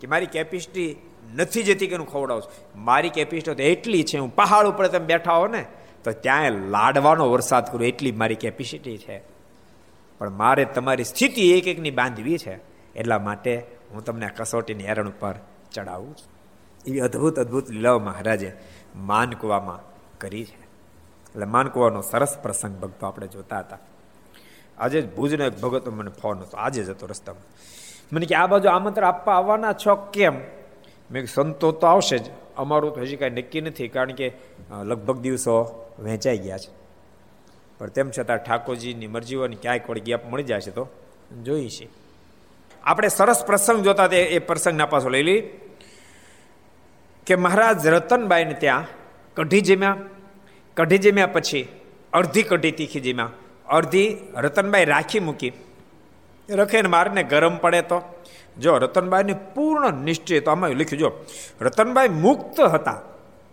કે 0.01 0.07
મારી 0.07 0.27
કેપેસિટી 0.27 0.97
નથી 1.35 1.63
જતી 1.63 1.87
કે 1.87 1.97
હું 1.97 2.13
ખવડાવું 2.13 2.43
છું. 2.43 2.85
મારી 2.85 3.11
કેપેસિટી 3.11 3.55
તો 3.55 3.63
એટલી 3.63 4.03
છે, 4.03 4.19
હું 4.19 4.35
પહાડ 4.35 4.67
ઉપર 4.67 4.87
તમે 4.87 5.07
બેઠા 5.07 5.33
હો 5.33 5.47
ને, 5.47 5.67
તો 6.05 6.13
ત્યાં 6.13 6.53
લાડવાનો 6.53 7.31
વરસાદ 7.31 7.73
કરું, 7.73 7.87
એટલી 7.87 8.13
મારી 8.13 8.35
કેપેસિટી 8.35 8.99
છે. 8.99 9.23
પણ 10.19 10.31
મારે 10.31 10.65
તમારી 10.65 11.05
સ્થિતિ 11.05 11.53
એક 11.53 11.67
એકની 11.67 11.91
બાંધવી 11.91 12.39
છે, 12.39 12.59
એટલા 12.95 13.19
માટે 13.19 13.67
હું 13.91 14.05
તમને 14.05 14.29
કસોટીની 14.37 14.85
હેરણ 14.85 15.09
ઉપર 15.09 15.35
ચડાવું 15.73 16.17
છું. 16.17 16.33
એવી 16.87 17.01
અદ્ભુત 17.01 17.39
અદ્ભુત 17.39 17.71
લીલાઓ 17.71 17.99
મહારાજે 17.99 18.53
માનકુવામાં 18.97 19.81
કરી 20.19 20.45
છે. 20.45 20.63
એટલે 21.31 21.45
માનકુવાનો 21.45 22.01
સરસ 22.01 22.39
પ્રસંગ 22.43 22.77
ભક્તો 22.77 23.07
આપણે 23.07 23.27
જોતા 23.27 23.59
હતા. 23.59 23.79
આજે 24.79 25.01
ભુજનો 25.01 25.45
એક 25.45 25.61
ભગત 25.61 25.89
મને 25.89 26.11
ફોન 26.11 26.39
હતો. 26.39 26.57
આજે 26.57 26.85
જ 26.85 26.91
હતો 26.91 27.07
રસ્તામાં. 27.07 27.43
મને 28.13 28.27
કે 28.27 28.35
આ 28.35 28.47
બાજુ 28.47 28.69
આમંત્રણ 28.69 29.09
આપવા 29.09 29.35
આવવાના 29.35 29.73
છો 29.73 29.95
કેમ? 29.95 30.35
મેં 31.11 31.27
સંતો 31.27 31.73
તો 31.73 31.87
આવશે 31.87 32.19
જ. 32.19 32.31
અમારું 32.57 32.95
તો 32.95 33.01
હજી 33.01 33.17
કાંઈ 33.17 33.31
નક્કી 33.31 33.61
નથી, 33.61 33.89
કારણ 33.89 34.13
કે 34.13 34.33
લગભગ 34.83 35.19
દિવસો 35.19 35.55
વહેંચાઈ 35.99 36.39
ગયા 36.39 36.59
છે. 36.59 36.71
પણ 37.79 37.89
તેમ 37.89 38.11
છતાં 38.11 38.39
ઠાકોરજીની 38.39 39.07
મરજી 39.07 39.37
હોય 39.37 39.49
ક્યાંય 39.49 39.79
કોઈ 39.79 40.01
ગેપ 40.01 40.23
મળી 40.31 40.43
જાય 40.43 40.61
છે 40.61 40.71
તો 40.71 40.89
જોઈ 41.45 41.69
છે. 41.69 41.89
આપણે 42.85 43.09
સરસ 43.09 43.45
પ્રસંગ 43.45 43.85
જોતા 43.85 44.09
તે 44.09 44.23
એ 44.37 44.39
પ્રસંગના 44.39 44.87
પાછો 44.87 45.09
લઈ 45.09 45.23
લઈ 45.23 45.41
કે 47.27 47.35
મહારાજ 47.37 47.87
રતનબાઈને 47.87 48.55
ત્યાં 48.55 48.87
કઢી 49.37 49.61
જમ્યા. 49.61 49.97
કઢી 50.77 50.99
જમ્યા 50.99 51.27
પછી 51.27 51.69
અડધી 52.13 52.43
કઢી 52.43 52.73
તીખી 52.73 53.01
જમ્યા. 53.01 53.31
અડધી 53.69 54.09
રતનબાઈ 54.37 54.85
રાખી 54.85 55.21
મૂકી. 55.21 55.53
રખે 56.51 56.83
ને 56.83 56.89
મારને 56.89 57.23
ગરમ 57.23 57.57
પડે 57.57 57.83
તો. 57.83 58.03
જો 58.59 58.79
રતનબાઈની 58.79 59.33
પૂર્ણ 59.33 59.93
નિશ્ચય, 59.93 60.41
તો 60.41 60.51
આમાં 60.51 60.71
લખ્યું, 60.71 60.99
જો, 60.99 61.13
રતનબાઈ 61.61 62.09
મુક્ત 62.09 62.61
હતા. 62.61 63.01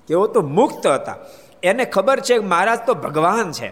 તેઓ 0.08 0.28
તો 0.28 0.42
મુક્ત 0.42 0.88
હતા. 0.88 1.16
એને 1.64 1.86
ખબર 1.86 2.20
છે 2.20 2.34
કે 2.34 2.46
મહારાજ 2.46 2.80
તો 2.86 2.94
ભગવાન 2.94 3.52
છે. 3.52 3.72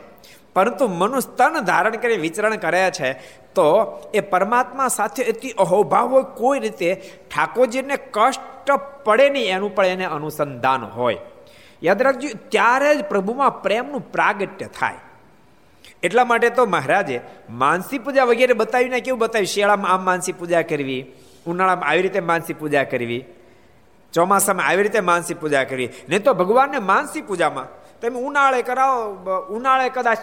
પરંતુ 0.54 0.88
મનુષ્ય 0.88 1.36
તન 1.38 1.60
ધારણ 1.60 1.92
કરી 1.92 2.18
વિચરણ 2.18 2.56
કરે 2.56 2.92
છે, 2.92 3.14
તો 3.56 4.00
એ 4.14 4.20
પરમાત્મા 4.20 4.88
સાથે 4.88 5.24
અતિ 5.24 5.50
અહોભાવ 5.50 6.08
હોય 6.08 6.24
કોઈ 6.24 6.60
રીતે 6.60 6.96
ઠાકોરજીને 7.36 7.98
કષ્ટ 7.98 8.72
પડે 9.04 9.30
નહીં, 9.30 9.56
એનું 9.56 9.76
પણ 9.76 9.86
એને 9.86 10.06
અનુસંધાન 10.06 10.84
હોય. 10.84 11.18
યાદ 11.84 12.02
રાખજો, 12.02 12.30
ત્યારે 12.50 12.96
જ 12.96 13.04
પ્રભુમાં 13.04 13.62
પ્રેમનું 13.62 14.12
પ્રાગટ્ય 14.12 14.66
થાય. 14.66 14.96
એટલા 16.04 16.26
માટે 16.26 16.50
તો 16.58 16.66
મહારાજે 16.66 17.18
માનસી 17.62 18.00
પૂજા 18.06 18.26
વગેરે 18.30 18.54
બતાવીને 18.54 19.00
કેવું 19.06 19.20
બતાવ્યું? 19.20 19.52
શિયાળામાં 19.54 19.92
આમ 19.94 20.04
માનસી 20.10 20.36
પૂજા 20.40 20.64
કરવી, 20.72 21.02
ઉનાળામાં 21.46 21.90
આવી 21.90 22.06
રીતે 22.06 22.22
માનસી 22.30 22.56
પૂજા 22.62 22.86
કરવી, 22.92 23.24
ચોમાસામાં 24.14 24.68
આવી 24.68 24.86
રીતે 24.88 25.02
માનસી 25.02 25.38
પૂજા 25.42 25.66
કરવી. 25.70 25.90
નહીં 26.10 26.24
તો 26.24 26.34
ભગવાનને 26.34 26.80
માનસી 26.92 27.24
પૂજામાં 27.30 27.68
તમે 28.02 28.20
ઉનાળે 28.28 28.60
કરાવો 28.70 29.38
ઉનાળે 29.56 29.90
કદાચ 29.90 30.20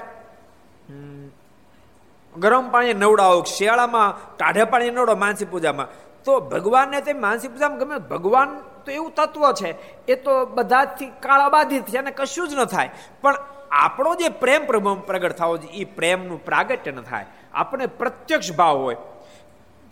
ગરમ 2.34 2.66
પાણી 2.72 2.94
નવડાવો, 2.94 3.44
શિયાળામાં 3.56 4.10
ટાઢે 4.36 4.64
પાણી 4.72 4.94
નવડો 4.96 5.14
માનસી 5.24 5.50
પૂજામાં. 5.52 5.88
તો 6.24 6.32
ભગવાનને 6.52 7.00
તે 7.06 7.12
માનસી 7.24 7.50
પૂજામાં 7.52 7.80
ગમે, 7.80 7.96
ભગવાન 8.12 8.50
તો 8.84 8.90
એવું 8.92 9.12
તત્વ 9.18 9.44
છે, 9.60 9.70
એ 10.12 10.14
તો 10.24 10.32
બધાથી 10.56 11.10
કાળાબાધિત 11.24 11.90
છે 11.90 11.98
અને 11.98 12.12
કશું 12.18 12.48
જ 12.48 12.52
ન 12.54 12.64
થાય. 12.66 12.90
પણ 13.22 13.36
આપણો 13.82 14.10
જે 14.20 14.28
પ્રેમ 14.42 14.62
પ્રગટ 14.68 15.36
થવો 15.40 15.54
છે 15.62 15.68
એ 15.80 15.84
પ્રેમનું 15.98 16.38
પ્રાગટ્ય 16.48 16.92
ન 16.92 17.02
થાય. 17.10 17.26
આપણે 17.60 17.86
પ્રત્યક્ષ 18.00 18.50
ભાવ 18.60 18.76
હોય 18.84 18.98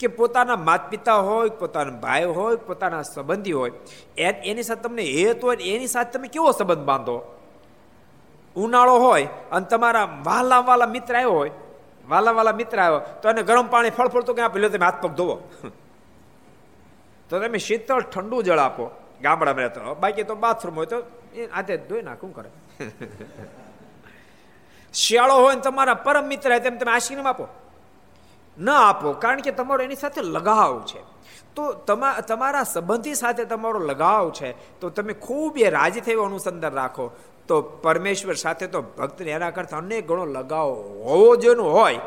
કે 0.01 0.09
પોતાના 0.19 0.59
માતા 0.69 0.91
પિતા 0.93 1.21
હોય, 1.29 1.51
પોતાના 1.61 2.01
ભાઈ 2.05 2.31
હોય, 2.39 2.57
પોતાના 2.69 3.03
સંબંધી 3.13 3.57
હોય 3.61 3.73
એની 4.51 4.67
સાથે 4.69 4.83
તમને 4.87 5.05
હેત 5.17 5.43
હોય, 5.47 5.57
એની 5.75 5.93
સાથે 5.95 6.13
તમે 6.15 6.29
કેવો 6.35 6.51
સંબંધ 6.59 6.85
બાંધો? 6.91 7.17
ઉનાળો 8.57 8.97
હોય 9.05 9.29
અને 9.51 9.67
તમારા 9.73 10.07
વાલા 10.27 10.63
વાલા 10.69 10.91
મિત્ર 10.97 11.15
આવ્યો 11.17 11.37
હોય 11.39 11.53
વાલા 12.11 12.35
વાલા 12.39 12.57
મિત્ર 12.61 12.79
આવ્યો, 12.85 13.01
તો 13.21 13.25
એને 13.33 13.43
ગરમ 13.49 13.67
પાણી 13.75 13.95
ફળ 13.99 14.11
ફળતું 14.15 14.35
ક્યાં 14.39 14.55
પેલો 14.57 14.69
તમે 14.75 14.87
હાથ 14.89 15.01
પગ 15.05 15.13
ધોવો. 15.19 15.37
તો 17.31 17.35
તમે 17.43 17.59
શીતળ 17.69 18.03
ઠંડુ 18.13 18.37
જળ 18.47 18.63
આપો. 18.67 18.85
ગામડામાં 19.25 19.65
રહેતો 19.65 19.95
બાકી 20.03 20.27
તો 20.31 20.35
બાથરૂમ 20.45 20.77
હોય 20.83 20.91
તો 20.93 20.99
એ 21.35 21.49
આતે 21.49 21.75
ધોઈ 21.89 22.05
નાખું 22.09 22.31
કરે? 22.37 22.51
શિયાળો 24.95 25.35
હોય 25.43 25.55
ને 25.55 25.61
તમારા 25.61 26.03
પરમ 26.07 26.27
મિત્ર 26.27 26.59
તેમ 26.59 26.79
તમે 26.79 26.93
આશીર્વાદ 26.93 27.27
આપો. 27.27 27.47
ન 28.59 28.69
આપો, 28.69 29.09
કારણ 29.23 29.41
કે 29.41 29.53
તમારો 29.53 29.85
એની 29.85 29.97
સાથે 29.97 30.23
લગાવ 30.37 30.85
છે. 30.91 31.01
તો 31.55 31.63
તમારા 32.29 32.65
સંબંધી 32.65 33.15
સાથે 33.15 33.45
તમારો 33.45 33.79
લગાવ 33.91 34.33
છે, 34.39 34.55
તો 34.81 34.91
તમે 34.91 35.13
ખૂબ 35.27 35.59
એ 35.59 35.71
રાજી 35.71 36.05
થયું 36.07 36.27
અનુસંધાન 36.27 36.75
રાખો. 36.75 37.07
તો 37.49 37.63
પરમેશ્વર 37.85 38.37
સાથે 38.37 38.67
તો 38.75 38.81
ભક્તને 38.99 39.31
એના 39.37 39.51
કરતા 39.51 39.79
અનેક 39.79 40.07
ગણો 40.09 40.25
લગાવ 40.37 40.69
હોવો 41.07 41.37
જેનો 41.37 41.65
હોય. 41.77 42.01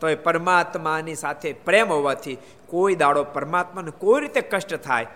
તો 0.00 0.08
એ 0.08 0.16
પરમાત્માની 0.26 1.16
સાથે 1.16 1.48
પ્રેમ 1.66 1.88
હોવાથી 1.88 2.38
કોઈ 2.68 2.96
દાડો 3.02 3.24
પરમાત્માને 3.36 3.92
કોઈ 4.02 4.20
રીતે 4.24 4.40
કષ્ટ 4.52 4.82
થાય, 4.86 5.08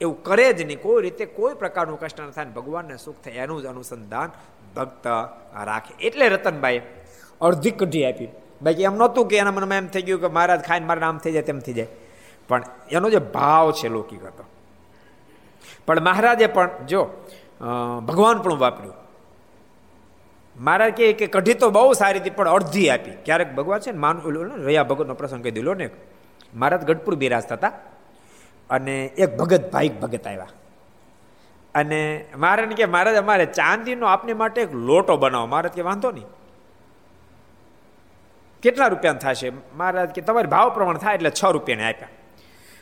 એવું 0.00 0.16
કરે 0.26 0.46
જ 0.52 0.64
નહીં. 0.64 0.80
કોઈ 0.80 1.02
રીતે 1.04 1.24
કોઈ 1.38 1.54
પ્રકારનું 1.62 2.00
કષ્ટ 2.00 2.20
ન 2.20 2.32
થાય 2.36 2.56
ભગવાનને 2.56 2.96
સુખ 2.96 3.20
થાય, 3.24 3.44
એનું 3.44 3.62
જ 3.62 3.66
અનુસંધાન 3.66 4.30
ભક્ત 4.76 5.06
રાખે. 5.64 5.92
એટલે 6.06 6.28
રતનભાઈ 6.28 6.82
અડધી 7.40 7.70
કઢી 7.70 8.04
આપી. 8.04 8.28
બાકી 8.62 8.82
એમ 8.82 8.94
નહોતું 8.94 9.28
કે 9.28 9.36
એના 9.36 9.52
મનમાં 9.52 9.78
એમ 9.78 9.86
થઈ 9.86 10.02
ગયું 10.02 10.20
કે 10.20 10.28
મહારાજ 10.28 10.60
ખાઈને 10.64 10.86
મારે 10.86 11.02
આમ 11.02 11.18
થઈ 11.18 11.32
જાય 11.32 11.42
તેમ 11.42 11.58
થઈ 11.58 11.72
જાય. 11.72 11.88
પણ 12.48 12.62
એનો 12.90 13.10
જે 13.10 13.20
ભાવ 13.34 13.72
છે 13.72 13.88
લૌકિક 13.88 14.24
હતો. 14.24 14.44
પણ 15.86 16.00
મહારાજે 16.00 16.46
પણ 16.46 16.70
જો 16.88 17.02
ભગવાન 18.08 18.42
પણ 18.42 18.58
વાપર્યું. 18.58 18.96
મહારાજ 20.56 20.92
કે 20.92 21.26
કઢી 21.26 21.54
તો 21.54 21.70
બહુ 21.70 21.92
સારી 21.92 22.20
હતી, 22.20 22.30
પણ 22.30 22.48
અડધી 22.48 22.88
આપી. 22.90 23.14
ક્યારેક 23.24 23.54
ભગવાન 23.54 23.80
છે 23.80 23.92
ને, 23.92 23.98
માન 23.98 24.16
રયા 24.66 24.84
ભગતનો 24.84 25.14
પ્રસંગ 25.14 25.42
કહી 25.42 25.54
દીધો 25.56 25.74
ને 25.74 25.90
મહારાજ 26.54 26.82
ગઢપુર 26.84 27.14
બિરાજતા 27.14 27.54
હતા. 27.54 27.72
અને 28.70 28.94
એક 29.16 29.36
ભગત, 29.36 29.62
ભાઈ 29.72 29.88
ભગત 30.02 30.26
આવ્યા. 30.26 30.48
અને 31.74 32.24
મારે 32.36 32.66
કે 32.66 32.84
મહારાજ 32.84 33.14
અમારે 33.14 33.46
ચાંદીનો 33.46 34.06
આપને 34.06 34.32
માટે 34.32 34.62
એક 34.62 34.74
લોટો 34.74 35.16
બનાવો. 35.16 35.46
મહારાજ 35.46 35.72
કે 35.72 35.82
વાંધો 35.82 36.10
નહીં. 36.10 36.24
કેટલા 38.62 38.86
રૂપિયા 38.86 39.12
થશે? 39.12 39.52
મહારાજ 39.74 40.08
કે 40.08 40.20
તમારે 40.20 40.46
ભાવ 40.46 40.70
પ્રમાણ 40.70 40.96
થાય 40.96 41.14
એટલે 41.14 41.30
છ 41.30 41.44
રૂપિયાને 41.44 41.88
આપ્યા. 41.88 42.08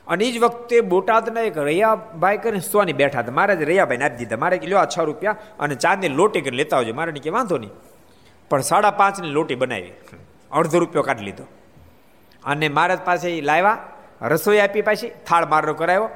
અને 0.09 0.24
એ 0.24 0.32
જ 0.32 0.39
વખતે 0.39 0.80
બોટાદના 0.80 1.41
એક 1.41 1.59
રૈયાભાઈ 1.59 2.36
કરીને 2.36 2.61
સોની 2.61 2.93
બેઠા 2.93 3.18
હતા. 3.18 3.32
મહારાજ 3.32 3.62
રૈયાભાઈને 3.62 4.05
આપી 4.05 4.16
દીધા. 4.16 4.36
મારે 4.36 4.61
લ્યો 4.62 4.78
આ 4.78 4.84
છ 4.84 4.99
રૂપિયા 4.99 5.36
અને 5.61 5.74
ચાંદની 5.74 6.09
લોટી 6.09 6.41
કરીને 6.41 6.57
લેતા 6.57 6.76
આવજો. 6.76 6.95
મારે 6.95 7.12
કે 7.12 7.30
વાંધો 7.30 7.59
નહીં. 7.59 7.70
પણ 8.51 8.61
સાડા 8.61 8.91
પાંચની 8.91 9.28
લોટી 9.28 9.55
બનાવી. 9.55 9.93
અડધો 10.53 10.78
રૂપિયો 10.78 11.03
કાઢી 11.03 11.24
લીધો. 11.24 11.45
અને 12.45 12.68
મહારાજ 12.68 12.99
પાસે 13.05 13.41
લાવ્યા. 13.41 13.78
રસોઈ 14.22 14.59
આપી 14.59 14.82
પાછી. 14.82 15.11
થાળ 15.26 15.47
મારો 15.47 15.74
કરાવ્યો 15.74 16.11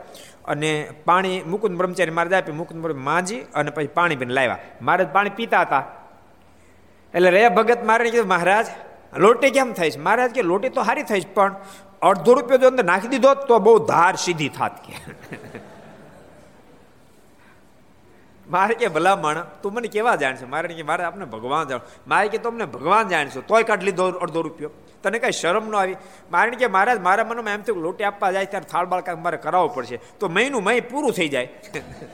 અને 0.45 0.91
પાણી 1.05 1.43
મુકુંદ 1.43 1.77
બ્રહ્મચારી 1.77 2.11
મહારાજ 2.11 2.33
આપી 2.33 2.53
મુકુંદ 2.53 2.87
માંજી 2.87 3.41
અને 3.41 3.71
પછી 3.71 3.87
પાણી 3.87 4.17
પીને 4.17 4.35
લાવ્યા. 4.35 4.59
મહારાજ 4.83 5.09
પાણી 5.09 5.31
પીતા 5.31 5.61
હતા. 5.61 5.85
એટલે 7.15 7.31
રે 7.31 7.49
ભગત 7.49 7.85
મારે 7.85 8.11
કીધું, 8.11 8.29
મહારાજ, 8.29 8.67
લોટી 9.17 9.51
કેમ 9.51 9.73
થાય 9.73 9.91
છે? 9.91 10.01
મહારાજ 10.01 10.31
કે, 10.31 10.43
લોટી 10.43 10.69
તો 10.69 10.83
સારી 10.83 11.03
થઈ 11.03 11.21
પણ 11.35 11.55
અડધો 12.03 12.35
રૂપિયો 12.35 12.59
જો 12.59 12.69
અંદર 12.69 12.85
નાખી 12.85 13.09
દીધો 13.09 13.35
તો 13.35 13.59
બહુ 13.59 13.87
ધાર 13.87 14.17
સીધી 14.17 14.49
થાત 14.49 14.87
કે. 14.87 14.93
મારે 18.51 18.75
કે 18.75 18.89
ભલા 18.89 19.17
માણા 19.17 19.41
તું 19.43 19.73
મને 19.73 19.89
કેવા 19.89 20.17
જાણશે? 20.17 20.45
મારે 20.45 20.69
કે, 20.69 20.83
મારે 20.83 21.05
આપણે 21.05 21.25
ભગવાન 21.25 21.69
જાણ 21.69 21.81
મારે 22.09 22.29
કે, 22.29 22.39
તમને 22.39 22.65
ભગવાન 22.65 23.09
જાણશો. 23.09 23.41
તોય 23.41 23.63
કાઢ 23.63 23.83
લીધો 23.83 24.11
અડધો 24.11 24.43
રૂપિયો. 24.43 24.71
તને 25.03 25.19
કઈ 25.19 25.31
શરમ 25.31 25.69
ન 25.69 25.75
આવી? 25.75 25.95
કારણ 26.31 26.51
કે 26.51 26.67
મહારાજ, 26.67 27.01
મારા 27.01 27.25
મનમાં 27.25 27.55
એમ 27.55 27.63
થયું 27.63 27.79
લોટી 27.79 28.05
આપવા 28.05 28.33
જાય 28.33 28.47
ત્યારે 28.47 28.67
થાળ 28.71 28.87
બાળકા 28.87 29.17
મારે 29.17 29.37
કરાવવો 29.37 29.69
પડશે. 29.69 29.99
તો 30.21 30.29
મહિનું 30.29 30.63
મહી 30.63 30.81
પૂરું 30.81 31.13
થઈ 31.13 31.29
જાય. 31.29 31.49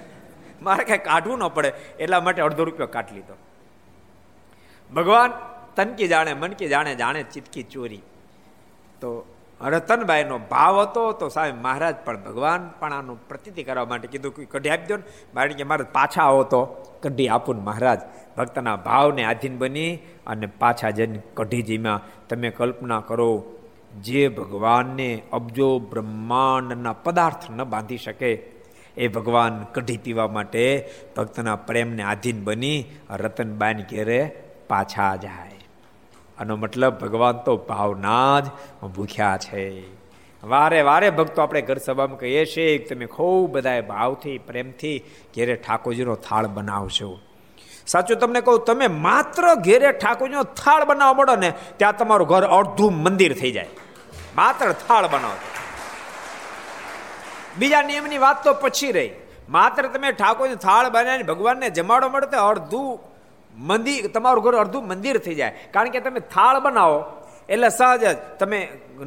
મારે 0.62 0.84
કાંઈ 0.84 0.99
કાઢવું 0.99 1.39
ન 1.39 1.49
પડે. 1.49 1.72
એટલા 2.01 2.20
માટે 2.20 2.43
અડધો 2.43 2.64
રૂપિયો 2.64 2.86
કાટ 2.86 3.12
લીધો. 3.12 3.36
ભગવાન 4.95 5.32
તનકી 5.76 6.09
જાણે 6.09 6.34
મનકી 6.34 6.68
જાણે 6.68 6.95
જાણે 6.95 7.22
ચિતકી 7.22 7.62
ચોરી. 7.62 8.03
તો 9.01 9.38
રતનભાઈનો 9.61 10.39
ભાવ 10.51 10.75
હતો, 10.81 11.13
તો 11.13 11.29
સાહેબ 11.29 11.57
મહારાજ 11.63 11.97
પણ 12.05 12.23
ભગવાન 12.23 12.71
પણ 12.81 12.93
આનું 12.93 13.19
પ્રતિતિ 13.29 13.63
કરવા 13.63 13.85
માટે 13.85 14.07
કીધું 14.07 14.35
કે 14.35 14.45
કઢી 14.45 14.71
આપી 14.71 14.87
દો 14.87 14.97
ને. 14.97 15.03
મારે 15.35 15.55
કે 15.55 15.65
મારે 15.65 15.85
પાછા 15.93 16.23
આવો 16.23 16.43
તો 16.43 16.61
કઢી 17.03 17.29
આપું 17.29 17.65
મહારાજ. 17.65 18.01
ભક્તના 18.37 18.77
ભાવને 18.77 19.23
આધીન 19.25 19.59
બની 19.59 19.93
અને 20.27 20.47
પાછા 20.47 20.91
જઈને 20.91 21.19
કઢીજીમાં 21.35 22.05
તમે 22.29 22.51
કલ્પના 22.51 23.01
કરો, 23.01 23.31
જે 24.03 24.29
ભગવાનને 24.29 25.23
અબજો 25.33 25.69
બ્રહ્માંડના 25.91 26.93
પદાર્થ 27.05 27.51
ન 27.51 27.65
બાંધી 27.65 27.99
શકે, 27.99 28.33
એ 28.97 29.09
ભગવાન 29.09 29.55
કઢી 29.75 29.99
પીવા 29.99 30.29
માટે 30.29 30.65
ભક્તના 31.17 31.57
પ્રેમને 31.57 32.03
આધીન 32.03 32.45
બની 32.45 32.79
રતનબાઈની 33.11 33.83
ઘેરે 33.83 34.21
પાછા 34.69 35.17
જાય. 35.17 35.48
આનો 36.39 36.57
મતલબ 36.57 36.99
ભગવાન 36.99 37.36
તો 37.47 37.57
ભાવના 37.57 38.41
જ 38.41 38.47
ભૂખ્યા 38.82 39.36
છે. 39.36 39.64
વારે 40.43 40.80
વારે 40.82 41.11
ભક્તો 41.11 41.43
આપણે 41.43 41.62
ઘર 41.62 41.76
સભામાં 41.76 42.18
કહીએ 42.18 42.45
છીએ 42.45 42.78
કે 42.78 42.95
તમે 42.95 43.07
ખૂબ 43.07 43.51
બધાએ 43.51 43.80
ભાવથી, 43.80 44.39
પ્રેમથી 44.39 45.05
ઘેરે 45.34 45.57
ઠાકોરજીનો 45.57 46.14
થાળ 46.14 46.47
બનાવશો 46.47 47.11
સાચું 47.86 48.16
તમને 48.16 48.41
કહું, 48.41 48.64
તમે 48.64 48.86
માત્ર 48.86 49.55
ઘેરે 49.55 49.93
ઠાકોરજીનો 49.93 50.43
થાળ 50.43 50.84
બનાવવા 50.84 51.12
મળો 51.12 51.36
ને, 51.36 51.53
ત્યાં 51.76 51.97
તમારું 51.97 52.28
ઘર 52.28 52.43
અડધું 52.43 52.93
મંદિર 53.03 53.32
થઈ 53.39 53.53
જાય. 53.53 53.68
માત્ર 54.36 54.72
થાળ 54.72 55.07
બનાવો 55.07 55.39
બીજા 57.59 57.82
નિયમની 57.82 58.18
વાત 58.18 58.45
તો 58.45 58.55
પછી 58.55 58.93
રહી. 58.93 59.11
માત્ર 59.49 59.86
તમે 59.86 60.12
ઠાકોરજી 60.12 60.55
થાળ 60.55 60.91
બનાવીને 60.91 61.22
ભગવાનને 61.22 61.70
જમાડો 61.70 62.09
મળે 62.09 62.36
અડધું 62.36 63.08
મંદિર, 63.59 64.11
તમારું 64.15 64.45
ઘર 64.45 64.57
અડધું 64.65 64.85
મંદિર 64.87 65.19
થઈ 65.19 65.35
જાય. 65.35 65.55
કારણ 65.73 65.91
કે 65.91 66.01
તમે 66.01 66.21
થાળ 66.21 66.61
બનાવો, 66.61 66.99
એટલે 67.49 67.69
સહજ 67.69 68.03
જ 68.05 68.15
તમે 68.39 68.59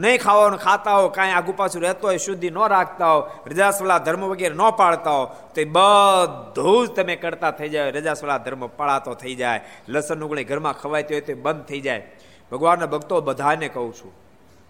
નહીં 0.03 0.19
ખાવાનું, 0.19 0.59
ખાતા 0.59 0.97
હો, 0.99 1.09
કાંઈ 1.09 1.35
આગુ 1.37 1.53
પાછું 1.53 1.81
રહેતો 1.81 2.07
હોય, 2.07 2.17
શુદ્ધિ 2.17 2.49
ન 2.49 2.57
રાખતા 2.57 3.11
હો 3.13 3.19
રજાસવાળા 3.47 4.03
ધર્મ 4.05 4.23
વગેરે 4.31 4.55
ન 4.55 4.63
પાળતા 4.77 5.15
હો, 5.17 5.23
તો 5.53 5.61
એ 5.61 5.65
બધું 5.65 6.87
જ 6.87 6.95
તમે 6.95 7.15
કરતા 7.15 7.51
થઈ 7.51 7.69
જાય 7.69 7.91
રજાસવાળા 7.91 8.43
ધર્મ 8.45 8.67
પાળાતો 8.67 9.13
થઈ 9.13 9.35
જાય, 9.35 9.61
લસણ 9.87 10.25
ઉગણી 10.25 10.43
ઘરમાં 10.43 10.73
ખવાયતી 10.73 11.13
હોય 11.13 11.21
તો 11.21 11.33
બંધ 11.35 11.65
થઈ 11.65 11.81
જાય. 11.81 12.03
ભગવાનના 12.51 12.85
ભક્તો 12.85 13.21
બધાને 13.21 13.67
કહું 13.67 13.93
છું, 13.93 14.13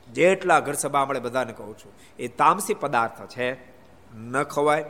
જેટલા 0.08 0.60
ઘર 0.60 0.74
સભા 0.74 1.06
મળે 1.06 1.20
બધાને 1.20 1.54
કહું 1.54 1.74
છું, 1.78 1.92
એ 2.20 2.28
તામસી 2.28 2.74
પદાર્થ 2.74 3.22
છે, 3.28 3.48
ન 4.14 4.44
ખવાય 4.44 4.86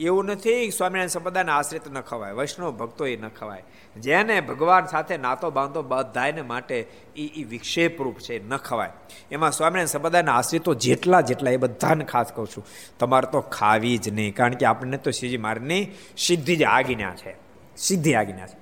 એવું 0.00 0.24
નથી 0.24 0.70
સ્વામિનારાયણ 0.70 1.08
સંપ્રદાયને 1.08 1.50
આશ્રિત 1.50 1.90
ન 1.90 2.00
ખવાય, 2.00 2.32
વૈષ્ણવ 2.32 2.70
ભક્તો 2.70 3.06
એ 3.06 3.16
ન 3.16 3.28
ખવાય. 3.28 3.64
જેને 4.00 4.40
ભગવાન 4.40 4.86
સાથે 4.86 5.16
નાતો 5.16 5.50
બાંધો 5.50 5.82
બધાને 5.82 6.42
માટે 6.42 6.86
એ 7.16 7.26
એ 7.26 7.44
વિક્ષેપરૂપ 7.44 8.18
છે, 8.18 8.48
ન 8.48 8.56
ખવાય. 8.56 8.90
એમાં 9.30 9.52
સ્વામિનારાયણ 9.52 9.86
સંપ્રદાયના 9.86 10.32
આશ્રિતો 10.32 10.74
જેટલા 10.74 11.20
જેટલા, 11.20 11.50
એ 11.50 11.56
બધાને 11.56 12.04
ખાસ 12.04 12.32
કહું 12.32 12.46
છું, 12.46 12.66
તમારે 12.98 13.32
તો 13.32 13.40
ખાવી 13.40 13.98
જ 13.98 14.08
નહીં. 14.08 14.34
કારણ 14.34 14.54
કે 14.54 14.66
આપણને 14.66 14.96
તો 14.96 15.10
શ્રીજી 15.10 15.36
મારની 15.36 15.86
સિદ્ધિ 16.16 16.56
જ 16.56 16.62
આજ્ઞા 16.62 17.14
છે. 17.14 17.34
સિદ્ધિ 17.76 18.14
આજ્ઞા 18.14 18.46
છે. 18.46 18.56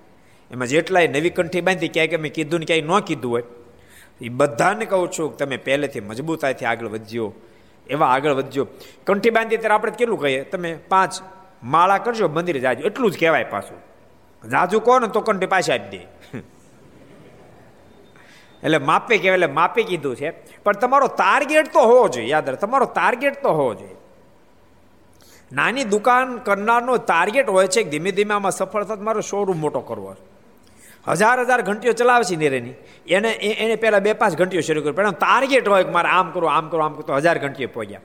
એમાં 0.50 0.66
જેટલાય 0.66 1.08
નવી 1.08 1.30
કંઠી 1.30 1.60
બાંધી, 1.60 1.88
ક્યાંય 1.88 2.16
મેં 2.16 2.32
કીધું 2.32 2.60
ને 2.60 2.66
ક્યાંય 2.66 2.80
ન 2.80 3.00
કીધું 3.00 3.32
હોય 3.32 3.42
એ 4.20 4.28
બધાને 4.28 4.84
કહું 4.84 5.12
છું 5.12 5.30
કે 5.30 5.36
તમે 5.36 5.56
પહેલેથી 5.56 6.00
મજબૂતાઈથી 6.00 6.64
આગળ 6.64 6.86
વધજો 6.86 7.34
એવા 7.90 8.06
આગળ 8.06 8.30
વધજો. 8.30 8.66
કંઠી 9.06 9.30
બાંધી 9.30 9.56
ત્યારે 9.56 9.74
આપણે 9.74 9.90
કેટલું 9.90 10.20
કહીએ? 10.20 10.44
તમે 10.44 10.74
પાંચ 10.74 11.12
માળા 11.62 11.98
કરજો, 11.98 12.28
મંદિરે 12.28 12.60
જાજો. 12.60 12.82
એટલું 12.84 13.10
જ 13.10 13.20
કહેવાય 13.20 13.44
પાછું. 13.44 13.78
જાજુ 14.50 14.80
કહો 14.80 14.98
ને 14.98 15.06
તો 15.06 15.20
કંઠી 15.20 15.46
પાછી 15.46 15.72
આપી 15.72 15.98
દે. 15.98 16.06
એટલે 18.62 18.78
માપે 18.78 19.18
કહેવાય, 19.18 19.34
એટલે 19.34 19.46
માપે 19.46 19.82
કીધું 19.82 20.16
છે. 20.16 20.30
પણ 20.64 20.72
તમારો 20.72 21.06
ટાર્ગેટ 21.06 21.72
તો 21.72 21.80
હોવો 21.80 22.08
જોઈએ, 22.08 22.28
યાદ 22.28 22.48
રાખો 22.48 22.66
તમારો 22.66 22.86
ટાર્ગેટ 22.86 23.42
તો 23.42 23.48
હોવો 23.48 23.74
જોઈએ. 23.74 23.96
નાની 25.52 25.84
દુકાન 25.84 26.36
કરનારનો 26.36 26.96
ટાર્ગેટ 26.96 27.48
હોય 27.48 27.66
છે 27.66 27.82
ધીમે 27.82 28.10
ધીમે 28.10 28.34
આમાં 28.34 28.52
સફળ 28.52 28.84
થતા 28.84 29.02
મારો 29.02 29.20
શોરૂમ 29.20 29.60
મોટો 29.60 29.80
કરવો 29.80 30.16
હજાર 31.14 31.44
હજાર 31.44 31.62
ઘંટીઓ 31.62 31.92
ચલાવે 31.92 32.24
છે 32.24 32.36
નેરેની. 32.36 32.74
એને 33.08 33.28
એને 33.28 33.76
પહેલાં 33.76 34.00
બે 34.00 34.12
પાંચ 34.12 34.36
ઘંટીઓ 34.36 34.60
શરૂ 34.60 34.80
કર્યું. 34.80 34.96
પણ 34.96 35.10
ટાર્ગેટ 35.10 35.68
હોય 35.68 35.84
કે 35.84 35.90
મારે 35.90 36.08
આમ 36.08 36.30
કરું 36.30 36.52
આમ 36.52 36.68
કરું 36.68 36.84
આમ 36.84 36.92
કરો 36.92 37.02
તો 37.02 37.14
હજાર 37.14 37.38
ઘંટીઓ 37.38 37.68
પહોંચ્યા. 37.68 38.00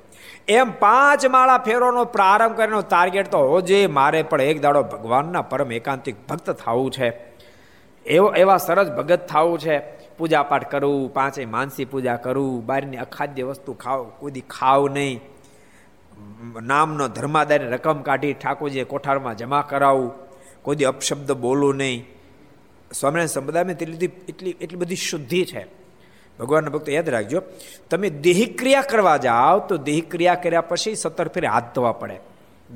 એમ 0.47 0.72
પાંચ 0.72 1.26
માળા 1.26 1.58
ફેરોનો 1.58 2.06
પ્રારંભ 2.06 2.56
કરીને 2.56 2.82
ટાર્ગેટ 2.82 3.32
તો 3.32 3.38
હોજે, 3.38 3.88
મારે 3.88 4.24
પણ 4.24 4.41
એક 4.41 4.62
દાડો 4.62 4.84
ભગવાનના 4.84 5.41
પરમ 5.41 5.72
એકાંતિક 5.72 6.16
ભક્ત 6.28 6.49
થવું 6.49 6.91
છે. 6.91 7.14
એવો 8.06 8.34
એવા 8.34 8.58
સરસ 8.58 8.89
ભગત 8.89 9.28
થવું 9.28 9.60
છે. 9.60 10.02
પૂજા 10.18 10.43
પાઠ 10.43 10.70
કરવું 10.72 11.14
પાંચે 11.14 11.45
માનસી 11.45 11.86
પૂજા 11.86 12.16
કરવું 12.16 12.66
બહારની 12.66 12.97
અખાદ્ય 12.97 13.43
વસ્તુ 13.43 13.74
ખાવ 13.74 14.10
કુદી 14.20 14.41
ખાવ 14.41 14.88
નહીં. 14.88 15.22
નામનો 16.62 17.08
ધર્માદાયની 17.08 17.66
રકમ 17.66 18.02
કાઢી 18.02 18.34
ઠાકોરજીએ 18.34 18.84
કોઠારમાં 18.84 19.38
જમા 19.38 19.62
કરાવવું 19.62 20.12
કોઈ 20.62 20.84
અપશબ્દ 20.84 21.32
બોલવું 21.32 21.76
નહીં. 21.76 22.20
સ્વામિનારાયણ 22.93 23.27
સંપ્રદાયમાં 23.27 23.71
એટલી 23.71 24.09
એટલી 24.29 24.55
એટલી 24.61 24.79
બધી 24.79 24.95
શુદ્ધિ 24.95 25.45
છે. 25.45 25.65
ભગવાનના 26.39 26.69
ભક્તો 26.69 26.91
યાદ 26.91 27.09
રાખજો, 27.09 27.41
તમે 27.89 28.09
દેહિક 28.09 28.59
ક્રિયા 28.59 28.81
કરવા 28.81 29.17
જાઓ 29.17 29.59
તો 29.59 29.77
દેહિક 29.77 30.11
ક્રિયા 30.11 30.35
કર્યા 30.35 30.61
પછી 30.61 30.95
સત્તર 30.95 31.27
ફેરે 31.27 31.47
હાથ 31.47 31.63
ધોવા 31.75 31.91
પડે. 31.91 32.19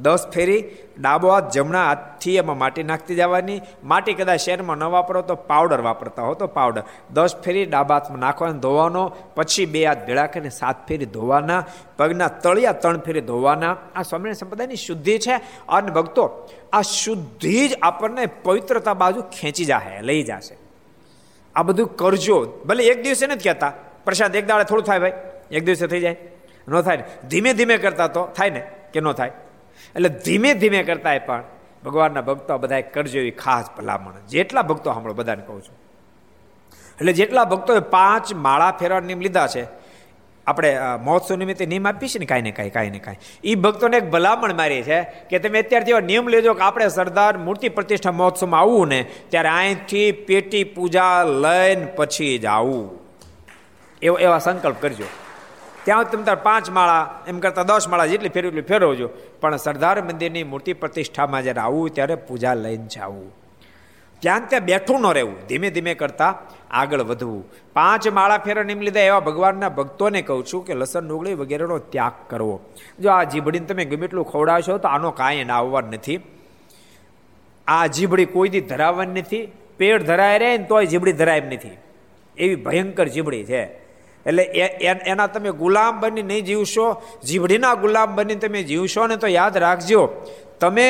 દસ 0.01 0.27
ફેરી 0.33 0.63
ડાબો 0.99 1.29
હાથ 1.29 1.51
જમણા 1.51 1.87
હાથથી 1.87 2.35
એમાં 2.35 2.57
માટી 2.57 2.83
નાખતી 2.83 3.15
જવાની. 3.15 3.61
માટી 3.83 4.13
કદાચ 4.13 4.39
શહેરમાં 4.39 4.77
ન 4.77 4.83
વાપરો 4.83 5.21
તો 5.21 5.35
પાવડર 5.35 5.81
વાપરતા 5.81 6.21
હો 6.21 6.33
તો 6.33 6.47
પાવડર. 6.47 6.83
દસ 7.13 7.35
ફેરી 7.43 7.65
ડાબા 7.65 7.95
હાથમાં 7.95 8.19
નાખવાનો 8.19 8.59
ધોવાનો, 8.59 9.15
પછી 9.35 9.65
બે 9.65 9.85
હાથ 9.85 9.97
ભેળા 10.05 10.25
કરીને 10.25 10.49
સાત 10.49 10.87
ફેરી 10.87 11.05
ધોવાના, 11.05 11.65
પગના 11.97 12.27
તળિયા 12.27 12.71
ત્રણ 12.71 12.97
ફેરી 12.97 13.21
ધોવાના. 13.21 13.77
આ 13.95 14.01
સ્વામિનારાયણ 14.01 14.33
સંપ્રદાયની 14.33 14.75
શુદ્ધિ 14.75 15.17
છે. 15.17 15.35
અને 15.69 15.91
ભક્તો, 15.91 16.49
આ 16.73 16.81
શુદ્ધિ 16.81 17.67
જ 17.67 17.73
આપણને 17.81 18.25
પવિત્રતા 18.25 18.93
બાજુ 18.93 19.21
ખેંચી 19.21 19.65
જાહે, 19.65 20.01
લઈ 20.01 20.23
જશે. 20.23 20.57
આ 21.55 21.63
બધું 21.63 21.95
કરજો. 21.95 22.45
ભલે 22.65 22.83
એક 22.83 23.03
દિવસે 23.03 23.27
નથી 23.27 23.39
કહેતા. 23.39 23.73
પ્રસાદ 24.05 24.35
એક 24.35 24.47
દાડે 24.47 24.63
થોડું 24.63 24.85
થાય 24.85 24.99
ભાઈ. 24.99 25.13
એક 25.51 25.65
દિવસે 25.65 25.87
થઈ 25.87 25.99
જાય. 25.99 26.17
ન 26.67 26.81
થાય 26.81 26.97
ને. 26.97 27.03
ધીમે 27.27 27.53
ધીમે 27.53 27.77
કરતા 27.77 28.07
તો 28.07 28.25
થાય 28.25 28.49
ને? 28.49 28.59
કે 28.93 28.99
ન 28.99 29.11
થાય? 29.11 29.31
એટલે 29.95 30.09
ધીમે 30.25 30.49
ધીમે 30.53 30.83
કરતા 30.83 31.17
પણ 31.27 31.43
ભગવાનના 31.85 32.21
ભક્તો 32.21 32.57
બધા 32.57 32.81
કરજો 32.93 33.17
એવી 33.19 33.31
ખાસ 33.31 33.65
ભલામણ. 33.77 34.21
જેટલા 34.29 34.61
ભક્તો 34.61 34.93
સાંભળો 34.93 35.13
બધાને 35.13 35.43
કહું 35.47 35.61
છું. 35.61 35.77
એટલે 36.99 37.13
જેટલા 37.13 37.43
ભક્તોએ 37.45 37.81
પાંચ 37.91 38.33
માળા 38.45 38.71
ફેરવા 38.71 38.99
નિયમ 38.99 39.21
લીધા 39.21 39.47
છે, 39.47 39.63
આપણે 40.47 40.71
મહોત્સવ 41.03 41.35
નિમિત્તે 41.35 41.65
નિયમ 41.65 41.87
આપીએ 41.87 42.09
છીએ 42.09 42.19
ને 42.19 42.25
કાંઈ 42.25 42.41
ને 42.41 42.51
કાંઈ 42.51 42.69
કાંઈ 42.69 42.89
ને 42.89 42.99
કાંઈ. 42.99 43.17
એ 43.43 43.55
ભક્તોને 43.55 43.97
એક 43.97 44.07
ભલામણ 44.11 44.53
મારી 44.53 44.83
છે 44.83 44.99
કે 45.29 45.39
તમે 45.39 45.59
અત્યારથી 45.59 45.93
એવા 45.95 46.07
નિયમ 46.09 46.27
લેજો 46.27 46.53
કે 46.53 46.63
આપણે 46.63 46.87
સરદાર 46.87 47.33
મૂર્તિ 47.37 47.69
પ્રતિષ્ઠા 47.69 48.11
મહોત્સવમાં 48.11 48.61
આવવું 48.61 48.87
ને 48.87 48.99
ત્યારે 49.29 49.49
અહીંથી 49.49 50.07
પેટી 50.29 50.63
પૂજા 50.75 51.23
લઈને 51.43 51.85
પછી 51.95 52.37
જ 52.37 52.45
આવું. 52.45 52.85
એવો, 54.01 54.17
એવા 54.17 54.39
સંકલ્પ 54.39 54.81
કરજો. 54.81 55.07
ત્યાં 55.85 56.11
તમે 56.11 56.23
તાર 56.23 56.35
પાંચ 56.35 56.69
માળા, 56.69 57.19
એમ 57.27 57.39
કરતાં 57.39 57.65
દસ 57.65 57.87
માળા 57.87 58.05
જેટલી 58.05 58.29
ફેરવી 58.29 58.47
એટલી 58.47 58.61
ફેરવજો. 58.61 59.09
પણ 59.41 59.57
સરદાર 59.57 60.01
મંદિરની 60.01 60.43
મૂર્તિ 60.43 60.73
પ્રતિષ્ઠામાં 60.73 61.43
જ્યારે 61.43 61.59
આવવું 61.59 61.89
ત્યારે 61.89 62.15
પૂજા 62.15 62.53
લઈને 62.53 62.87
જવું 62.87 63.45
ત્યાં 64.19 64.49
ત્યાં 64.49 64.65
બેઠું 64.65 65.01
ન 65.01 65.13
રહેવું. 65.13 65.47
ધીમે 65.47 65.69
ધીમે 65.69 65.93
કરતા 65.93 66.41
આગળ 66.71 67.01
વધવું. 67.01 67.51
પાંચ 67.73 68.07
માળા 68.07 68.37
ફેરન 68.37 68.69
એમ 68.69 68.79
લીધા 68.79 68.99
એવા 68.99 69.19
ભગવાનના 69.19 69.69
ભક્તોને 69.69 70.21
કહું 70.21 70.45
છું 70.45 70.65
કે 70.65 70.73
લસણ, 70.73 71.07
ડુંગળી 71.07 71.33
વગેરેનો 71.33 71.77
ત્યાગ 71.77 72.11
કરવો. 72.29 72.59
જો 72.99 73.11
આ 73.11 73.23
જીભડીને 73.23 73.65
તમે 73.65 73.85
ગમે 73.85 74.05
એટલું 74.05 74.31
ખવડાવશો 74.31 74.77
તો 74.77 74.87
આનો 74.87 75.11
કાંઈ 75.11 75.43
ના 75.43 75.53
આવવા 75.53 75.81
નથી. 75.81 76.19
આ 77.67 77.87
જીભડી 77.87 78.25
કોઈ 78.25 78.49
દી 78.49 78.61
ધરાવવાની 78.61 79.21
નથી. 79.21 79.51
પેટ 79.77 80.05
ધરાય 80.05 80.39
રહે 80.39 80.57
ને 80.57 80.63
તોય 80.63 80.85
જીભડી 80.85 81.11
ધરાય 81.11 81.41
નથી. 81.41 81.77
એવી 82.37 82.55
ભયંકર 82.55 83.07
જીભડી 83.07 83.43
છે. 83.43 83.84
એટલે 84.25 84.43
એના 85.11 85.27
તમે 85.27 85.51
ગુલામ 85.61 85.99
બની 86.01 86.23
નહીં 86.23 86.45
જીવશો, 86.45 86.87
જીવડીના 87.27 87.75
ગુલામ 87.83 88.15
બની 88.15 88.41
તમે 88.43 88.63
જીવશો 88.63 89.07
ને 89.07 89.17
તો 89.17 89.27
યાદ 89.27 89.57
રાખજો, 89.57 90.01
તમે 90.59 90.87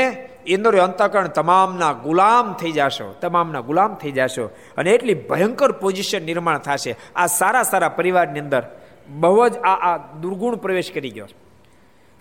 ઇન્દ્રિય 0.48 0.86
અંતકરણ 0.88 1.30
તમામના 1.38 1.94
ગુલામ 2.06 2.54
થઈ 2.60 2.72
જશો, 2.72 3.08
તમામના 3.22 3.64
ગુલામ 3.70 3.96
થઈ 4.02 4.14
જશો 4.18 4.46
અને 4.78 4.90
એટલી 4.96 5.18
ભયંકર 5.30 5.72
પોઝિશન 5.82 6.24
નિર્માણ 6.24 6.64
થશે. 6.66 6.92
આ 7.16 7.28
સારા 7.40 7.64
સારા 7.64 7.96
પરિવારની 8.00 8.44
અંદર 8.46 8.64
બહુ 9.22 9.50
જ 9.50 9.58
આ 9.64 9.76
આ 9.88 9.98
દુર્ગુણ 10.22 10.62
પ્રવેશ 10.64 10.92
કરી 10.94 11.14
ગયો. 11.18 11.28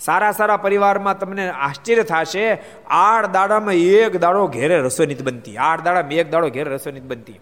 સારા 0.01 0.33
સારા 0.33 0.57
પરિવારમાં 0.57 1.19
તમને 1.19 1.45
આશ્ચર્ય 1.67 2.03
થશે, 2.03 2.47
આઠ 2.89 3.29
દાડામાં 3.37 3.75
એક 3.99 4.13
દાડો 4.25 4.47
ઘેરે 4.57 4.77
રસોઈ 4.81 5.07
નથી 5.07 5.27
બનતી, 5.29 5.57
આઠ 5.57 5.83
દાડામાં 5.87 6.23
એક 6.23 6.31
દાડો 6.31 6.49
ઘેરે 6.57 6.69
રસોઈ 6.75 6.95
નથી 6.97 7.11
બનતી. 7.13 7.39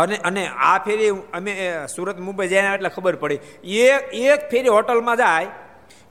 અને 0.00 0.16
અને 0.16 0.42
આ 0.46 0.78
ફેરી 0.84 1.08
અમે 1.08 1.52
સુરત, 1.96 2.18
મુંબઈ 2.18 2.48
જઈને 2.48 2.74
એટલે 2.74 2.88
ખબર 2.88 3.16
પડી. 3.16 3.38
એક 3.64 4.14
એક 4.14 4.50
ફેરી 4.50 4.68
હોટલમાં 4.68 5.16
જાય, 5.16 5.46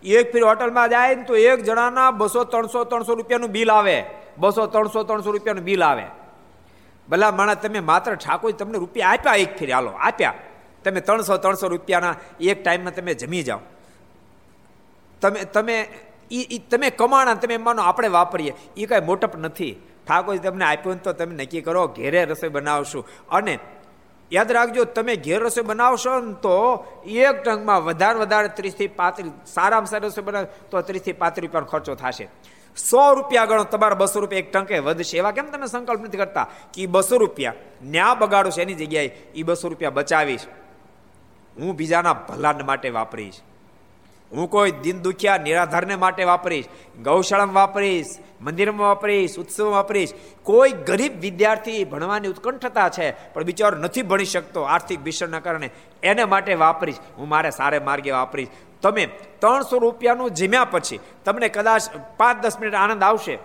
એક 0.04 0.32
ફેરી 0.32 0.42
હોટલમાં 0.42 0.90
જાય 0.90 1.16
ને 1.16 1.24
તો 1.24 1.36
એક 1.36 1.64
જણાના 1.64 2.12
બસો, 2.12 2.44
ત્રણસો 2.44 2.84
ત્રણસો 2.84 3.14
રૂપિયાનું 3.14 3.52
બિલ 3.52 3.72
આવે. 3.72 3.98
બસો, 4.38 4.66
ત્રણસો 4.68 5.04
ત્રણસો 5.04 5.32
રૂપિયાનું 5.32 5.64
બિલ 5.64 5.84
આવે. 5.84 6.06
ભલા 7.10 7.32
માણસ, 7.32 7.58
તમે 7.58 7.80
માત્ર 7.80 8.16
ઠાકોર 8.16 8.52
તમને 8.52 8.78
રૂપિયા 8.78 9.10
આપ્યા 9.10 9.36
એક 9.36 9.58
ફેરી, 9.58 9.72
હાલો, 9.72 9.90
આપ્યા. 9.90 10.34
તમે 10.84 11.00
ત્રણસો 11.00 11.38
ત્રણસો 11.38 11.68
રૂપિયાના 11.68 12.16
એક 12.42 12.64
ટાઈમમાં 12.64 12.96
તમે 12.96 13.14
જમી 13.14 13.44
જાઓ. 13.44 13.60
તમે 15.22 15.44
તમે 15.44 15.88
એ 16.32 16.58
તમે 16.58 16.90
કમાણા 16.90 17.34
તમે 17.34 17.58
માનો 17.58 17.82
આપણે 17.82 18.08
વાપરીએ. 18.08 18.54
એ 18.78 18.86
કાંઈ 18.86 19.02
મોટપ 19.02 19.38
નથી. 19.38 19.72
ઠાકોર 20.08 20.38
તમને 20.38 20.66
આપ્યું 20.66 21.04
તો 21.04 21.14
તમે 21.14 21.44
નક્કી 21.44 21.62
કરો, 21.62 21.88
ઘેરે 21.88 22.26
રસોઈ 22.26 22.50
બનાવશું. 22.50 23.08
અને 23.30 23.60
યાદ 24.32 24.52
રાખજો, 24.52 24.84
તમે 24.86 25.16
ઘેર 25.16 25.42
રસોઈ 25.44 25.64
બનાવશો 25.64 26.20
ને 26.20 26.34
તો 26.42 26.86
એક 27.06 27.44
ટંકમાં 27.44 27.84
વધારે 27.84 28.20
વધારે 28.20 28.50
ત્રીસથી 28.58 28.88
પાંત્રીસ, 28.88 29.34
સારામાં 29.46 29.92
સારી 29.92 30.08
રસોઈ 30.08 30.24
બનાવ, 30.24 30.46
તો 30.72 30.82
ત્રીસથી 30.82 31.14
પાંત્રીસ 31.14 31.44
રૂપિયાનો 31.46 31.72
ખર્ચો 31.72 31.96
થશે. 31.96 32.30
સો 32.78 33.04
રૂપિયા 33.16 33.46
ગણો, 33.46 33.64
તમારા 33.64 33.96
બસો 33.96 34.20
રૂપિયા 34.20 34.46
એક 34.46 34.52
ટંકે 34.52 34.80
વધશે. 34.80 35.18
એવા 35.18 35.32
કેમ 35.32 35.52
તમે 35.52 35.68
સંકલ્પ 35.68 36.02
નથી 36.06 36.18
કરતા 36.18 36.48
કે 36.74 36.88
બસો 36.88 37.18
રૂપિયા 37.18 37.60
ન્યા 37.84 38.16
બગાડો 38.16 38.50
છે 38.50 38.62
એની 38.62 38.80
જગ્યાએ 38.82 39.12
એ 39.36 39.44
બસો 39.44 39.70
રૂપિયા 39.70 39.98
બચાવીશ. 40.00 40.48
હું 41.58 41.76
બીજાના 41.76 42.14
ભલાન 42.14 42.66
માટે 42.66 42.90
વાપરીશ. 42.90 43.42
હું 44.32 44.50
કોઈ 44.50 44.72
દિન 44.72 45.02
દુખ્યા 45.02 45.38
નિરાધારને 45.38 45.96
માટે 45.96 46.24
વાપરીશ, 46.24 46.66
ગૌશાળામાં 47.04 47.56
વાપરીશ, 47.56 48.06
મંદિરમાં 48.42 48.88
વાપરીશ, 48.88 49.38
ઉત્સવમાં 49.38 49.74
વાપરીશ. 49.74 50.14
કોઈ 50.44 50.70
ગરીબ 50.70 51.20
વિદ્યાર્થી 51.20 51.84
ભણવાની 51.84 52.28
ઉત્કંઠતા 52.28 52.90
છે, 52.90 53.34
પણ 53.34 53.44
બિચારો 53.44 53.78
નથી 53.78 54.02
ભણી 54.02 54.26
શકતો 54.26 54.62
આર્થિક 54.62 55.00
ભીષણના 55.00 55.40
કારણે, 55.40 55.70
એને 56.04 56.24
માટે 56.26 56.54
વાપરીશ. 56.54 56.96
હું 57.18 57.28
મારે 57.28 57.50
સારે 57.50 57.80
માર્ગે 57.80 58.12
વાપરીશ. 58.12 58.48
તમે 58.82 59.06
ત્રણસો 59.40 59.78
રૂપિયાનું 59.78 60.32
જીમ્યા 60.32 60.66
પછી 60.66 61.00
તમને 61.26 61.50
કદાચ 61.50 61.82
પાંચ 62.18 62.44
દસ 62.44 62.60
મિનિટ 62.60 62.76
આનંદ 62.76 63.04
આવશે. 63.04 63.40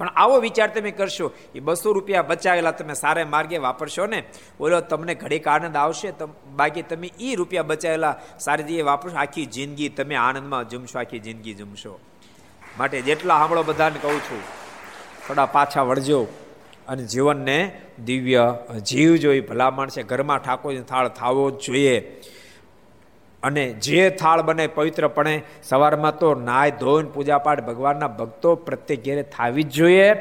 પણ 0.00 0.12
આવો 0.16 0.36
વિચાર 0.40 0.68
તમે 0.74 0.90
કરશો, 0.90 1.26
એ 1.54 1.60
બસો 1.60 1.92
રૂપિયા 1.92 2.22
બચાવેલા 2.22 2.72
તમે 2.72 2.94
સારા 2.94 3.26
માર્ગે 3.26 3.58
વાપરશો 3.58 4.06
ને? 4.06 4.20
ઓલો 4.60 4.80
તમને 4.80 5.14
ઘડીક 5.14 5.48
આનંદ 5.48 5.76
આવશે 5.76 6.12
બાકી 6.56 6.82
તમે 6.82 7.10
એ 7.20 7.34
રૂપિયા 7.34 7.62
બચાવેલા 7.62 8.14
સારી 8.40 8.64
રીતે 8.64 8.82
વાપરશો, 8.82 9.16
આખી 9.16 9.46
જિંદગી 9.46 9.88
તમે 9.88 10.16
આનંદમાં 10.16 10.68
જમશો, 10.68 10.98
આખી 10.98 11.18
જિંદગી 11.18 11.54
જમશો. 11.54 11.92
માટે 12.78 12.98
જેટલા 13.02 13.38
સાંભળો 13.38 13.62
બધાને 13.62 13.98
કહું 14.02 14.20
છું, 14.20 14.42
થોડા 15.26 15.46
પાછા 15.46 15.82
વળજો 15.82 16.20
અને 16.88 17.02
જીવનને 17.04 17.58
દિવ્ય 18.04 18.44
જીવ 18.86 19.16
જોઈ 19.16 19.40
ભલામણ 19.40 19.88
છે. 19.88 20.02
ઘરમાં 20.02 20.38
ઠાકોરનો 20.38 20.82
થાળ 20.82 21.08
થાવો 21.08 21.50
જ 21.50 21.58
જોઈએ. 21.66 21.96
અને 23.42 23.68
જે 23.68 24.10
થાળ 24.10 24.42
બને 24.42 24.66
પવિત્રપણે 24.66 25.42
સવારમાં 25.62 26.18
તો 26.18 26.34
નાય, 26.34 26.70
ધોઈને 26.70 27.10
પૂજાપાઠ 27.10 27.60
ભગવાનના 27.60 28.08
ભક્તો 28.08 28.54
પ્રત્યેક 28.54 29.04
ઘેરે 29.04 29.22
થાવી 29.22 29.62
જ 29.62 29.70
જોઈએ. 29.70 30.14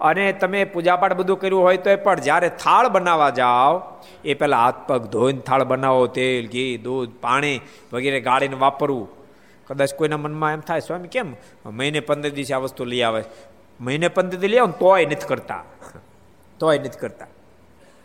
અને 0.00 0.32
તમે 0.32 0.64
પૂજાપાઠ 0.64 1.12
બધું 1.12 1.40
કર્યું 1.40 1.62
હોય 1.62 1.76
તો 1.76 1.96
પણ 1.96 2.20
જ્યારે 2.20 2.48
થાળ 2.48 2.88
બનાવવા 2.88 3.30
જાઓ, 3.30 3.82
એ 4.24 4.34
પહેલાં 4.34 4.60
હાથ 4.60 4.74
પગ 4.86 5.06
ધોઈને 5.06 5.40
થાળ 5.40 5.64
બનાવો, 5.64 6.06
તેલ, 6.06 6.46
ઘી, 6.46 6.78
દૂધ, 6.78 7.10
પાણી 7.20 7.60
વગેરે 7.92 8.20
ગાળીને 8.20 8.56
વાપરવું. 8.56 9.08
કદાચ 9.66 9.94
કોઈના 9.94 10.16
મનમાં 10.16 10.52
એમ 10.52 10.60
થાય, 10.60 10.80
સ્વામી, 10.80 11.08
કેમ? 11.08 11.36
મહિને 11.66 12.00
પંદર 12.00 12.28
દિવસે 12.28 12.54
આ 12.54 12.58
વસ્તુ 12.58 12.84
લઈ 12.84 13.02
આવે. 13.02 13.24
મહિને 13.80 14.08
પંદર 14.08 14.36
દિવસ 14.36 14.50
લઈ 14.50 14.58
આવો 14.58 14.72
તોય 14.78 15.06
નથી 15.06 15.26
કરતા. 15.26 15.64
તોય 16.58 16.78
નથી 16.78 16.98
કરતા. 17.00 17.26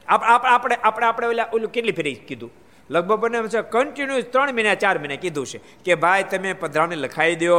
આપણે 0.08 0.30
આપણે 0.30 0.76
આપણે 0.84 1.06
આપણે 1.06 1.28
ઓલા 1.28 1.48
ઓલું 1.54 1.72
કેટલી 1.72 1.92
ફેરી 1.92 2.16
કીધું? 2.16 2.61
લગભગ 2.92 3.20
બને 3.22 3.40
છે 3.48 3.62
કન્ટિન્યુઅસ 3.74 4.26
ત્રણ 4.34 4.54
મહિના, 4.58 4.76
ચાર 4.76 4.98
મહિના 5.00 5.22
કીધું 5.24 5.46
છે 5.46 5.60
કે 5.86 5.96
ભાઈ 5.96 6.28
તમે 6.32 6.54
પધરામણી 6.54 7.04
લખાવી 7.06 7.38
દો 7.44 7.58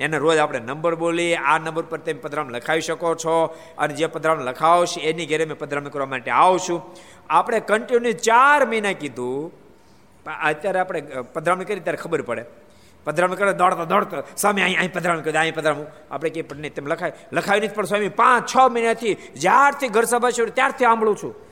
એને 0.00 0.16
રોજ 0.18 0.38
આપણે 0.38 0.60
નંબર 0.68 0.94
બોલી 0.94 1.34
આ 1.34 1.58
નંબર 1.58 1.84
પર 1.90 2.00
તમે 2.04 2.20
પધરામ 2.20 2.50
લખાવી 2.50 2.86
શકો 2.88 3.14
છો. 3.14 3.36
અને 3.78 3.94
જે 3.94 4.06
પધરામ 4.06 4.44
લખાવો 4.48 4.84
છે, 4.86 5.00
એની 5.00 5.26
ઘેરે 5.26 5.44
મેં 5.46 5.58
પધરામ 5.58 5.88
કરવા 5.88 6.06
માટે 6.06 6.30
આવશું 6.30 6.82
આપણે 7.30 7.60
કન્ટિન્યુ 7.60 8.12
ચાર 8.28 8.60
મહિના 8.66 8.92
કીધું. 8.92 9.50
અત્યારે 10.26 10.78
આપણે 10.80 11.00
પધરામણી 11.34 11.64
કરી 11.64 11.80
ત્યારે 11.80 12.02
ખબર 12.04 12.22
પડે. 12.28 12.44
પધરામણી 13.06 13.40
કરે 13.40 13.52
દોડતા, 13.54 13.84
દોડતો, 13.84 14.16
સ્વામી, 14.36 14.62
અહીં 14.66 14.78
અહીં 14.78 14.92
પધરામણી 14.92 15.26
કરી 15.26 15.38
અહીં 15.38 15.54
પધરામું 15.54 15.86
આપણે 16.10 16.30
કે 16.30 16.42
પણ 16.42 16.60
નહીં, 16.62 16.74
તેમ 16.74 16.86
લખાય 16.86 17.12
લખાવી 17.32 17.60
નહીં 17.60 17.74
પણ 17.74 17.84
સ્વામી, 17.84 18.12
પાંચ, 18.22 18.44
છ 18.52 18.54
મહિનાથી 18.74 19.14
જ્યારથી 19.44 19.88
ઘર 19.88 20.06
સભા 20.12 20.34
છે 20.36 20.50
ત્યારથી 20.50 20.84
સાંભળું 20.84 21.16
છું. 21.22 21.45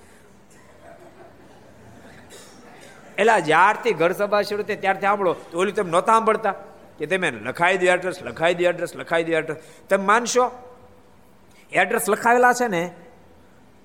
એટલે 3.19 3.41
જ્યારથી 3.41 3.93
ઘર 3.93 4.13
સભા 4.13 4.43
શરૂ 4.43 4.63
થઈ 4.63 4.77
ત્યારથી 4.77 5.01
સાંભળો, 5.01 5.33
તો 5.35 5.59
ઓલી 5.59 5.73
તમે 5.73 5.91
નહોતા 5.91 6.13
સાંભળતા 6.13 6.55
કે 6.99 7.07
તમે 7.07 7.31
લખાઈ 7.31 7.79
દો 7.79 7.87
એડ્રેસ 7.87 8.23
લખાઈ 8.23 8.55
દો 8.55 8.65
એડ્રેસ 8.65 8.97
લખાઈ 8.97 9.25
દો 9.25 9.33
એડ્રેસ 9.33 9.57
તમે 9.89 10.05
માનશો? 10.05 10.51
એડ્રેસ 11.73 12.09
લખાવેલા 12.09 12.53
છે 12.53 12.69
ને, 12.69 12.83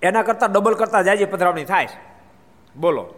એના 0.01 0.21
કરતાં 0.21 0.51
ડબલ 0.51 0.73
કરતાં 0.73 1.03
જાજી 1.03 1.25
પધરાવણી 1.25 1.65
થાય. 1.65 1.87
બોલો. 2.75 3.13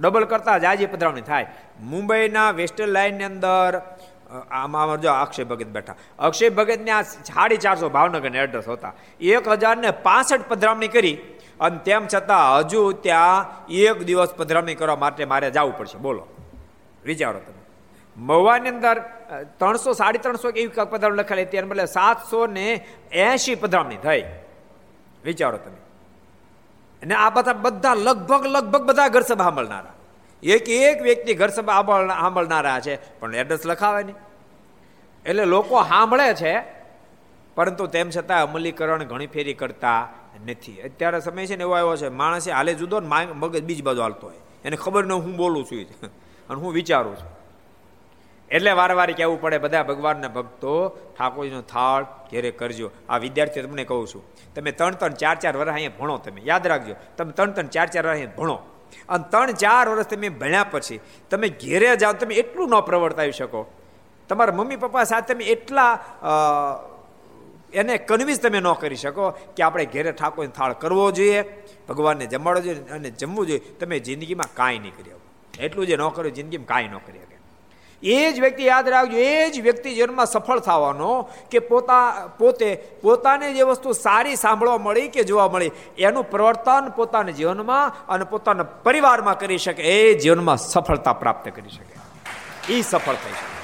ડબલ 0.00 0.24
કરતાં 0.24 0.60
જાજી 0.60 0.86
પધરાવણી 0.86 1.20
થાય. 1.20 1.46
મુંબઈના 1.80 2.50
વેસ્ટર્ન 2.50 2.88
લાઇનની 2.88 3.24
અંદર 3.24 3.80
આમાં 4.50 5.00
જો 5.00 5.12
અક્ષય 5.12 5.44
ભગત 5.44 5.66
બેઠા. 5.66 5.94
અક્ષય 6.18 6.48
ભગતને 6.48 6.90
આ 6.90 7.02
સાડી 7.02 7.56
ચારસો 7.56 7.88
ભાવનગરને 7.88 8.38
એડ્રેસ 8.38 8.68
હતા. 8.68 8.92
એક 9.20 9.48
હજાર 9.48 9.76
ને 9.76 9.90
પાસઠ 9.90 10.40
પધરામણી 10.48 10.88
કરી 10.88 11.18
અને 11.60 11.78
તેમ 11.78 12.06
છતાં 12.14 12.58
હજુ 12.58 12.92
ત્યાં 12.92 13.46
એક 13.66 14.02
દિવસ 14.02 14.34
પધરામણી 14.34 14.74
કરવા 14.74 14.96
માટે 14.96 15.24
મારે 15.24 15.50
જવું 15.50 15.78
પડશે. 15.78 15.98
બોલો. 15.98 16.26
વિચારો 17.04 17.38
તમે. 17.38 17.64
મહુવાની 18.16 18.68
અંદર 18.68 18.98
ત્રણસો, 19.58 19.92
સાડી 19.92 20.18
ત્રણસો 20.18 20.52
કે 20.52 20.60
એવી 20.60 20.84
પધરામણી 20.84 21.18
લખેલી. 21.18 21.44
ત્યારે 21.44 21.66
બદલે 21.66 21.86
સાતસો 21.86 22.46
ને 22.46 22.86
એસી 23.12 23.54
પધરામણી 23.54 23.96
થઈ. 23.96 24.24
વિચારો 25.24 25.58
તમે. 25.58 25.76
અને 27.02 27.14
આ 27.14 27.30
બધા 27.30 27.52
બધા 27.52 27.94
લગભગ 27.94 28.46
લગભગ 28.46 28.82
બધા 28.82 29.08
ઘર 29.08 29.20
સભા 29.20 29.44
સાંભળનારા. 29.44 29.92
એક 30.42 30.68
એક 30.68 31.02
વ્યક્તિ 31.02 31.34
ઘર 31.34 31.48
સભા 31.48 31.82
સાંભળનારા 31.82 32.80
છે, 32.80 33.20
પણ 33.20 33.34
એડ્રેસ 33.34 33.66
લખાવે 33.66 34.02
નહીં 34.02 34.16
એટલે 35.26 35.44
લોકો 35.44 35.82
સાંભળે 35.82 36.34
છે, 36.34 36.60
પરંતુ 37.54 37.86
તેમ 37.86 38.10
છતાં 38.10 38.42
અમલીકરણ 38.42 39.04
ઘણી 39.04 39.26
ફેરી 39.26 39.54
કરતા 39.54 40.08
નથી. 40.46 40.80
અત્યારે 40.80 41.20
સમય 41.20 41.46
છે 41.46 41.56
ને 41.56 41.62
એવો 41.62 41.72
આવ્યો 41.72 41.96
છે, 41.96 42.08
માણસે 42.08 42.52
હાલે 42.52 42.74
જુદો 42.74 43.00
ને 43.00 43.06
મગજ 43.34 43.62
બીજ 43.62 43.82
બાજુ 43.82 44.00
હાલતો 44.00 44.26
હોય. 44.26 44.36
એને 44.64 44.76
ખબર 44.76 45.04
ન 45.04 45.12
હું 45.12 45.36
બોલું 45.36 45.64
છું 45.64 46.10
અને 46.48 46.60
હું 46.60 46.72
વિચારું 46.72 47.16
છું. 47.16 47.40
એટલે 48.50 48.72
વારે 48.72 48.94
વારે 48.94 49.12
કહેવું 49.12 49.40
પડે, 49.40 49.58
બધા 49.58 49.82
ભગવાનના 49.82 50.28
ભક્તો, 50.28 50.88
ઠાકોરજીનો 51.18 51.60
થાળ 51.60 52.02
ઘેરે 52.30 52.50
કરજો. 52.50 52.90
આ 53.08 53.18
વિદ્યાર્થીઓ 53.18 53.62
તમને 53.62 53.84
કહું 53.84 54.06
છું. 54.06 54.22
તમે 54.54 54.70
ત્રણ 54.72 54.90
ત્રણ 54.90 55.12
ચાર 55.12 55.34
ચાર 55.34 55.56
વર્ષ 55.56 55.70
અહીંયા 55.70 55.98
ભણો 56.00 56.18
તમે. 56.18 56.40
યાદ 56.44 56.66
રાખજો. 56.66 56.94
તમે 57.16 57.32
ત્રણ 57.32 57.50
ત્રણ 57.50 57.66
ચાર 57.66 57.86
ચાર 57.86 58.06
વર્ષ 58.06 58.12
અહીંયા 58.12 58.32
ભણો. 58.38 58.58
અને 59.08 59.24
ત્રણ 59.32 59.60
ચાર 59.62 59.84
વર્ષ 59.90 60.10
તમે 60.12 60.28
ભણ્યા 60.40 60.70
પછી 60.72 61.00
તમે 61.30 61.48
ઘેરે 61.62 61.96
જાઓ, 61.96 62.14
તમે 62.14 62.34
એટલું 62.42 62.68
ન 62.70 62.80
પ્રવર્તાવી 62.88 63.36
શકો. 63.40 63.60
તમારા 64.30 64.56
મમ્મી 64.58 64.76
પપ્પા 64.76 65.04
સાથે 65.04 65.34
તમે 65.34 65.44
એટલા 65.54 65.92
એને 67.72 67.94
કન્વિન્સ 68.08 68.40
તમે 68.42 68.60
ન 68.60 68.68
કરી 68.82 69.00
શકો 69.04 69.24
કે 69.56 69.60
આપણે 69.62 69.86
ઘેરે 69.94 70.10
ઠાકોરને 70.12 70.52
થાળ 70.58 70.74
કરવો 70.82 71.06
જોઈએ, 71.18 71.40
ભગવાનને 71.88 72.26
જમાડવો 72.26 72.62
જોઈએ 72.66 72.94
અને 72.96 73.10
જમવું 73.10 73.44
જોઈએ. 73.48 73.62
તમે 73.80 73.96
જિંદગીમાં 74.06 74.54
કાંઈ 74.54 74.80
નહીં 74.84 74.96
કરી 74.98 75.18
એટલું 75.66 75.86
જે 75.86 75.96
ન 75.96 76.04
કર્યું, 76.16 76.34
જિંદગીમાં 76.38 76.70
કાંઈ 76.72 76.94
ન 76.94 77.04
કરી 77.06 77.29
એ 78.02 78.32
જ 78.32 78.40
વ્યક્તિ 78.40 78.64
યાદ 78.64 78.88
રાખજો, 78.88 79.16
એ 79.16 79.50
જ 79.50 79.60
વ્યક્તિ 79.60 79.94
જીવનમાં 79.94 80.26
સફળ 80.26 80.58
થવાનો 80.58 81.28
કે 81.50 81.58
પોતા, 81.58 82.28
પોતે, 82.38 82.76
પોતાને 83.02 83.54
જે 83.54 83.62
વસ્તુ 83.62 83.92
સારી 83.92 84.36
સાંભળવા 84.36 84.78
મળી 84.78 85.08
કે 85.08 85.24
જોવા 85.24 85.48
મળી, 85.48 85.70
એનું 85.98 86.30
પ્રવર્તન 86.30 86.88
પોતાના 86.88 87.30
જીવનમાં 87.30 88.06
અને 88.08 88.24
પોતાના 88.24 88.62
પરિવારમાં 88.62 89.38
કરી 89.38 89.58
શકે, 89.58 89.82
એ 89.82 90.18
જીવનમાં 90.18 90.56
સફળતા 90.56 91.12
પ્રાપ્ત 91.12 91.48
કરી 91.48 91.68
શકે. 91.68 92.00
એ 92.72 92.82
સફળ 92.82 93.12
થઈ 93.12 93.30
શકે. 93.30 93.60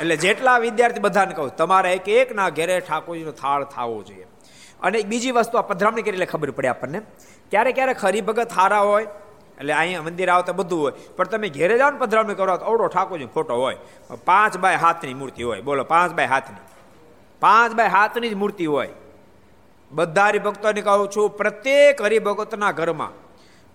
એટલે 0.00 0.16
જેટલા 0.16 0.58
વિદ્યાર્થી 0.58 1.00
બધાને 1.00 1.34
કહું, 1.34 1.56
તમારે 1.56 1.92
એક 1.92 2.08
એક 2.08 2.32
ના 2.32 2.48
ઘેરે 2.48 2.80
ઠાકોરજીનો 2.80 3.30
થાળ 3.30 3.64
થવો 3.64 4.02
જોઈએ. 4.02 4.26
અને 4.82 5.02
બીજી 5.02 5.30
વસ્તુ 5.30 5.58
આ 5.58 5.62
પધરામણી 5.62 6.02
કરી 6.02 6.12
એટલે 6.12 6.26
ખબર 6.26 6.50
પડે 6.50 6.68
આપણને. 6.68 6.98
ક્યારેક 7.50 7.74
ક્યારેક 7.74 8.04
હરિભગત 8.04 8.52
હારા 8.52 8.80
હોય 8.80 9.06
એટલે 9.58 9.72
અહીંયા 9.72 10.02
મંદિર 10.02 10.30
આવતા 10.30 10.52
બધું 10.52 10.82
હોય. 10.82 10.92
પણ 11.16 11.24
તમે 11.24 11.48
ઘેરે 11.48 11.78
જાઓ 11.78 11.90
ને 11.90 11.98
પધરામણી 11.98 12.34
કરો 12.34 12.56
તો 12.56 12.64
અવડો 12.64 12.86
ઠાકોરજી 12.86 13.26
ફોટો 13.26 13.56
હોય. 13.56 13.76
પાંચ 14.24 14.58
બાય 14.58 14.76
હાથની 14.76 15.14
મૂર્તિ 15.14 15.42
હોય. 15.42 15.60
બોલો, 15.60 15.84
પાંચ 15.84 16.14
બાય 16.14 16.26
હાથની. 16.26 16.56
પાંચ 17.40 17.74
બાય 17.74 17.86
હાથની 17.86 18.28
જ 18.28 18.34
મૂર્તિ 18.34 18.66
હોય. 18.66 18.88
બધા 19.92 20.26
હરિભક્તોને 20.26 20.80
કહું 20.80 21.08
છું, 21.16 21.36
પ્રત્યેક 21.36 22.02
હરિભગતના 22.02 22.72
ઘરમાં 22.72 23.12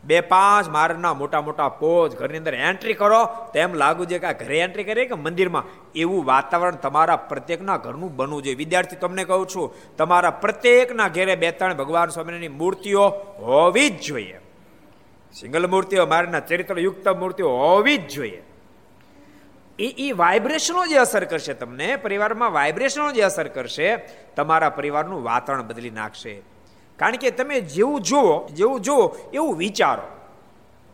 બે 0.04 0.22
પાંચ 0.22 0.70
મારના 0.70 1.14
મોટા 1.14 1.42
મોટા 1.42 1.70
પોજ, 1.70 2.16
ઘરની 2.16 2.38
અંદર 2.38 2.54
એન્ટ્રી 2.54 2.94
કરો. 2.94 3.26
તેમ 3.54 3.74
લાગુ 3.74 4.06
છે 4.06 4.20
કે 4.20 4.28
આ 4.28 4.32
ઘરે 4.32 4.60
એન્ટ્રી 4.60 4.84
કરીએ 4.84 5.06
કે 5.06 5.16
મંદિરમાં? 5.16 5.64
એવું 5.96 6.26
વાતાવરણ 6.26 6.76
તમારા 6.76 7.16
પ્રત્યેકના 7.16 7.78
ઘરનું 7.78 8.16
બનવું 8.16 8.44
જોઈએ. 8.44 8.56
વિદ્યાર્થી, 8.56 8.96
તમને 8.96 9.24
કહું 9.24 9.48
છું, 9.48 9.96
તમારા 9.98 10.30
પ્રત્યેકના 10.30 11.08
ઘેરે 11.08 11.36
બે 11.36 11.52
ત્રણ 11.52 11.74
ભગવાન 11.74 12.10
સ્વામીની 12.10 12.48
મૂર્તિઓ 12.48 13.08
હોવી 13.40 13.90
જ 13.90 14.02
જોઈએ. 14.02 14.40
સિંગલ 15.34 15.68
મૂર્તિઓ 15.68 16.06
મારના 16.06 16.40
ચરિત્રયુક્ત 16.40 17.08
મૂર્તિઓ 17.08 17.50
હોવી 17.50 17.98
જ 17.98 18.10
જોઈએ. 18.10 18.44
એ 19.80 19.88
એ 19.88 20.12
વાઇબ્રેશનો 20.12 20.88
જે 20.88 20.98
અસર 20.98 21.26
કરશે 21.26 21.54
તમને, 21.54 21.96
પરિવારમાં 21.96 22.52
વાઇબ્રેશનો 22.52 23.12
જે 23.12 23.22
અસર 23.22 23.48
કરશે, 23.48 23.98
તમારા 24.36 24.70
પરિવારનું 24.70 25.24
વાતાવરણ 25.24 25.68
બદલી 25.68 25.90
નાખશે. 25.90 26.42
કારણ 26.98 27.16
કે 27.16 27.32
તમે 27.32 27.62
જેવું 27.62 28.02
જુઓ 28.02 28.48
જેવું 28.48 28.82
જુઓ, 28.82 29.08
એવું 29.34 29.58
વિચારો. 29.58 30.08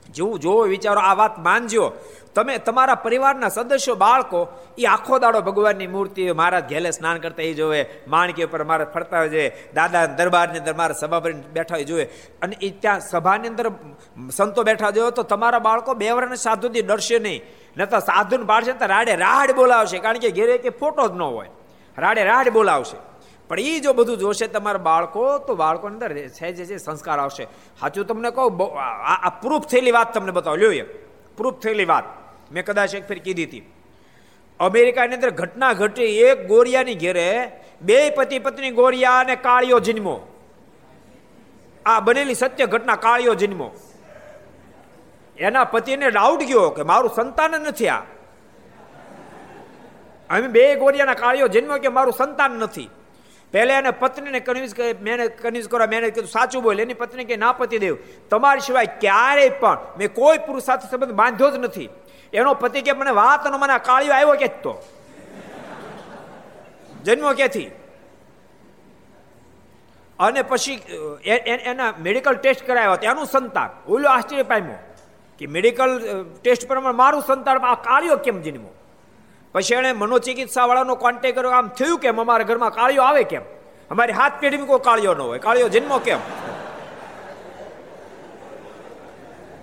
જેવું 0.10 0.40
જુઓ, 0.40 0.64
વિચારો, 0.64 1.00
આ 1.00 1.14
વાત 1.14 1.40
માનજો. 1.40 1.94
તમે 2.36 2.58
તમારા 2.60 2.96
પરિવારના 3.06 3.50
સદસ્યો, 3.50 3.96
બાળકો, 3.96 4.40
એ 4.78 4.86
આખો 4.86 5.20
દાડો 5.24 5.40
ભગવાનની 5.48 5.88
મૂર્તિ 5.88 6.24
મારા 6.42 6.68
ઘેલે 6.72 6.92
સ્નાન 6.92 7.18
કરતા 7.24 7.48
એ 7.50 7.54
જોવે, 7.60 7.82
માણકી 8.14 8.48
ઉપર 8.48 8.64
મારે 8.72 8.86
ફરતા 8.94 9.20
હોય 9.22 9.32
જોઈએ 9.36 9.50
દાદા 9.78 10.06
દરબારની 10.20 10.60
અંદર 10.62 10.74
મારા 10.82 11.00
સભા 11.02 11.22
ભરીને 11.24 11.46
બેઠા 11.56 11.78
હોય 11.78 11.88
જોઈએ 11.92 12.08
અને 12.44 12.56
એ 12.62 12.70
ત્યાં 12.84 13.06
સભાની 13.12 13.52
અંદર 13.52 13.68
સંતો 14.38 14.68
બેઠા 14.70 14.92
જોયો 14.98 15.14
તો 15.20 15.24
તમારા 15.24 15.64
બાળકો 15.68 15.96
બે 16.02 16.10
વર્ષના 16.12 16.44
સાધુથી 16.48 16.84
ડરશે 16.90 17.20
નહીં. 17.20 17.42
ન 17.78 17.86
તો 17.86 18.00
સાધુને 18.10 18.46
પાડશે 18.52 18.74
તો 18.82 18.86
રાડે 18.94 19.14
રાડ 19.26 19.56
બોલાવશે, 19.60 19.98
કારણ 20.06 20.20
કે 20.20 20.32
ઘેરે 20.32 20.58
કે 20.58 20.76
ફોટો 20.82 21.08
જ 21.08 21.16
ન 21.16 21.22
હોય. 21.22 21.50
રાડે 21.98 22.22
રાડ 22.32 22.52
બોલાવશે. 22.58 22.98
પણ 23.50 23.60
એ 23.60 23.80
જો 23.80 23.94
બધું 23.94 24.20
જોશે 24.20 24.46
તમારા 24.48 24.86
બાળકો, 24.90 25.24
તો 25.48 25.56
બાળકો 25.56 25.88
અંદર 25.88 26.12
છે 26.38 26.52
જે 26.52 26.66
છે 26.66 26.78
સંસ્કાર 26.78 27.18
આવશે. 27.20 27.48
સાચું 27.80 28.06
તમને 28.12 28.30
કહું 28.36 28.62
આ 28.76 29.34
પ્રૂફ 29.42 29.66
થયેલી 29.72 29.96
વાત 29.98 30.14
તમને 30.14 30.36
બતાવો. 30.38 30.58
લ્યો 30.58 30.86
પ્રૂફ 31.38 31.60
થયેલી 31.64 31.90
વાત. 31.96 32.06
મેં 32.52 32.66
કદાચ 32.66 32.96
એક 32.96 33.08
ફેર 33.08 33.20
કીધી 33.20 33.46
હતી. 33.46 33.72
અમેરિકાની 34.60 35.16
અંદર 35.16 35.30
ઘટના 35.30 35.74
ઘટી, 35.74 36.04
એક 36.04 36.48
ગોરિયાની 36.48 36.96
ઘેરે 36.96 37.52
બે 37.82 38.10
પતિ 38.10 38.40
પત્ની 38.40 38.72
ગોરિયા 38.72 39.20
અને 39.20 39.36
કાળિયો 39.36 39.80
જન્મો. 39.80 40.22
આ 41.86 42.00
બનેલી 42.00 42.36
સત્ય 42.36 42.66
ઘટના 42.66 42.96
કાળિયો 42.96 43.36
જન્મો. 43.36 43.72
એના 45.38 45.64
પતિને 45.64 46.12
ડાઉટ 46.12 46.44
ગયો 46.44 46.70
કે 46.70 46.82
મારું 46.82 47.10
સંતાન 47.16 47.52
નથી 47.52 47.88
આ. 47.88 47.98
અમે 50.30 50.48
બે 50.48 50.76
ગોરિયાના 50.76 51.14
કાળિયો 51.14 51.48
જન્મો 51.48 51.78
કે 51.78 51.88
મારું 51.88 52.14
સંતાન 52.14 52.52
નથી. 52.52 52.90
પહેલા 53.52 53.78
એને 53.78 53.92
પત્નીને 53.92 54.40
કન્વિન્સ 54.40 54.74
મેં 55.02 55.38
કન્વિન્સ 55.38 55.68
કરવા 55.68 55.88
મેં 55.88 56.02
કીધું, 56.02 56.30
સાચું 56.30 56.64
બોલ, 56.64 56.80
એની 56.80 56.94
પત્ની 56.94 57.26
કે 57.26 57.36
ના 57.36 57.52
પતિ 57.52 57.78
દેવ? 57.78 57.98
તમારી 58.30 58.60
સિવાય 58.60 58.86
ક્યારેય 58.86 59.50
પણ 59.50 59.78
મેં 59.98 60.14
કોઈ 60.14 60.38
પુરુષ 60.38 60.64
સાથે 60.64 60.90
સંબંધ 60.90 61.12
બાંધ્યો 61.12 61.52
જ 61.52 61.56
નથી. 61.56 61.90
એનો 62.40 62.54
પતિ 62.62 62.82
કે 62.82 62.94
મને 63.00 63.12
વાત 63.22 63.48
અને 63.48 63.58
મને 63.58 63.80
કાળિયો 63.88 64.16
આવ્યો 64.16 64.38
કે 64.44 64.48
તો. 64.64 64.74
જન્મો 67.06 67.34
ક્યાંથી? 67.40 67.70
અને 70.20 70.42
પછી 70.42 70.76
એના 71.72 71.92
મેડિકલ 72.06 72.36
ટેસ્ટ 72.36 72.68
કરાવ્યા 72.68 73.12
એનું 73.12 73.28
સંતાન. 73.34 73.70
ઓલો 73.88 74.08
આશ્ચર્ય 74.10 74.44
પામ્યો 74.44 74.80
કે 75.40 75.46
મેડિકલ 75.48 75.92
ટેસ્ટ 76.42 76.68
પ્રમાણે 76.68 76.98
મારું 76.98 77.24
સંતાન 77.28 77.58
આ 77.72 77.76
કાળિયો 77.88 78.18
કેમ 78.26 78.38
જન્મો 78.42 78.72
પછી 79.54 79.76
એણે 79.76 79.92
મનોચિકિત્સા 79.94 80.66
વાળાનો 80.66 80.96
કોન્ટેક્ટ 80.96 81.38
કર્યો. 81.38 81.52
આમ 81.52 81.68
થયું 81.78 82.00
કેમ? 82.00 82.22
અમારા 82.22 82.48
ઘરમાં 82.50 82.72
કાળિયો 82.72 83.04
આવે 83.04 83.24
કેમ? 83.24 83.44
અમારી 83.92 84.14
હાથ 84.14 84.36
પેઢીમાં 84.40 84.68
કોઈ 84.68 84.84
કાળિયો 84.84 85.16
ન 85.16 85.22
હોય. 85.22 85.40
કાળિયો 85.40 85.70
જન્મો 85.70 85.98
કેમ? 86.00 86.20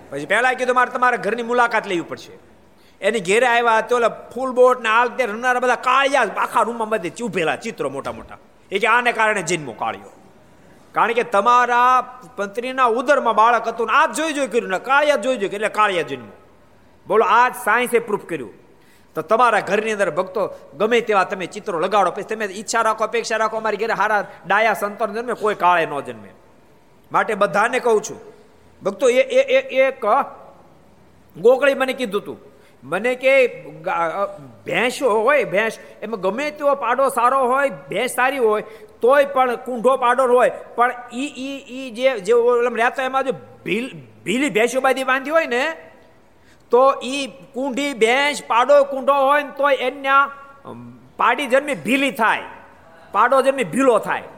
પછી 0.09 0.25
પહેલા 0.25 0.53
કીધું, 0.53 0.75
મારે 0.75 0.91
તમારા 0.91 1.23
ઘરની 1.25 1.43
મુલાકાત 1.43 1.87
લેવી 1.87 2.07
પડશે. 2.09 2.33
એની 3.03 3.19
ઘેરે 3.19 3.47
આવ્યા 3.47 3.81
તો 3.81 3.99
ફૂલ 4.33 4.51
બોટ 4.51 4.83
ને 4.83 4.89
આલ 4.89 5.09
તે 5.17 5.25
રમનારા 5.25 5.59
બધા 5.59 5.79
કાળિયા 5.87 6.33
આખા 6.37 6.65
રૂમમાં 6.67 6.89
બધે 6.89 7.09
ચૂભેલા 7.09 7.55
ચિત્રો 7.55 7.89
મોટા 7.89 8.11
મોટા. 8.11 8.37
એ 8.71 8.79
કે 8.79 8.87
આને 8.87 9.11
કારણે 9.11 9.41
જન્મો 9.41 9.73
કાળિયો. 9.73 10.11
કારણ 10.95 11.13
કે 11.13 11.23
તમારા 11.23 12.19
પત્નીના 12.35 12.89
ઉદરમાં 12.99 13.35
બાળક 13.35 13.67
હતું 13.67 13.89
આ 13.91 14.05
જોઈ 14.07 14.33
જોઈ 14.33 14.47
કર્યું 14.47 14.69
ને 14.69 14.79
કાળિયા 14.79 15.23
જોઈ 15.25 15.37
જોઈ 15.37 15.49
એટલે 15.49 15.69
કાળિયા 15.69 16.09
જન્મો. 16.11 16.33
બોલો 17.07 17.25
આજ 17.25 17.53
સાયન્સે 17.63 17.99
પ્રૂફ 17.99 18.25
કર્યું. 18.25 18.53
તો 19.15 19.21
તમારા 19.21 19.59
ઘરની 19.59 19.91
અંદર 19.91 20.09
ભક્તો 20.11 20.41
ગમે 20.77 21.01
તેવા 21.01 21.23
તમે 21.23 21.45
ચિત્રો 21.45 21.79
લગાડો, 21.79 22.11
પછી 22.11 22.23
તમે 22.23 22.45
ઈચ્છા 22.45 22.81
રાખો, 22.81 23.03
અપેક્ષા 23.03 23.37
રાખો, 23.37 23.57
અમારી 23.57 23.77
ઘરે 23.77 23.93
હારા 23.93 24.21
ડાયા 24.47 24.73
સંતો 24.73 25.07
જન્મે, 25.07 25.33
કોઈ 25.33 25.55
કાળે 25.55 25.85
ન 25.85 25.99
જન્મે. 25.99 26.31
માટે 27.11 27.33
બધાને 27.35 27.79
કહું 27.79 28.01
છું, 28.01 28.19
ભક્તો, 28.81 29.09
એ 29.09 29.21
એક 29.83 30.05
ગોકળી 31.35 31.73
મને 31.73 31.93
કીધું 31.93 32.21
હતું 32.21 32.52
મને 32.83 33.11
કે 33.15 33.33
ભેંસો 34.65 35.09
હોય, 35.09 35.45
ભેંસ, 35.45 35.79
એમાં 36.01 36.21
ગમે 36.21 36.45
તેવો 36.51 36.75
પાડો 36.75 37.09
સારો 37.09 37.39
હોય, 37.51 37.69
ભેંસ 37.89 38.15
સારી 38.15 38.37
હોય, 38.37 38.63
તોય 39.01 39.29
પણ 39.35 39.55
કુંઢો 39.67 39.93
પાડો 39.97 40.27
હોય, 40.31 40.51
પણ 40.75 40.91
ઈ 41.13 41.29
ઈ 41.45 41.59
ઈ 41.77 41.91
જે 41.91 42.15
જે 42.19 42.33
રહેતો 42.77 43.01
એમાં 43.01 43.23
જો 43.23 43.33
ભીલ, 43.65 43.85
ભીલી 44.25 44.49
ભેંસો 44.49 44.81
બાંધી 44.81 45.03
બાંધી 45.03 45.35
હોય 45.37 45.51
ને, 45.55 45.63
તો 46.71 46.83
ઈ 47.03 47.23
કુંઢી 47.53 47.93
ભેંસ 47.93 48.43
પાડો 48.47 48.83
કુંઢો 48.83 49.15
હોય 49.29 49.43
ને 49.43 49.51
તોય 49.57 49.75
એના 49.87 50.21
પાડી 51.17 51.47
જન્મી 51.47 51.79
ભીલી 51.87 52.11
થાય, 52.11 52.45
પાડો 53.11 53.41
જન્મી 53.41 53.71
ભીલો 53.73 53.97
થાય. 53.99 54.32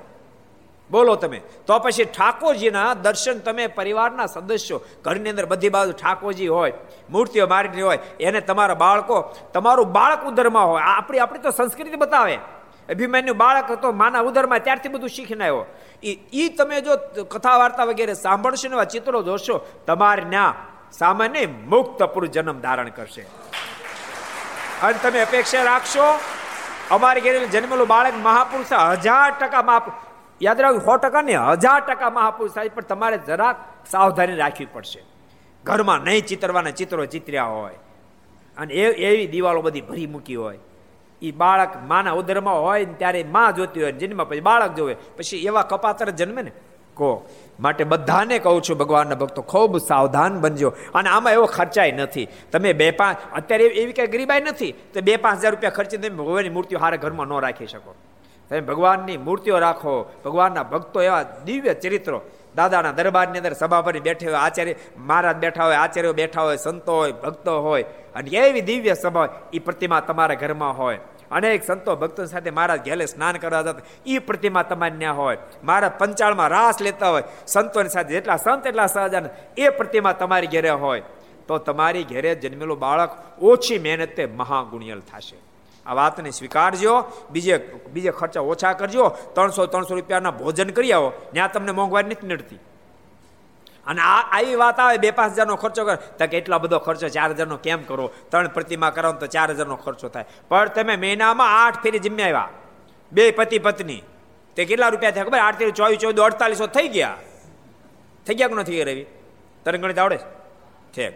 બોલો 0.91 1.15
તમે. 1.15 1.39
તો 1.67 1.79
પછી 1.79 2.05
ઠાકોરજીના 2.05 2.93
દર્શન 2.93 3.39
તમે 3.39 3.67
પરિવારના 3.67 4.25
સદસ્યો, 4.25 4.81
ઘરની 5.03 5.29
અંદર 5.29 5.45
બધી 5.45 5.69
બાજુ 5.69 5.91
ઠાકોરજી 5.91 6.47
હોય, 6.47 6.73
મૂર્તિઓ 7.09 7.47
મારીની 7.47 7.81
હોય, 7.81 7.99
એને 8.19 8.41
તમારા 8.41 8.73
બાળકો, 8.73 9.35
તમારું 9.53 9.91
બાળક 9.91 10.21
ઉદરમાં 10.25 10.67
હોય. 10.67 10.81
આપણી 10.81 11.19
આપણી 11.19 11.39
તો 11.39 11.51
સંસ્કૃતિ 11.51 11.95
બતાવે. 11.95 12.37
અભિમાન્યુ 12.89 13.33
બાળક 13.33 13.71
હતો, 13.71 13.91
માના 13.91 14.19
ઉદરમાં 14.19 14.59
ત્યારથી 14.59 14.89
બધું 14.89 15.09
શીખીને 15.09 15.43
આવ્યો. 15.43 15.65
એ 16.33 16.49
તમે 16.49 16.81
જો 16.81 16.97
કથા 17.23 17.57
વાર્તા 17.57 17.83
વગેરે 17.83 18.13
સાંભળશો 18.13 18.69
ને 18.69 18.85
ચિત્રો 18.85 19.23
જોશો, 19.23 19.59
તમારે 19.87 20.23
ના 20.23 20.53
સામાન્ય 20.91 21.45
મુક્ત 21.45 22.03
પુરુષ 22.03 22.29
જન્મ 22.29 22.59
ધારણ 22.61 22.89
કરશે. 22.89 23.25
અને 24.83 24.97
તમે 25.03 25.19
અપેક્ષા 25.19 25.63
રાખશો, 25.63 26.07
અમારી 26.91 27.21
ઘરે 27.21 27.47
જન્મેલું 27.47 27.87
બાળક 27.87 28.13
મહાપુરુષ 28.23 28.73
હજાર 28.73 29.31
ટકા 29.31 29.61
મહાપુરુષ 29.61 30.04
યાદ 30.41 30.59
રાખવું 30.61 30.83
સો 30.85 30.97
ટકા 30.97 31.23
ને 31.23 31.33
હજાર 31.33 31.81
ટકા 31.87 32.11
મહાપુરુષ 32.17 32.53
થાય, 32.55 32.69
પણ 32.69 32.87
તમારે 32.91 33.17
જરાક 33.27 33.57
સાવધાની 33.93 34.37
રાખવી 34.43 34.69
પડશે. 34.75 35.01
ઘરમાં 35.63 36.01
નહીં 36.07 36.25
ચિતરવાના 36.29 36.77
ચિત્રો 36.79 37.05
ચિત્ર્યા 37.15 37.51
હોય, 37.55 37.79
અને 38.57 38.71
એ 38.73 38.85
એવી 39.09 39.27
દિવાલો 39.33 39.61
બધી 39.61 39.87
ભરી 39.89 40.07
મૂકી 40.13 40.39
હોય. 40.43 40.59
એ 41.21 41.31
બાળક 41.31 41.73
માના 41.91 42.15
ઉદરમાં 42.19 42.61
હોય 42.65 42.85
ને 42.85 42.95
ત્યારે 43.01 43.21
માં 43.35 43.55
જોતી 43.57 43.83
હોય 43.83 43.93
જન્મ 43.99 44.21
પછી 44.29 44.45
બાળક 44.49 44.73
જોવે. 44.77 44.95
પછી 45.17 45.43
એવા 45.49 45.65
કપાતર 45.71 46.09
જન્મે 46.19 46.41
ને 46.47 46.51
કહો 46.97 47.09
માટે 47.59 47.83
બધાને 47.91 48.35
કહું 48.39 48.61
છું, 48.65 48.77
ભગવાનના 48.81 49.19
ભક્તો, 49.21 49.41
ખૂબ 49.51 49.77
સાવધાન 49.89 50.39
બનજો. 50.43 50.69
અને 50.93 51.09
આમાં 51.09 51.33
એવો 51.37 51.45
ખર્ચાય 51.57 51.95
નથી. 51.95 52.27
તમે 52.51 52.73
બે 52.73 52.91
પાંચ, 52.99 53.17
અત્યારે 53.39 53.65
એવી 53.81 53.95
કઈ 53.97 54.07
ગરીબાઈ 54.13 54.45
નથી, 54.49 54.73
તો 54.93 55.01
બે 55.01 55.17
પાંચ 55.17 55.39
હજાર 55.41 55.51
રૂપિયા 55.55 55.77
ખર્ચી 55.77 55.99
તમે 56.01 56.17
ભગવાનની 56.19 56.53
મૂર્તિઓ 56.57 56.79
હારે 56.83 56.97
ઘરમાં 57.03 57.27
ન 57.27 57.41
રાખી 57.45 57.71
શકો. 57.73 57.95
તમે 58.49 58.61
ભગવાનની 58.61 59.17
મૂર્તિઓ 59.17 59.59
રાખો, 59.59 60.11
ભગવાનના 60.25 60.63
ભક્તો 60.63 61.01
એવા 61.01 61.23
દિવ્ય 61.23 61.73
ચરિત્રો. 61.73 62.21
દાદાના 62.55 62.91
દરબારની 62.91 63.37
અંદર 63.37 63.53
સભા 63.53 63.81
પર 63.81 63.99
બેઠે 63.99 64.25
હોય, 64.25 64.35
આચાર્ય 64.35 64.75
મહારાજ 64.97 65.35
બેઠા 65.35 65.65
હોય, 65.65 65.75
આચાર્યો 65.75 66.13
બેઠા 66.13 66.41
હોય, 66.41 66.57
સંતો 66.57 66.95
હોય, 66.95 67.11
ભક્તો 67.11 67.61
હોય, 67.61 67.83
અને 68.15 68.29
એવી 68.29 68.61
દિવ્ય 68.61 68.93
સભા 68.93 69.29
એ 69.53 69.59
પ્રતિમા 69.59 69.99
તમારા 69.99 70.35
ઘરમાં 70.35 70.77
હોય. 70.77 70.99
અનેક 71.31 71.63
સંતો 71.63 71.95
ભક્તો 71.95 72.25
સાથે 72.25 72.49
મહારાજ 72.49 72.85
ઘેલે 72.85 73.05
સ્નાન 73.05 73.37
કરવા 73.37 73.61
જતા 73.61 73.81
એ 74.05 74.19
પ્રતિમા 74.19 74.63
તમારી 74.63 74.97
ત્યાં 74.97 75.17
હોય. 75.17 75.37
મારા 75.63 75.89
પંચાળમાં 75.89 76.47
રાસ 76.47 76.81
લેતા 76.81 77.09
હોય, 77.09 77.23
સંતોની 77.47 77.89
સાથે 77.89 78.13
જેટલા 78.13 78.35
સંત 78.35 78.67
એટલા 78.67 78.87
સહજાન 78.87 79.25
એ 79.57 79.69
પ્રતિમા 79.69 80.11
તમારી 80.11 80.47
ઘેરે 80.47 80.69
હોય. 80.69 81.01
તો 81.47 81.57
તમારી 81.57 82.03
ઘેરે 82.03 82.35
જન્મેલું 82.35 82.79
બાળક 82.79 83.09
ઓછી 83.41 83.79
મહેનતે 83.79 84.25
મહાગુણિયલ 84.25 84.99
થશે. 84.99 85.44
આ 85.85 85.93
વાતને 85.93 86.31
સ્વીકારજો. 86.31 87.03
બીજે 87.31 87.57
બીજે 87.93 88.11
ખર્ચા 88.11 88.41
ઓછા 88.41 88.73
કરજો. 88.73 89.09
ત્રણસો 89.09 89.65
ત્રણસો 89.65 89.95
રૂપિયાના 89.95 90.31
ભોજન 90.31 90.69
કરી 90.69 90.91
આવો. 90.91 91.09
ત્યાં 91.09 91.51
તમને 91.51 91.71
મોંઘવારી 91.71 92.07
નથી 92.07 92.27
નડતી. 92.27 92.59
અને 93.87 94.01
આ 94.01 94.21
આવી 94.31 94.55
વાત 94.55 94.79
આવે, 94.79 94.97
બે 94.97 95.11
પાંચ 95.11 95.33
હજારનો 95.33 95.55
ખર્ચો 95.55 95.85
કરે. 95.85 95.95
તો 95.95 96.27
કે 96.27 96.37
એટલા 96.37 96.57
બધો 96.57 96.79
ખર્ચો 96.79 97.07
ચાર 97.07 97.29
હજારનો 97.31 97.57
કેમ 97.57 97.83
કરો? 97.83 98.11
ત્રણ 98.29 98.47
પ્રતિમા 98.47 98.89
કરો 98.89 99.11
તો 99.11 99.27
ચાર 99.27 99.51
હજારનો 99.51 99.75
ખર્ચો 99.75 100.07
થાય. 100.07 100.25
પણ 100.49 100.67
તમે 100.67 100.95
મહિનામાં 100.95 101.65
આઠ 101.65 101.83
ફેરી 101.83 101.99
જમ્યા 101.99 102.25
આવ્યા. 102.25 102.49
બે 103.11 103.31
પતિ 103.31 103.59
પત્ની. 103.59 104.01
તે 104.55 104.65
કેટલા 104.65 104.87
રૂપિયા 104.87 105.11
થયા 105.11 105.23
ખબર? 105.23 105.39
આઠ 105.39 105.63
ચોવીસ 105.63 105.97
ચોવીસ, 105.97 106.19
અડતાલીસો 106.19 106.67
થઈ 106.67 106.87
ગયા. 106.87 107.17
થઈ 108.27 108.35
ગયા 108.35 108.47
કે 108.47 108.53
નથી 108.53 108.83
રવિ? 108.83 109.05
તને 109.65 109.77
ગણિત 109.77 109.99
આવડે 109.99 110.17
ઠીક. 110.95 111.13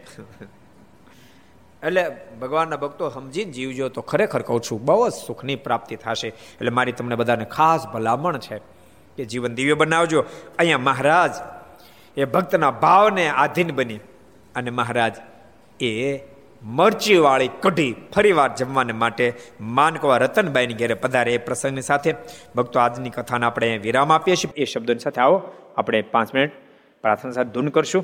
એટલે 1.84 2.04
ભગવાનના 2.42 2.76
ભક્તો 2.76 3.10
સમજીને 3.10 3.52
જીવજો 3.52 3.90
તો 3.90 4.02
ખરેખર 4.02 4.42
કહું 4.42 4.62
છું, 4.62 4.80
બહુ 4.86 5.10
જ 5.10 5.14
સુખની 5.28 5.56
પ્રાપ્તિ 5.56 5.96
થશે. 5.96 6.28
એટલે 6.28 6.70
મારી 6.70 6.92
તમને 6.92 7.16
બધાને 7.16 7.46
ખાસ 7.46 7.88
ભલામણ 7.88 8.38
છે 8.38 8.58
કે 9.18 9.26
જીવન 9.26 9.56
દિવ્ય 9.56 9.74
બનાવજો. 9.74 10.26
અહીંયા 10.60 10.86
મહારાજ 10.90 11.34
એ 12.18 12.26
ભક્તના 12.26 12.72
ભાવને 12.84 13.26
આધીન 13.30 13.72
બની 13.72 14.02
અને 14.56 14.72
મહારાજ 14.72 15.16
એ 15.80 15.94
મરચીવાળી 16.62 17.52
કઢી 17.62 17.92
ફરીવાર 18.14 18.50
જમવાને 18.56 18.94
માટે 18.94 19.26
માનકવા 19.62 20.18
રતનબાઈની 20.18 20.74
ઘેરે 20.74 20.96
પધારે. 21.04 21.34
એ 21.34 21.38
પ્રસંગની 21.38 21.82
સાથે 21.82 22.12
ભક્તો 22.56 22.80
આજની 22.80 23.10
કથાને 23.10 23.46
આપણે 23.46 23.78
વિરામ 23.78 24.12
આપીએ 24.12 24.36
છીએ. 24.36 24.52
એ 24.56 24.66
શબ્દોની 24.66 25.00
સાથે 25.00 25.22
આવો, 25.22 25.38
આપણે 25.78 26.02
પાંચ 26.02 26.34
મિનિટ 26.36 26.52
પ્રાર્થના 27.04 27.32
સાથે 27.32 27.52
ધૂન 27.56 27.70
કરશું. 27.70 28.04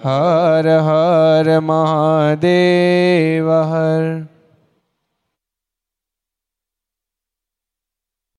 હર 0.00 0.66
હર 0.80 1.60
મહાદેવ 1.60 3.48
હર 3.50 4.37